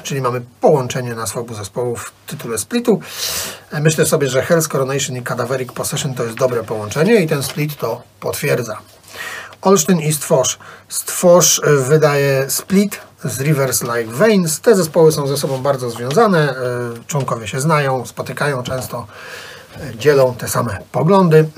czyli 0.03 0.21
mamy 0.21 0.41
połączenie 0.61 1.15
na 1.15 1.25
obu 1.35 1.53
zespołów 1.53 2.13
w 2.25 2.29
tytule 2.29 2.57
splitu. 2.57 2.99
Myślę 3.81 4.05
sobie, 4.05 4.27
że 4.27 4.41
Hell's 4.41 4.67
Coronation 4.67 5.17
i 5.17 5.23
Cadaveric 5.23 5.71
Possession 5.71 6.13
to 6.13 6.23
jest 6.23 6.37
dobre 6.37 6.63
połączenie 6.63 7.15
i 7.15 7.27
ten 7.27 7.43
split 7.43 7.77
to 7.77 8.01
potwierdza. 8.19 8.77
Olsztyn 9.61 9.99
i 9.99 10.13
Stworz. 10.13 10.59
Stworz 10.89 11.61
wydaje 11.65 12.49
split 12.49 12.99
z 13.23 13.39
Rivers 13.39 13.81
Like 13.81 14.13
Veins. 14.13 14.59
Te 14.59 14.75
zespoły 14.75 15.11
są 15.11 15.27
ze 15.27 15.37
sobą 15.37 15.61
bardzo 15.61 15.89
związane, 15.89 16.55
członkowie 17.07 17.47
się 17.47 17.59
znają, 17.61 18.05
spotykają 18.05 18.63
często, 18.63 19.07
dzielą 19.95 20.35
te 20.35 20.47
same 20.47 20.77
poglądy. 20.91 21.49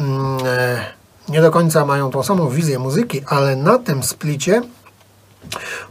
Nie 1.30 1.42
do 1.42 1.52
końca 1.52 1.86
mają 1.86 2.12
tą 2.12 2.24
samą 2.24 2.50
wizję 2.50 2.80
muzyki, 2.80 3.22
ale 3.26 3.56
na 3.56 3.80
tym 3.80 4.04
splicie 4.04 4.62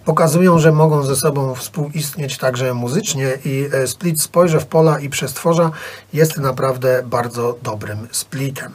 pokazują, 0.04 0.58
że 0.58 0.72
mogą 0.72 1.02
ze 1.02 1.16
sobą 1.16 1.54
współistnieć 1.54 2.38
także 2.38 2.74
muzycznie 2.74 3.38
i 3.44 3.68
e, 3.72 3.86
split 3.86 4.22
Spojrzę 4.22 4.60
w 4.60 4.66
pola 4.66 5.00
i 5.00 5.08
Przestworza 5.08 5.70
jest 6.12 6.38
naprawdę 6.38 7.02
bardzo 7.06 7.58
dobrym 7.62 8.08
splitem. 8.12 8.72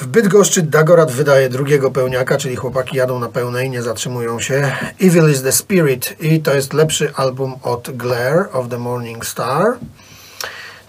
W 0.00 0.06
Bydgoszczy 0.06 0.62
Dagorat 0.62 1.12
wydaje 1.12 1.48
drugiego 1.48 1.90
pełniaka, 1.90 2.36
czyli 2.36 2.56
chłopaki 2.56 2.96
jadą 2.96 3.18
na 3.18 3.28
pełnej, 3.28 3.70
nie 3.70 3.82
zatrzymują 3.82 4.40
się. 4.40 4.72
Evil 5.00 5.30
is 5.30 5.42
the 5.42 5.52
Spirit 5.52 6.16
i 6.20 6.40
to 6.40 6.54
jest 6.54 6.72
lepszy 6.72 7.14
album 7.14 7.54
od 7.62 7.90
Glare 7.96 8.52
of 8.52 8.68
the 8.68 8.78
Morning 8.78 9.26
Star. 9.26 9.76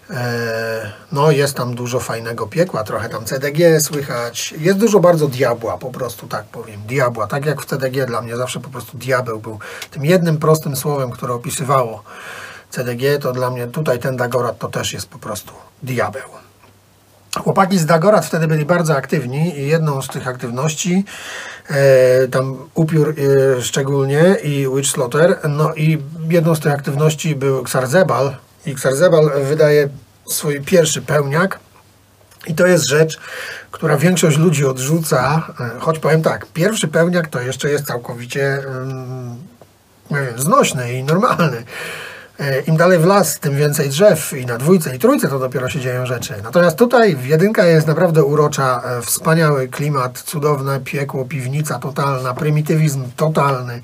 E, 0.09 0.91
no 1.11 1.31
jest 1.31 1.55
tam 1.55 1.75
dużo 1.75 1.99
fajnego 1.99 2.47
piekła, 2.47 2.83
trochę 2.83 3.09
tam 3.09 3.25
CDG 3.25 3.79
słychać. 3.79 4.53
Jest 4.57 4.77
dużo 4.77 4.99
bardzo 4.99 5.27
diabła, 5.27 5.77
po 5.77 5.91
prostu 5.91 6.27
tak 6.27 6.45
powiem. 6.45 6.81
Diabła, 6.87 7.27
tak 7.27 7.45
jak 7.45 7.61
w 7.61 7.65
CDG 7.65 8.05
dla 8.05 8.21
mnie 8.21 8.35
zawsze 8.35 8.59
po 8.59 8.69
prostu 8.69 8.97
diabeł 8.97 9.39
był 9.39 9.59
tym 9.91 10.05
jednym 10.05 10.37
prostym 10.37 10.75
słowem, 10.75 11.11
które 11.11 11.33
opisywało 11.33 12.03
CDG, 12.69 13.19
to 13.19 13.33
dla 13.33 13.49
mnie 13.49 13.67
tutaj 13.67 13.99
ten 13.99 14.17
Dagorat 14.17 14.59
to 14.59 14.67
też 14.67 14.93
jest 14.93 15.09
po 15.09 15.19
prostu 15.19 15.53
diabeł. 15.83 16.29
Chłopaki 17.43 17.79
z 17.79 17.85
Dagorat 17.85 18.25
wtedy 18.25 18.47
byli 18.47 18.65
bardzo 18.65 18.95
aktywni 18.95 19.59
i 19.59 19.67
jedną 19.67 20.01
z 20.01 20.07
tych 20.07 20.27
aktywności, 20.27 21.05
e, 21.69 22.27
tam 22.27 22.57
upiór 22.73 23.15
e, 23.57 23.61
szczególnie 23.61 24.37
i 24.43 24.67
Witch 24.75 24.89
Slaughter, 24.89 25.39
no 25.49 25.75
i 25.75 25.97
jedną 26.29 26.55
z 26.55 26.59
tych 26.59 26.73
aktywności 26.73 27.35
był 27.35 27.61
Xarzebal, 27.61 28.35
Xarzebal 28.71 29.31
wydaje 29.43 29.89
swój 30.29 30.61
pierwszy 30.61 31.01
pełniak 31.01 31.59
i 32.47 32.55
to 32.55 32.67
jest 32.67 32.87
rzecz, 32.87 33.19
która 33.71 33.97
większość 33.97 34.37
ludzi 34.37 34.65
odrzuca, 34.65 35.47
e, 35.59 35.79
choć 35.79 35.99
powiem 35.99 36.21
tak, 36.21 36.45
pierwszy 36.53 36.87
pełniak 36.87 37.27
to 37.27 37.41
jeszcze 37.41 37.69
jest 37.69 37.85
całkowicie 37.85 38.63
nie 40.11 40.21
wiem, 40.21 40.39
znośny 40.39 40.93
i 40.93 41.03
normalny. 41.03 41.63
E, 42.39 42.61
Im 42.61 42.77
dalej 42.77 42.99
w 42.99 43.05
las, 43.05 43.39
tym 43.39 43.55
więcej 43.55 43.89
drzew 43.89 44.33
i 44.33 44.45
na 44.45 44.57
dwójce 44.57 44.95
i 44.95 44.99
trójce 44.99 45.27
to 45.27 45.39
dopiero 45.39 45.69
się 45.69 45.79
dzieją 45.79 46.05
rzeczy. 46.05 46.33
Natomiast 46.43 46.77
tutaj 46.77 47.17
jedynka 47.23 47.65
jest 47.65 47.87
naprawdę 47.87 48.23
urocza, 48.23 48.81
e, 48.85 49.01
wspaniały 49.01 49.67
klimat, 49.67 50.21
cudowne 50.21 50.79
piekło, 50.79 51.25
piwnica 51.25 51.79
totalna, 51.79 52.33
prymitywizm 52.33 53.03
totalny 53.15 53.81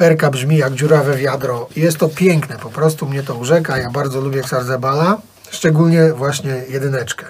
perka 0.00 0.30
brzmi 0.30 0.56
jak 0.56 0.74
dziurawe 0.74 1.16
wiadro. 1.16 1.68
Jest 1.76 1.98
to 1.98 2.08
piękne, 2.08 2.56
po 2.56 2.70
prostu 2.70 3.06
mnie 3.06 3.22
to 3.22 3.34
urzeka. 3.34 3.78
Ja 3.78 3.90
bardzo 3.90 4.20
lubię 4.20 4.40
Xarzebala, 4.40 5.18
szczególnie 5.50 6.12
właśnie 6.12 6.62
jedyneczkę. 6.68 7.26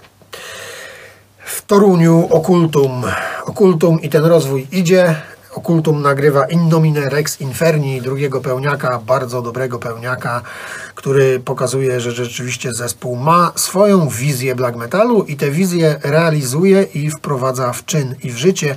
W 1.44 1.62
Toruniu 1.62 2.28
Okultum. 2.30 3.02
Okultum 3.44 4.00
i 4.00 4.08
ten 4.08 4.24
rozwój 4.24 4.66
idzie. 4.72 5.14
Okultum 5.54 6.02
nagrywa 6.02 6.44
Innomine 6.46 7.08
Rex 7.08 7.40
Inferni, 7.40 8.02
drugiego 8.02 8.40
pełniaka, 8.40 8.98
bardzo 9.06 9.42
dobrego 9.42 9.78
pełniaka, 9.78 10.42
który 10.94 11.40
pokazuje, 11.40 12.00
że 12.00 12.12
rzeczywiście 12.12 12.72
zespół 12.72 13.16
ma 13.16 13.52
swoją 13.56 14.08
wizję 14.08 14.54
black 14.54 14.76
metalu 14.76 15.22
i 15.22 15.36
tę 15.36 15.50
wizję 15.50 16.00
realizuje 16.02 16.82
i 16.82 17.10
wprowadza 17.10 17.72
w 17.72 17.84
czyn 17.84 18.14
i 18.22 18.30
w 18.30 18.36
życie 18.36 18.76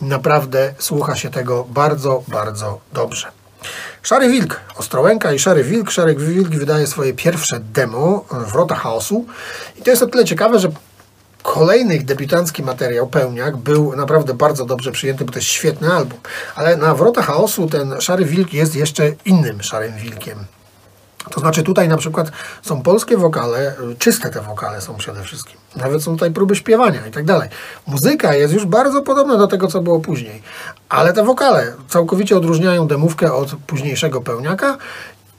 Naprawdę 0.00 0.74
słucha 0.78 1.16
się 1.16 1.30
tego 1.30 1.64
bardzo, 1.68 2.22
bardzo 2.28 2.80
dobrze. 2.92 3.26
Szary 4.02 4.28
Wilk, 4.28 4.60
Ostrołęka 4.76 5.32
i 5.32 5.38
Szary 5.38 5.64
Wilk. 5.64 5.90
Szary 5.90 6.14
Wilk 6.14 6.48
wydaje 6.48 6.86
swoje 6.86 7.12
pierwsze 7.14 7.60
demo, 7.60 8.24
Wrota 8.30 8.74
Chaosu. 8.74 9.26
I 9.78 9.82
to 9.82 9.90
jest 9.90 10.02
o 10.02 10.06
tyle 10.06 10.24
ciekawe, 10.24 10.58
że 10.58 10.68
kolejny 11.42 11.96
ich 11.96 12.04
debiutancki 12.04 12.62
materiał, 12.62 13.06
Pełniak, 13.06 13.56
był 13.56 13.96
naprawdę 13.96 14.34
bardzo 14.34 14.64
dobrze 14.64 14.92
przyjęty, 14.92 15.24
bo 15.24 15.32
to 15.32 15.38
jest 15.38 15.48
świetny 15.48 15.92
album. 15.92 16.18
Ale 16.54 16.76
na 16.76 16.94
Wrota 16.94 17.22
Chaosu 17.22 17.66
ten 17.66 18.00
Szary 18.00 18.24
Wilk 18.24 18.52
jest 18.52 18.76
jeszcze 18.76 19.12
innym 19.24 19.62
Szarym 19.62 19.96
Wilkiem. 19.96 20.38
To 21.30 21.40
znaczy 21.40 21.62
tutaj 21.62 21.88
na 21.88 21.96
przykład 21.96 22.30
są 22.62 22.82
polskie 22.82 23.16
wokale, 23.16 23.74
czyste 23.98 24.30
te 24.30 24.40
wokale 24.40 24.80
są 24.80 24.96
przede 24.96 25.22
wszystkim. 25.22 25.56
Nawet 25.76 26.02
są 26.02 26.12
tutaj 26.12 26.30
próby 26.30 26.56
śpiewania 26.56 27.06
i 27.06 27.10
tak 27.10 27.24
dalej. 27.24 27.48
Muzyka 27.86 28.34
jest 28.34 28.54
już 28.54 28.66
bardzo 28.66 29.02
podobna 29.02 29.36
do 29.36 29.46
tego, 29.46 29.68
co 29.68 29.80
było 29.80 30.00
później. 30.00 30.42
Ale 30.88 31.12
te 31.12 31.24
wokale 31.24 31.72
całkowicie 31.88 32.36
odróżniają 32.36 32.86
demówkę 32.86 33.32
od 33.32 33.54
późniejszego 33.66 34.20
pełniaka 34.20 34.76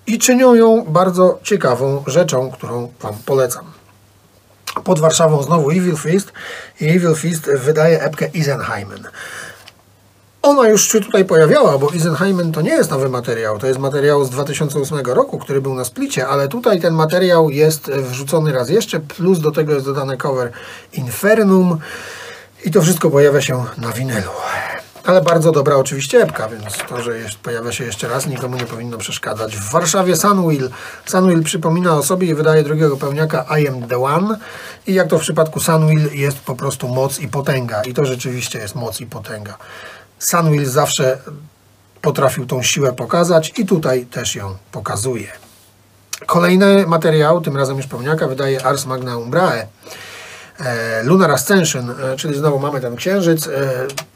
i 0.08 0.20
czynią 0.20 0.56
ją 0.56 0.86
bardzo 0.88 1.40
ciekawą 1.44 2.04
rzeczą, 2.08 2.52
którą 2.52 2.92
Wam 3.02 3.14
polecam. 3.26 3.66
Pod 4.84 5.00
Warszawą 5.00 5.44
znowu 5.44 5.72
Evil 5.72 5.98
Fist 5.98 6.34
i 6.82 6.90
Evil 6.90 7.16
Fist 7.16 7.50
wydaje 7.56 8.02
epkę 8.02 8.28
Isenheimen. 8.28 9.08
Ona 10.48 10.70
już 10.70 10.92
się 10.92 11.02
tutaj 11.02 11.26
pojawiała, 11.26 11.78
bo 11.78 11.90
Isenheimen 11.90 12.52
to 12.52 12.62
nie 12.62 12.72
jest 12.72 12.92
nowy 12.92 13.10
materiał, 13.10 13.60
to 13.60 13.68
jest 13.68 13.80
materiał 13.80 14.26
z 14.26 14.30
2008 14.30 15.00
roku, 15.00 15.40
który 15.40 15.62
był 15.62 15.76
na 15.76 15.86
splicie, 15.86 16.28
ale 16.28 16.48
tutaj 16.48 16.82
ten 16.82 16.94
materiał 16.94 17.50
jest 17.50 17.92
wrzucony 17.92 18.52
raz 18.52 18.70
jeszcze, 18.70 19.00
plus 19.00 19.40
do 19.40 19.52
tego 19.52 19.74
jest 19.74 19.86
dodane 19.86 20.18
cover 20.18 20.52
Infernum 20.94 21.78
i 22.66 22.72
to 22.72 22.82
wszystko 22.82 23.10
pojawia 23.10 23.42
się 23.42 23.66
na 23.78 23.92
winylu. 23.92 24.32
Ale 25.04 25.22
bardzo 25.22 25.52
dobra 25.52 25.76
oczywiście 25.76 26.22
epka, 26.22 26.50
więc 26.50 26.78
to, 26.90 27.02
że 27.02 27.18
jest, 27.18 27.36
pojawia 27.36 27.72
się 27.72 27.84
jeszcze 27.84 28.08
raz, 28.08 28.28
nikomu 28.28 28.58
nie 28.58 28.66
powinno 28.66 28.98
przeszkadzać. 28.98 29.58
W 29.58 29.72
Warszawie 29.72 30.16
Sunwheel. 30.16 30.70
Sunwheel 31.06 31.44
przypomina 31.44 31.96
o 31.96 32.04
sobie 32.04 32.28
i 32.28 32.36
wydaje 32.36 32.64
drugiego 32.64 32.98
pełniaka 32.98 33.46
I 33.60 33.68
am 33.68 33.88
the 33.88 34.04
one. 34.04 34.38
I 34.88 34.94
jak 34.94 35.08
to 35.08 35.20
w 35.20 35.22
przypadku 35.22 35.60
Sunwheel 35.60 36.10
jest 36.14 36.40
po 36.40 36.56
prostu 36.56 36.88
moc 36.88 37.20
i 37.20 37.28
potęga. 37.28 37.82
I 37.82 37.94
to 37.94 38.06
rzeczywiście 38.06 38.60
jest 38.60 38.76
moc 38.76 39.02
i 39.02 39.06
potęga. 39.06 39.58
Sunwheel 40.20 40.66
zawsze 40.66 41.18
potrafił 42.02 42.46
tą 42.46 42.64
siłę 42.64 42.94
pokazać 42.94 43.54
i 43.58 43.66
tutaj 43.66 44.06
też 44.06 44.36
ją 44.36 44.58
pokazuje. 44.72 45.28
Kolejny 46.26 46.88
materiał, 46.88 47.42
tym 47.42 47.58
razem 47.58 47.78
już 47.78 47.88
pełniaka, 47.88 48.28
wydaje 48.28 48.66
Ars 48.66 48.86
Magna 48.86 49.18
Umbrae. 49.18 49.68
E, 50.60 51.04
Lunar 51.04 51.32
Ascension, 51.32 51.92
e, 51.92 52.16
czyli 52.16 52.36
znowu 52.36 52.60
mamy 52.60 52.82
ten 52.82 52.96
księżyc. 52.96 53.48
E, 53.48 53.52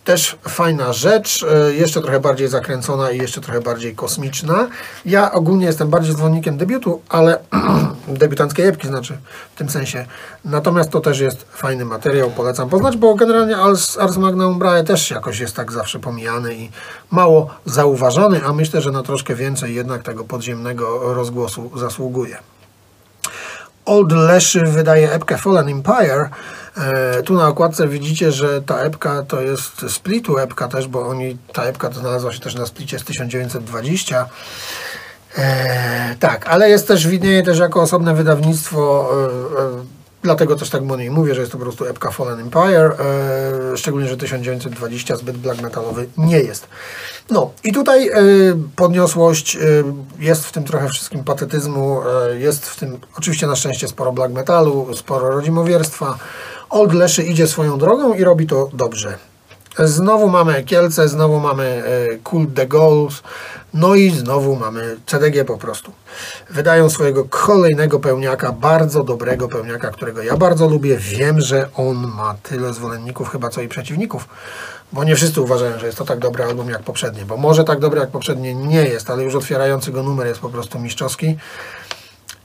też 0.04 0.38
fajna 0.48 0.94
rzecz, 0.94 1.46
jeszcze 1.72 2.02
trochę 2.02 2.20
bardziej 2.20 2.48
zakręcona 2.48 3.12
i 3.12 3.18
jeszcze 3.18 3.42
trochę 3.42 3.62
bardziej 3.62 3.96
kosmiczna. 3.96 4.68
Ja 5.06 5.32
ogólnie 5.32 5.66
jestem 5.66 5.90
bardziej 5.90 6.14
zwolennikiem 6.14 6.58
debiutu, 6.58 7.02
ale 7.10 7.40
debiutanckiej 8.08 8.68
epki 8.68 8.88
znaczy 8.88 9.18
w 9.56 9.58
tym 9.58 9.70
sensie. 9.70 10.06
Natomiast 10.46 10.90
to 10.90 11.02
też 11.02 11.20
jest 11.20 11.46
fajny 11.52 11.86
materiał, 11.86 12.32
polecam 12.32 12.70
poznać, 12.70 12.98
bo 12.98 13.16
generalnie 13.16 13.58
Ars, 13.58 13.98
Ars 13.98 14.18
Magna 14.18 14.48
Umbrae 14.48 14.84
też 14.84 15.12
jakoś 15.12 15.40
jest 15.40 15.56
tak 15.56 15.72
zawsze 15.72 16.00
pomijany 16.00 16.56
i 16.56 16.70
mało 17.12 17.50
zauważany, 17.66 18.42
a 18.46 18.54
myślę, 18.54 18.82
że 18.82 18.92
na 18.92 19.04
troszkę 19.04 19.36
więcej 19.36 19.76
jednak 19.76 20.04
tego 20.04 20.24
podziemnego 20.24 21.14
rozgłosu 21.14 21.72
zasługuje. 21.76 22.38
Old 23.86 24.12
Leszy 24.12 24.62
wydaje 24.62 25.12
epkę 25.12 25.38
Fallen 25.38 25.70
Empire. 25.70 26.30
E, 26.78 27.24
tu 27.24 27.34
na 27.34 27.48
okładce 27.48 27.88
widzicie, 27.88 28.32
że 28.32 28.62
ta 28.62 28.80
epka 28.80 29.24
to 29.24 29.42
jest 29.42 29.86
splitu 29.90 30.38
epka 30.38 30.68
też, 30.68 30.88
bo 30.88 31.08
oni, 31.08 31.38
ta 31.54 31.64
epka 31.64 31.92
znalazła 31.92 32.34
się 32.34 32.40
też 32.40 32.56
na 32.56 32.66
splicie 32.66 33.00
z 33.00 33.04
1920. 33.04 34.30
E, 35.38 36.16
tak, 36.20 36.48
ale 36.48 36.70
jest 36.70 36.88
też, 36.88 37.08
widnieje 37.08 37.44
też 37.44 37.60
jako 37.60 37.82
osobne 37.82 38.16
wydawnictwo 38.16 39.10
e, 39.14 39.62
e 39.62 40.01
Dlatego 40.24 40.56
też 40.56 40.70
tak 40.70 40.84
niej 40.98 41.12
mówię, 41.12 41.36
że 41.36 41.42
jest 41.42 41.52
to 41.52 41.58
po 41.58 41.64
prostu 41.64 41.86
epka 41.86 42.12
Fallen 42.12 42.40
Empire, 42.40 42.96
e, 43.74 43.78
szczególnie, 43.78 44.10
że 44.10 44.18
1920 44.18 45.16
zbyt 45.16 45.38
black 45.38 45.62
metalowy 45.62 46.08
nie 46.18 46.40
jest. 46.40 46.68
No 47.30 47.52
i 47.64 47.72
tutaj 47.72 48.10
e, 48.10 48.14
podniosłość, 48.76 49.56
e, 49.56 49.60
jest 50.20 50.46
w 50.46 50.52
tym 50.52 50.64
trochę 50.64 50.90
wszystkim 50.90 51.24
patetyzmu, 51.24 52.02
e, 52.02 52.40
jest 52.40 52.66
w 52.66 52.80
tym 52.80 52.98
oczywiście 53.18 53.48
na 53.48 53.56
szczęście 53.56 53.88
sporo 53.88 54.12
black 54.12 54.34
metalu, 54.34 54.88
sporo 54.94 55.30
rodzimowierstwa. 55.30 56.18
Old 56.70 56.94
Leszy 56.94 57.24
idzie 57.24 57.48
swoją 57.48 57.78
drogą 57.78 58.14
i 58.14 58.24
robi 58.24 58.48
to 58.48 58.70
dobrze. 58.74 59.31
Znowu 59.80 60.30
mamy 60.30 60.64
Kielce, 60.64 61.08
znowu 61.10 61.40
mamy 61.40 61.64
e, 61.64 62.30
Cult 62.30 62.50
de 62.50 62.68
Gauls, 62.68 63.24
no 63.74 63.96
i 63.96 64.10
znowu 64.10 64.56
mamy 64.56 64.98
CDG 65.06 65.46
po 65.46 65.58
prostu. 65.58 65.92
Wydają 66.50 66.90
swojego 66.90 67.26
kolejnego 67.30 68.00
pełniaka, 68.00 68.52
bardzo 68.52 69.04
dobrego 69.04 69.48
pełniaka, 69.48 69.92
którego 69.92 70.24
ja 70.24 70.38
bardzo 70.38 70.68
lubię. 70.68 70.98
Wiem, 70.98 71.42
że 71.42 71.70
on 71.76 72.08
ma 72.18 72.36
tyle 72.44 72.74
zwolenników 72.74 73.30
chyba 73.30 73.50
co 73.50 73.62
i 73.62 73.68
przeciwników, 73.68 74.28
bo 74.92 75.04
nie 75.04 75.16
wszyscy 75.16 75.42
uważają, 75.42 75.80
że 75.80 75.86
jest 75.86 75.98
to 75.98 76.06
tak 76.06 76.20
dobry 76.20 76.44
album 76.44 76.70
jak 76.70 76.84
poprzednie, 76.84 77.26
bo 77.26 77.38
może 77.38 77.64
tak 77.64 77.80
dobry 77.80 78.00
jak 78.00 78.10
poprzednie 78.10 78.56
nie 78.56 78.84
jest, 78.84 79.10
ale 79.10 79.24
już 79.24 79.36
otwierający 79.36 79.92
go 79.92 80.04
numer 80.04 80.28
jest 80.28 80.40
po 80.40 80.50
prostu 80.50 80.80
mistrzowski. 80.80 81.38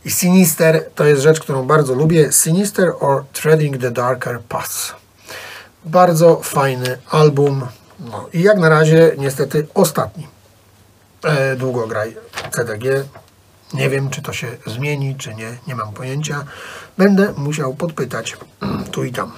I 0.04 0.10
Sinister 0.10 0.84
to 0.94 1.04
jest 1.04 1.22
rzecz, 1.22 1.40
którą 1.40 1.66
bardzo 1.66 1.94
lubię. 1.94 2.32
Sinister 2.32 2.92
or 3.00 3.24
Treading 3.32 3.78
the 3.78 3.90
Darker 3.90 4.40
Paths. 4.48 5.05
Bardzo 5.86 6.40
fajny 6.42 6.98
album. 7.10 7.66
No 8.00 8.28
i 8.32 8.42
jak 8.42 8.58
na 8.58 8.68
razie 8.68 9.12
niestety 9.18 9.66
ostatni. 9.74 10.26
E, 11.24 11.56
długograj 11.56 12.16
CDG. 12.50 13.04
Nie 13.74 13.90
wiem, 13.90 14.10
czy 14.10 14.22
to 14.22 14.32
się 14.32 14.46
zmieni, 14.66 15.16
czy 15.16 15.34
nie. 15.34 15.56
Nie 15.66 15.74
mam 15.74 15.92
pojęcia. 15.92 16.44
Będę 16.98 17.32
musiał 17.36 17.74
podpytać 17.74 18.36
tu 18.92 19.04
i 19.04 19.12
tam. 19.12 19.32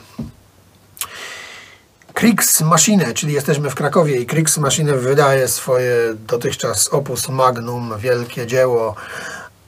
Kriegsmaschine, 2.14 3.14
czyli 3.14 3.32
jesteśmy 3.32 3.70
w 3.70 3.74
Krakowie 3.74 4.20
i 4.20 4.26
Kriegsmaschine 4.26 4.96
wydaje 4.96 5.49
swoje 5.49 6.14
dotychczas 6.14 6.88
opus 6.88 7.28
magnum, 7.28 7.99
wielkie 7.99 8.46
dzieło 8.46 8.94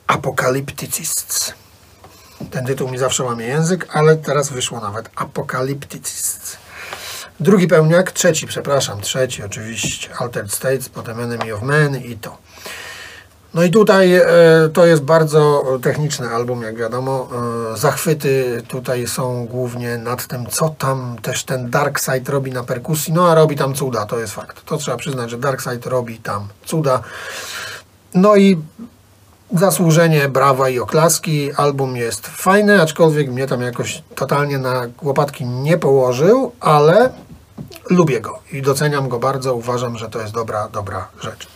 Apokaliptycists. 0.06 1.54
Ten 2.50 2.66
tytuł 2.66 2.90
mi 2.90 2.98
zawsze 2.98 3.24
łamie 3.24 3.46
język, 3.46 3.86
ale 3.92 4.16
teraz 4.16 4.50
wyszło 4.50 4.80
nawet 4.80 5.10
Apokaliptycists. 5.14 6.56
Drugi 7.40 7.68
pełniak, 7.68 8.12
trzeci, 8.12 8.46
przepraszam, 8.46 9.00
trzeci 9.00 9.42
oczywiście, 9.42 10.08
Altered 10.18 10.52
States, 10.52 10.88
potem 10.88 11.20
Enemy 11.20 11.54
of 11.54 11.62
Men 11.62 11.96
i 11.96 12.16
to. 12.16 12.36
No 13.54 13.62
i 13.62 13.70
tutaj 13.70 14.14
e, 14.14 14.24
to 14.72 14.86
jest 14.86 15.02
bardzo 15.02 15.64
techniczny 15.82 16.28
album, 16.28 16.62
jak 16.62 16.76
wiadomo. 16.76 17.28
E, 17.74 17.76
zachwyty 17.76 18.62
tutaj 18.68 19.06
są 19.06 19.46
głównie 19.46 19.98
nad 19.98 20.26
tym, 20.26 20.46
co 20.46 20.68
tam 20.68 21.16
też 21.22 21.44
ten 21.44 21.70
Darkseid 21.70 22.28
robi 22.28 22.52
na 22.52 22.62
perkusji. 22.62 23.12
No 23.12 23.30
a 23.30 23.34
robi 23.34 23.56
tam 23.56 23.74
cuda, 23.74 24.06
to 24.06 24.18
jest 24.18 24.34
fakt. 24.34 24.64
To 24.64 24.76
trzeba 24.76 24.96
przyznać, 24.96 25.30
że 25.30 25.38
Darkseid 25.38 25.86
robi 25.86 26.18
tam 26.18 26.48
cuda. 26.64 27.02
No 28.14 28.36
i 28.36 28.58
zasłużenie, 29.52 30.28
brawa 30.28 30.68
i 30.68 30.78
oklaski. 30.78 31.52
Album 31.52 31.96
jest 31.96 32.26
fajny, 32.26 32.82
aczkolwiek 32.82 33.28
mnie 33.30 33.46
tam 33.46 33.62
jakoś 33.62 34.02
totalnie 34.14 34.58
na 34.58 34.86
łopatki 35.02 35.44
nie 35.44 35.78
położył, 35.78 36.52
ale 36.60 37.10
lubię 37.90 38.20
go 38.20 38.38
i 38.52 38.62
doceniam 38.62 39.08
go 39.08 39.18
bardzo. 39.18 39.54
Uważam, 39.54 39.98
że 39.98 40.08
to 40.08 40.20
jest 40.20 40.34
dobra, 40.34 40.68
dobra 40.68 41.08
rzecz. 41.20 41.48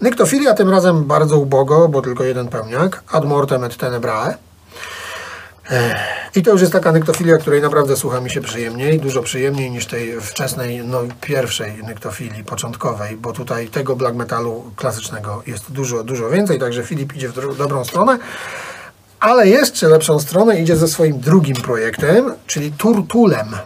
Nyktofilia 0.00 0.54
tym 0.54 0.70
razem 0.70 1.04
bardzo 1.04 1.38
ubogo, 1.38 1.88
bo 1.88 2.02
tylko 2.02 2.24
jeden 2.24 2.48
pełniak. 2.48 3.02
Ad 3.12 3.24
mortem 3.24 3.64
et 3.64 3.76
tenebrae. 3.76 4.34
I 6.34 6.42
to 6.42 6.50
już 6.50 6.60
jest 6.60 6.72
taka 6.72 6.92
nyktofilia, 6.92 7.38
której 7.38 7.62
naprawdę 7.62 7.96
słucha 7.96 8.20
mi 8.20 8.30
się 8.30 8.40
przyjemniej, 8.40 9.00
dużo 9.00 9.22
przyjemniej 9.22 9.70
niż 9.70 9.86
tej 9.86 10.20
wczesnej, 10.20 10.84
no 10.84 11.00
pierwszej 11.20 11.82
nyktofilii 11.82 12.44
początkowej, 12.44 13.16
bo 13.16 13.32
tutaj 13.32 13.68
tego 13.68 13.96
black 13.96 14.16
metalu 14.16 14.64
klasycznego 14.76 15.42
jest 15.46 15.72
dużo, 15.72 16.04
dużo 16.04 16.30
więcej, 16.30 16.58
także 16.58 16.84
Filip 16.84 17.16
idzie 17.16 17.28
w 17.28 17.56
dobrą 17.56 17.84
stronę. 17.84 18.18
Ale 19.20 19.48
jeszcze 19.48 19.88
lepszą 19.88 20.20
stronę 20.20 20.60
idzie 20.60 20.76
ze 20.76 20.88
swoim 20.88 21.20
drugim 21.20 21.56
projektem, 21.56 22.34
czyli 22.46 22.72
Turtulem. 22.72 23.56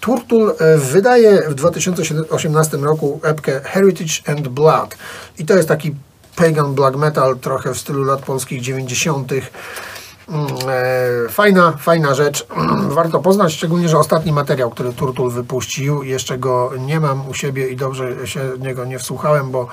Turtul 0.00 0.54
e, 0.58 0.78
wydaje 0.78 1.42
w 1.48 1.54
2018 1.54 2.76
roku 2.76 3.20
epkę 3.22 3.60
Heritage 3.64 4.14
and 4.26 4.48
Blood. 4.48 4.96
I 5.38 5.46
to 5.46 5.54
jest 5.54 5.68
taki 5.68 5.94
pagan 6.36 6.74
black 6.74 6.96
metal, 6.96 7.36
trochę 7.38 7.74
w 7.74 7.78
stylu 7.78 8.04
lat 8.04 8.22
polskich 8.22 8.60
90. 8.60 9.32
Mm, 9.32 10.46
e, 10.68 11.28
fajna, 11.28 11.72
fajna 11.78 12.14
rzecz. 12.14 12.46
Warto 12.88 13.20
poznać, 13.20 13.52
szczególnie, 13.52 13.88
że 13.88 13.98
ostatni 13.98 14.32
materiał, 14.32 14.70
który 14.70 14.92
Turtul 14.92 15.30
wypuścił, 15.30 16.02
jeszcze 16.02 16.38
go 16.38 16.72
nie 16.78 17.00
mam 17.00 17.28
u 17.28 17.34
siebie 17.34 17.68
i 17.68 17.76
dobrze 17.76 18.26
się 18.26 18.40
niego 18.60 18.84
nie 18.84 18.98
wsłuchałem, 18.98 19.50
bo 19.50 19.68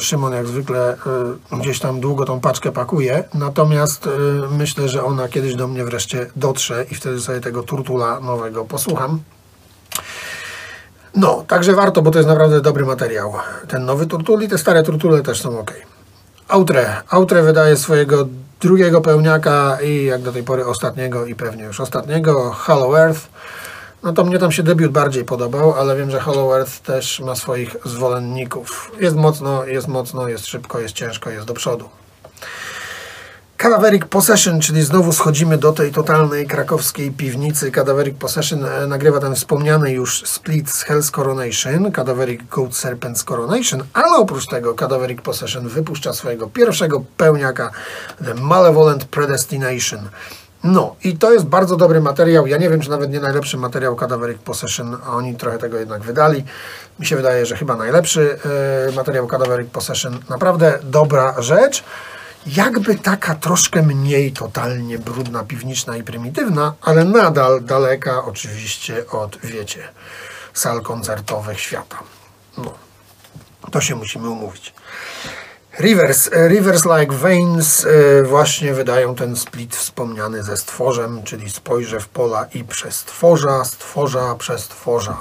Szymon 0.00 0.32
jak 0.32 0.46
zwykle 0.46 0.96
e, 1.52 1.58
gdzieś 1.58 1.78
tam 1.80 2.00
długo 2.00 2.24
tą 2.24 2.40
paczkę 2.40 2.72
pakuje, 2.72 3.24
natomiast 3.34 4.06
e, 4.06 4.10
myślę, 4.50 4.88
że 4.88 5.04
ona 5.04 5.28
kiedyś 5.28 5.54
do 5.54 5.68
mnie 5.68 5.84
wreszcie 5.84 6.26
dotrze 6.36 6.84
i 6.90 6.94
wtedy 6.94 7.20
sobie 7.20 7.40
tego 7.40 7.62
turtula 7.62 8.20
nowego 8.20 8.64
posłucham. 8.64 9.20
No, 11.16 11.44
także 11.48 11.72
warto, 11.72 12.02
bo 12.02 12.10
to 12.10 12.18
jest 12.18 12.28
naprawdę 12.28 12.60
dobry 12.60 12.86
materiał. 12.86 13.32
Ten 13.68 13.84
nowy 13.84 14.06
turtul 14.06 14.42
i 14.42 14.48
te 14.48 14.58
stare 14.58 14.82
turtule 14.82 15.22
też 15.22 15.40
są 15.40 15.58
ok. 15.58 15.72
Outre. 16.48 17.02
Outre 17.10 17.42
wydaje 17.42 17.76
swojego 17.76 18.26
drugiego 18.60 19.00
pełniaka 19.00 19.78
i 19.82 20.04
jak 20.04 20.22
do 20.22 20.32
tej 20.32 20.42
pory 20.42 20.66
ostatniego 20.66 21.26
i 21.26 21.34
pewnie 21.34 21.64
już 21.64 21.80
ostatniego, 21.80 22.50
Hollow 22.50 22.94
Earth. 22.94 23.28
No 24.04 24.12
to 24.12 24.24
mnie 24.24 24.38
tam 24.38 24.52
się 24.52 24.62
debiut 24.62 24.92
bardziej 24.92 25.24
podobał, 25.24 25.74
ale 25.74 25.96
wiem, 25.96 26.10
że 26.10 26.20
Hollow 26.20 26.52
Earth 26.54 26.78
też 26.78 27.20
ma 27.20 27.34
swoich 27.34 27.76
zwolenników. 27.84 28.92
Jest 29.00 29.16
mocno, 29.16 29.64
jest 29.64 29.88
mocno, 29.88 30.28
jest 30.28 30.46
szybko, 30.46 30.80
jest 30.80 30.94
ciężko, 30.94 31.30
jest 31.30 31.46
do 31.46 31.54
przodu. 31.54 31.88
Cadaveric 33.56 34.04
Possession, 34.04 34.60
czyli 34.60 34.82
znowu 34.82 35.12
schodzimy 35.12 35.58
do 35.58 35.72
tej 35.72 35.92
totalnej 35.92 36.46
krakowskiej 36.46 37.10
piwnicy. 37.10 37.70
Cadaveric 37.70 38.18
Possession 38.18 38.64
e, 38.64 38.86
nagrywa 38.86 39.20
ten 39.20 39.34
wspomniany 39.34 39.92
już 39.92 40.22
split 40.26 40.70
z 40.70 40.84
Hell's 40.84 41.10
Coronation, 41.10 41.92
Cadaveric 41.92 42.40
Goat 42.50 42.70
Serpent's 42.70 43.24
Coronation, 43.24 43.82
ale 43.92 44.16
oprócz 44.16 44.46
tego 44.46 44.74
Cadaveric 44.74 45.22
Possession 45.22 45.68
wypuszcza 45.68 46.12
swojego 46.12 46.46
pierwszego 46.46 47.04
pełniaka 47.16 47.70
The 48.24 48.34
Malevolent 48.34 49.04
Predestination. 49.04 50.08
No 50.64 50.96
i 51.04 51.16
to 51.16 51.32
jest 51.32 51.46
bardzo 51.46 51.76
dobry 51.76 52.00
materiał. 52.00 52.46
Ja 52.46 52.56
nie 52.56 52.70
wiem, 52.70 52.80
czy 52.80 52.90
nawet 52.90 53.10
nie 53.10 53.20
najlepszy 53.20 53.56
materiał 53.56 53.96
Cadaveric 53.96 54.38
Possession, 54.38 54.96
a 55.06 55.10
oni 55.10 55.36
trochę 55.36 55.58
tego 55.58 55.78
jednak 55.78 56.02
wydali. 56.02 56.44
Mi 56.98 57.06
się 57.06 57.16
wydaje, 57.16 57.46
że 57.46 57.56
chyba 57.56 57.76
najlepszy 57.76 58.38
yy, 58.86 58.92
materiał 58.92 59.26
Cadaveric 59.26 59.70
Possession. 59.70 60.18
Naprawdę 60.28 60.78
dobra 60.82 61.42
rzecz. 61.42 61.84
Jakby 62.46 62.94
taka 62.94 63.34
troszkę 63.34 63.82
mniej 63.82 64.32
totalnie 64.32 64.98
brudna, 64.98 65.44
piwniczna 65.44 65.96
i 65.96 66.02
prymitywna, 66.02 66.74
ale 66.82 67.04
nadal 67.04 67.64
daleka 67.64 68.24
oczywiście 68.24 69.06
od, 69.10 69.38
wiecie, 69.42 69.88
sal 70.54 70.82
koncertowych 70.82 71.60
świata. 71.60 71.98
No, 72.58 72.74
to 73.70 73.80
się 73.80 73.94
musimy 73.94 74.28
umówić. 74.28 74.74
Rivers, 75.80 76.30
e, 76.32 76.48
Rivers 76.48 76.84
Like 76.84 77.12
Veins 77.12 77.86
e, 77.86 78.22
właśnie 78.22 78.74
wydają 78.74 79.14
ten 79.14 79.36
split 79.36 79.76
wspomniany 79.76 80.42
ze 80.42 80.56
stworzem, 80.56 81.22
czyli 81.22 81.50
spojrzę 81.50 82.00
w 82.00 82.08
pola 82.08 82.46
i 82.54 82.64
przestworza, 82.64 83.64
stworza, 83.64 84.34
przestworza. 84.34 85.16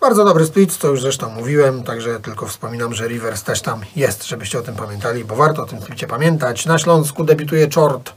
Bardzo 0.00 0.24
dobry 0.24 0.46
split, 0.46 0.78
to 0.78 0.88
już 0.88 1.00
zresztą 1.00 1.30
mówiłem, 1.30 1.82
także 1.82 2.20
tylko 2.20 2.46
wspominam, 2.46 2.94
że 2.94 3.08
Rivers 3.08 3.42
też 3.42 3.62
tam 3.62 3.80
jest, 3.96 4.24
żebyście 4.24 4.58
o 4.58 4.62
tym 4.62 4.74
pamiętali, 4.74 5.24
bo 5.24 5.36
warto 5.36 5.62
o 5.62 5.66
tym 5.66 5.82
splicie 5.82 6.06
pamiętać. 6.06 6.66
Na 6.66 6.78
Śląsku 6.78 7.24
debiutuje 7.24 7.68
Czort. 7.68 8.12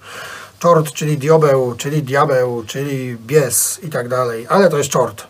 Czort, 0.59 0.91
czyli 0.91 1.17
diobeł, 1.17 1.75
czyli 1.77 2.03
diabeł, 2.03 2.63
czyli 2.67 3.17
bies 3.17 3.79
i 3.83 3.89
tak 3.89 4.07
dalej, 4.07 4.45
ale 4.49 4.69
to 4.69 4.77
jest 4.77 4.89
czort. 4.89 5.27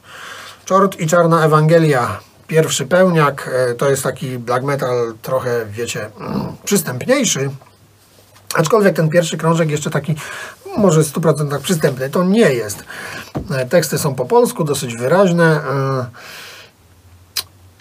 Czort 0.65 0.99
i 0.99 1.07
Czarna 1.07 1.45
Ewangelia. 1.45 2.19
Pierwszy 2.47 2.85
pełniak, 2.85 3.49
e, 3.53 3.73
to 3.73 3.89
jest 3.89 4.03
taki 4.03 4.39
black 4.39 4.63
metal 4.63 5.13
trochę, 5.21 5.65
wiecie, 5.65 6.09
mm, 6.19 6.55
przystępniejszy, 6.63 7.49
Aczkolwiek 8.53 8.95
ten 8.95 9.09
pierwszy 9.09 9.37
krążek 9.37 9.69
jeszcze 9.69 9.89
taki 9.89 10.15
może 10.77 11.03
w 11.03 11.07
100% 11.07 11.59
przystępny, 11.61 12.09
to 12.09 12.23
nie 12.23 12.53
jest. 12.53 12.83
E, 13.51 13.65
teksty 13.65 13.97
są 13.97 14.15
po 14.15 14.25
polsku, 14.25 14.63
dosyć 14.63 14.95
wyraźne. 14.97 15.61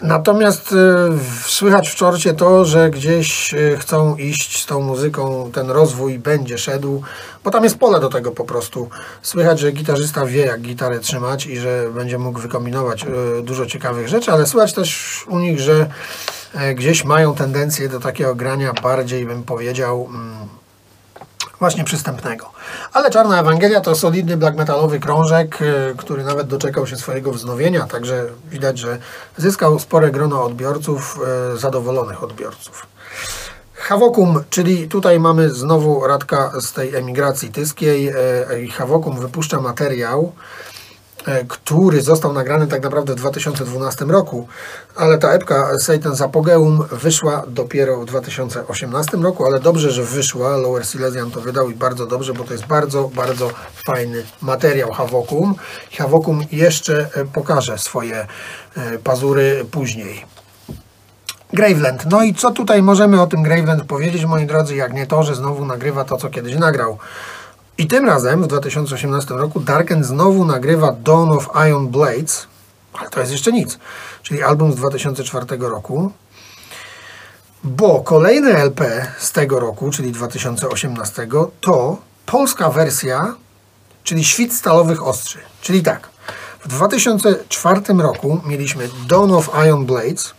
E, 0.01 0.07
natomiast 0.07 0.73
e, 0.73 0.75
słychać 1.45 1.89
w 1.89 1.95
czorcie 1.95 2.33
to, 2.33 2.65
że 2.65 2.89
gdzieś 2.89 3.55
chcą 3.77 4.15
iść 4.15 4.63
z 4.63 4.65
tą 4.65 4.81
muzyką, 4.81 5.51
ten 5.53 5.69
rozwój 5.69 6.19
będzie 6.19 6.57
szedł, 6.57 7.01
bo 7.43 7.51
tam 7.51 7.63
jest 7.63 7.77
pole 7.77 7.99
do 7.99 8.09
tego 8.09 8.31
po 8.31 8.43
prostu. 8.43 8.89
Słychać, 9.21 9.59
że 9.59 9.71
gitarzysta 9.71 10.25
wie, 10.25 10.45
jak 10.45 10.61
gitarę 10.61 10.99
trzymać 10.99 11.45
i 11.45 11.57
że 11.57 11.89
będzie 11.95 12.17
mógł 12.17 12.39
wykombinować 12.39 13.05
dużo 13.43 13.65
ciekawych 13.65 14.07
rzeczy, 14.07 14.31
ale 14.31 14.45
słychać 14.45 14.73
też 14.73 15.25
u 15.29 15.39
nich, 15.39 15.59
że 15.59 15.89
gdzieś 16.75 17.03
mają 17.03 17.35
tendencję 17.35 17.89
do 17.89 17.99
takiego 17.99 18.35
grania 18.35 18.73
bardziej, 18.73 19.25
bym 19.25 19.43
powiedział, 19.43 20.07
mm, 20.09 20.56
właśnie 21.59 21.83
przystępnego. 21.83 22.51
Ale 22.93 23.09
Czarna 23.09 23.39
Ewangelia 23.39 23.81
to 23.81 23.95
solidny 23.95 24.37
black 24.37 24.57
metalowy 24.57 24.99
krążek, 24.99 25.61
y, 25.61 25.95
który 25.97 26.23
nawet 26.23 26.47
doczekał 26.47 26.87
się 26.87 26.97
swojego 26.97 27.31
wznowienia, 27.31 27.87
także 27.87 28.25
widać, 28.49 28.79
że 28.79 28.97
zyskał 29.37 29.79
spore 29.79 30.11
grono 30.11 30.43
odbiorców, 30.43 31.19
y, 31.55 31.57
zadowolonych 31.57 32.23
odbiorców. 32.23 32.87
Havokum, 33.73 34.43
czyli 34.49 34.87
tutaj 34.87 35.19
mamy 35.19 35.49
znowu 35.49 36.07
Radka 36.07 36.51
z 36.61 36.73
tej 36.73 36.95
emigracji 36.95 37.49
tyskiej. 37.49 38.09
Y, 38.65 38.67
Havokum 38.71 39.19
wypuszcza 39.19 39.61
materiał, 39.61 40.31
który 41.47 42.01
został 42.01 42.33
nagrany 42.33 42.67
tak 42.67 42.83
naprawdę 42.83 43.13
w 43.13 43.15
2012 43.15 44.05
roku, 44.05 44.47
ale 44.95 45.17
ta 45.17 45.31
epka 45.31 45.71
Satan's 45.83 46.23
Apogeum 46.23 46.83
wyszła 46.91 47.43
dopiero 47.47 48.01
w 48.01 48.05
2018 48.05 49.17
roku, 49.17 49.45
ale 49.45 49.59
dobrze, 49.59 49.91
że 49.91 50.03
wyszła. 50.03 50.57
Lower 50.57 50.85
Silesian 50.85 51.31
to 51.31 51.41
wydał 51.41 51.69
i 51.69 51.75
bardzo 51.75 52.05
dobrze, 52.05 52.33
bo 52.33 52.43
to 52.43 52.53
jest 52.53 52.65
bardzo, 52.65 53.09
bardzo 53.15 53.49
fajny 53.85 54.23
materiał 54.41 54.91
Havokum. 54.91 55.55
Havokum 55.97 56.45
jeszcze 56.51 57.09
e, 57.13 57.25
pokaże 57.25 57.77
swoje 57.77 58.27
e, 58.77 58.97
pazury 58.99 59.65
później. 59.71 60.25
Graveland. 61.53 62.05
No 62.05 62.23
i 62.23 62.33
co 62.33 62.51
tutaj 62.51 62.81
możemy 62.81 63.21
o 63.21 63.27
tym 63.27 63.43
Graveland 63.43 63.83
powiedzieć, 63.83 64.25
moi 64.25 64.45
drodzy, 64.45 64.75
jak 64.75 64.93
nie 64.93 65.07
to, 65.07 65.23
że 65.23 65.35
znowu 65.35 65.65
nagrywa 65.65 66.03
to, 66.03 66.17
co 66.17 66.29
kiedyś 66.29 66.55
nagrał. 66.55 66.97
I 67.77 67.87
tym 67.87 68.05
razem 68.05 68.43
w 68.43 68.47
2018 68.47 69.33
roku 69.33 69.59
Darken 69.59 70.03
znowu 70.03 70.45
nagrywa 70.45 70.91
Dawn 70.91 71.31
of 71.31 71.49
Iron 71.67 71.87
Blades, 71.87 72.47
ale 72.93 73.09
to 73.09 73.19
jest 73.19 73.31
jeszcze 73.31 73.51
nic, 73.51 73.79
czyli 74.23 74.43
album 74.43 74.71
z 74.71 74.75
2004 74.75 75.45
roku, 75.59 76.11
bo 77.63 78.01
kolejny 78.01 78.55
LP 78.55 79.07
z 79.19 79.31
tego 79.31 79.59
roku, 79.59 79.91
czyli 79.91 80.11
2018, 80.11 81.27
to 81.61 81.97
polska 82.25 82.69
wersja, 82.69 83.35
czyli 84.03 84.23
Świt 84.23 84.53
Stalowych 84.53 85.07
Ostrzy. 85.07 85.39
Czyli 85.61 85.83
tak, 85.83 86.09
w 86.65 86.67
2004 86.67 87.81
roku 87.97 88.41
mieliśmy 88.45 88.89
Dawn 89.07 89.31
of 89.31 89.49
Iron 89.65 89.85
Blades, 89.85 90.33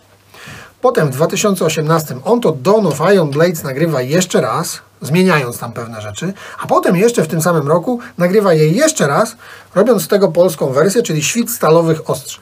potem 0.80 1.10
w 1.10 1.14
2018 1.14 2.16
on 2.24 2.40
to 2.40 2.52
Dawn 2.52 2.86
of 2.86 3.00
Iron 3.14 3.30
Blades 3.30 3.62
nagrywa 3.62 4.02
jeszcze 4.02 4.40
raz, 4.40 4.80
zmieniając 5.02 5.58
tam 5.58 5.72
pewne 5.72 6.00
rzeczy, 6.00 6.32
a 6.62 6.66
potem 6.66 6.96
jeszcze 6.96 7.22
w 7.22 7.28
tym 7.28 7.42
samym 7.42 7.68
roku 7.68 8.00
nagrywa 8.18 8.52
je 8.52 8.68
jeszcze 8.68 9.06
raz, 9.06 9.36
robiąc 9.74 10.02
z 10.02 10.08
tego 10.08 10.28
polską 10.28 10.72
wersję, 10.72 11.02
czyli 11.02 11.24
świt 11.24 11.50
stalowych 11.50 12.10
ostrzy. 12.10 12.40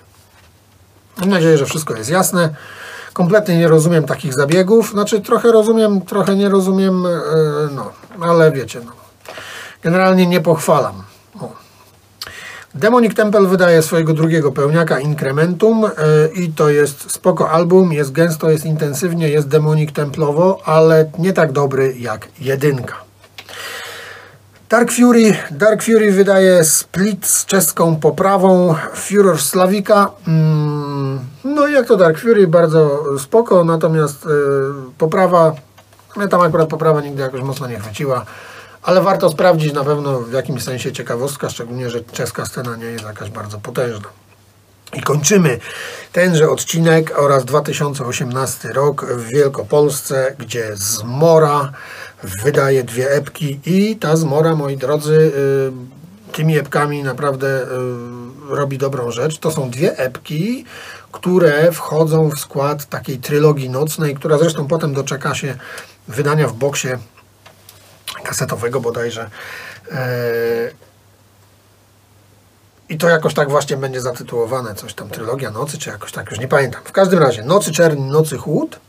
Mam 1.19 1.29
nadzieję, 1.29 1.59
że 1.59 1.67
wszystko 1.67 1.95
jest 1.95 2.11
jasne. 2.11 2.55
Kompletnie 3.13 3.59
nie 3.59 3.69
rozumiem 3.69 4.05
takich 4.05 4.35
zabiegów, 4.35 4.91
znaczy 4.91 5.21
trochę 5.21 5.53
rozumiem, 5.53 6.01
trochę 6.01 6.37
nie 6.37 6.49
rozumiem, 6.49 7.03
yy, 7.03 7.69
no, 7.75 7.93
ale 8.21 8.53
wiecie, 8.53 8.81
no. 8.87 8.93
Generalnie 9.83 10.27
nie 10.27 10.41
pochwalam. 10.41 11.03
Demonic 12.77 13.15
Temple 13.15 13.47
wydaje 13.47 13.83
swojego 13.83 14.15
drugiego 14.15 14.53
pełniaka 14.53 15.01
Incrementum 15.01 15.83
yy, 15.83 16.43
i 16.45 16.53
to 16.53 16.69
jest 16.69 17.11
spoko 17.11 17.51
album, 17.51 17.93
jest 17.93 18.13
gęsto, 18.13 18.51
jest 18.51 18.65
intensywnie, 18.65 19.29
jest 19.29 19.49
Demonic 19.49 19.93
Templowo, 19.93 20.61
ale 20.65 21.11
nie 21.19 21.33
tak 21.33 21.53
dobry 21.53 21.95
jak 21.99 22.29
jedynka. 22.41 22.97
Dark 24.69 24.93
Fury, 24.93 25.37
Dark 25.51 25.83
Fury 25.83 26.13
wydaje 26.13 26.65
split 26.65 27.27
z 27.27 27.47
czeską 27.47 27.97
poprawą 27.97 28.75
Furor 28.95 29.39
Slavika. 29.39 30.11
Mm, 30.29 31.19
no 31.45 31.67
jak 31.67 31.87
to 31.87 31.97
Dark 31.97 32.19
Fury, 32.19 32.47
bardzo 32.47 33.05
spoko, 33.19 33.65
natomiast 33.65 34.25
yy, 34.25 34.31
poprawa, 34.99 35.53
mnie 36.17 36.29
tam 36.29 36.41
akurat 36.41 36.69
poprawa 36.69 37.01
nigdy 37.01 37.23
jakoś 37.23 37.43
mocno 37.43 37.67
nie 37.67 37.79
chwyciła 37.79 38.25
ale 38.87 39.03
warto 39.03 39.31
sprawdzić 39.31 39.73
na 39.73 39.85
pewno 39.85 40.21
w 40.21 40.33
jakimś 40.33 40.63
sensie 40.63 40.93
ciekawostka, 40.93 41.51
szczególnie, 41.51 41.91
że 41.91 42.01
czeska 42.01 42.47
scena 42.47 42.77
nie 42.77 42.85
jest 42.85 43.05
jakaś 43.05 43.31
bardzo 43.31 43.59
potężna. 43.59 44.09
I 44.95 45.01
kończymy 45.01 45.59
tenże 46.13 46.51
odcinek 46.51 47.19
oraz 47.19 47.45
2018 47.45 48.69
rok 48.69 49.07
w 49.07 49.27
Wielkopolsce, 49.29 50.37
gdzie 50.39 50.71
Zmora 50.75 51.73
wydaje 52.23 52.85
dwie 52.85 53.11
epki 53.11 53.61
i 53.67 53.97
ta 53.97 54.17
Zmora, 54.17 54.55
moi 54.55 54.77
drodzy, 54.77 55.33
y, 56.31 56.33
tymi 56.33 56.59
epkami 56.59 57.03
naprawdę 57.03 57.63
y, 57.63 57.67
robi 58.49 58.79
dobrą 58.79 59.11
rzecz. 59.11 59.39
To 59.39 59.51
są 59.51 59.71
dwie 59.71 59.99
epki, 59.99 60.65
które 61.13 61.73
wchodzą 61.73 62.31
w 62.31 62.39
skład 62.39 62.87
takiej 62.87 63.19
trylogii 63.19 63.71
nocnej, 63.71 64.15
która 64.15 64.39
zresztą 64.39 64.67
potem 64.67 64.95
doczeka 64.95 65.35
się 65.35 65.57
wydania 66.09 66.49
w 66.49 66.53
boksie 66.53 66.89
kasetowego 68.23 68.81
bodajże. 68.81 69.31
E, 69.93 70.07
I 72.89 72.99
to 72.99 73.09
jakoś 73.09 73.35
tak 73.35 73.51
właśnie 73.51 73.77
będzie 73.77 74.01
zatytułowane, 74.01 74.75
coś 74.75 74.95
tam 74.95 75.09
Trylogia 75.09 75.51
Nocy, 75.51 75.79
czy 75.79 75.91
jakoś 75.91 76.13
tak, 76.13 76.31
już 76.31 76.41
nie 76.41 76.49
pamiętam. 76.49 76.81
W 76.85 76.93
każdym 76.93 77.19
razie, 77.19 77.43
Nocy 77.43 77.73
Czerni, 77.73 78.03
Nocy 78.11 78.37
Chłód 78.37 78.81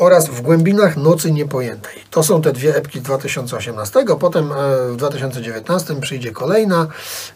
oraz 0.00 0.28
W 0.28 0.40
głębinach 0.40 0.96
Nocy 0.96 1.32
Niepojętej. 1.32 1.94
To 2.10 2.22
są 2.22 2.42
te 2.42 2.52
dwie 2.52 2.76
epki 2.76 3.00
2018, 3.00 4.04
potem 4.20 4.52
e, 4.52 4.56
w 4.92 4.96
2019 4.96 6.00
przyjdzie 6.00 6.32
kolejna 6.32 6.86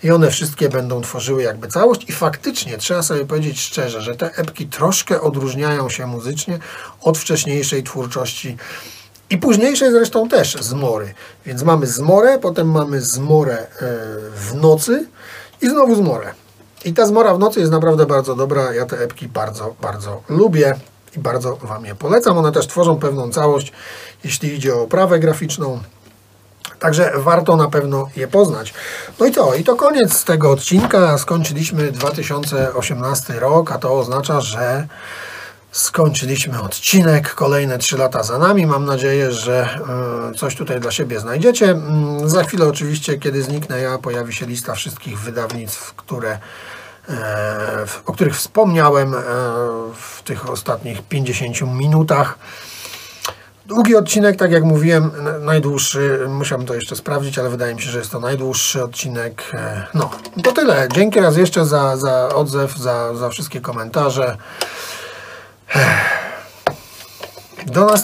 i 0.02 0.10
one 0.10 0.30
wszystkie 0.30 0.68
będą 0.68 1.00
tworzyły 1.00 1.42
jakby 1.42 1.68
całość 1.68 2.08
i 2.08 2.12
faktycznie 2.12 2.78
trzeba 2.78 3.02
sobie 3.02 3.26
powiedzieć 3.26 3.60
szczerze, 3.60 4.00
że 4.00 4.16
te 4.16 4.34
epki 4.34 4.66
troszkę 4.66 5.20
odróżniają 5.20 5.88
się 5.88 6.06
muzycznie 6.06 6.58
od 7.00 7.18
wcześniejszej 7.18 7.82
twórczości 7.82 8.56
i 9.30 9.38
późniejszej 9.38 9.92
zresztą 9.92 10.28
też 10.28 10.56
zmory. 10.60 11.14
Więc 11.46 11.62
mamy 11.62 11.86
zmorę, 11.86 12.38
potem 12.38 12.70
mamy 12.70 13.00
zmorę 13.00 13.58
e, 13.58 13.66
w 14.36 14.54
nocy 14.54 15.06
i 15.60 15.68
znowu 15.68 15.94
zmorę. 15.94 16.34
I 16.84 16.94
ta 16.94 17.06
zmora 17.06 17.34
w 17.34 17.38
nocy 17.38 17.60
jest 17.60 17.72
naprawdę 17.72 18.06
bardzo 18.06 18.34
dobra. 18.34 18.74
Ja 18.74 18.86
te 18.86 18.98
epki 18.98 19.28
bardzo, 19.28 19.74
bardzo 19.82 20.22
lubię 20.28 20.74
i 21.16 21.20
bardzo 21.20 21.56
Wam 21.56 21.84
je 21.84 21.94
polecam. 21.94 22.38
One 22.38 22.52
też 22.52 22.66
tworzą 22.66 22.98
pewną 22.98 23.30
całość, 23.30 23.72
jeśli 24.24 24.54
idzie 24.54 24.74
o 24.74 24.82
oprawę 24.82 25.18
graficzną. 25.18 25.80
Także 26.78 27.12
warto 27.16 27.56
na 27.56 27.70
pewno 27.70 28.08
je 28.16 28.28
poznać. 28.28 28.74
No 29.20 29.26
i 29.26 29.32
to, 29.32 29.54
i 29.54 29.64
to 29.64 29.76
koniec 29.76 30.24
tego 30.24 30.50
odcinka. 30.50 31.18
Skończyliśmy 31.18 31.92
2018 31.92 33.40
rok, 33.40 33.72
a 33.72 33.78
to 33.78 33.98
oznacza, 33.98 34.40
że 34.40 34.86
Skończyliśmy 35.74 36.62
odcinek, 36.62 37.34
kolejne 37.34 37.78
3 37.78 37.98
lata 37.98 38.22
za 38.22 38.38
nami. 38.38 38.66
Mam 38.66 38.84
nadzieję, 38.84 39.32
że 39.32 39.78
e, 40.32 40.38
coś 40.38 40.56
tutaj 40.56 40.80
dla 40.80 40.90
siebie 40.90 41.20
znajdziecie. 41.20 41.70
Mm, 41.70 42.28
za 42.28 42.44
chwilę 42.44 42.68
oczywiście, 42.68 43.18
kiedy 43.18 43.42
zniknę 43.42 43.80
ja, 43.80 43.98
pojawi 43.98 44.32
się 44.32 44.46
lista 44.46 44.74
wszystkich 44.74 45.18
wydawnictw, 45.18 45.94
które, 45.94 46.38
e, 47.08 47.86
o 48.06 48.12
których 48.12 48.36
wspomniałem 48.36 49.14
e, 49.14 49.18
w 49.94 50.22
tych 50.24 50.50
ostatnich 50.50 51.02
50 51.02 51.60
minutach. 51.62 52.38
Długi 53.66 53.96
odcinek, 53.96 54.36
tak 54.36 54.52
jak 54.52 54.64
mówiłem, 54.64 55.10
najdłuższy, 55.40 56.20
musiałbym 56.28 56.66
to 56.66 56.74
jeszcze 56.74 56.96
sprawdzić, 56.96 57.38
ale 57.38 57.50
wydaje 57.50 57.74
mi 57.74 57.82
się, 57.82 57.90
że 57.90 57.98
jest 57.98 58.10
to 58.10 58.20
najdłuższy 58.20 58.84
odcinek. 58.84 59.52
No, 59.94 60.10
to 60.44 60.52
tyle. 60.52 60.88
Dzięki 60.94 61.20
raz 61.20 61.36
jeszcze 61.36 61.66
za, 61.66 61.96
za 61.96 62.28
odzew, 62.34 62.76
za, 62.76 63.14
za 63.14 63.28
wszystkie 63.28 63.60
komentarze. 63.60 64.36
Do 67.66 67.86
nas 67.86 68.02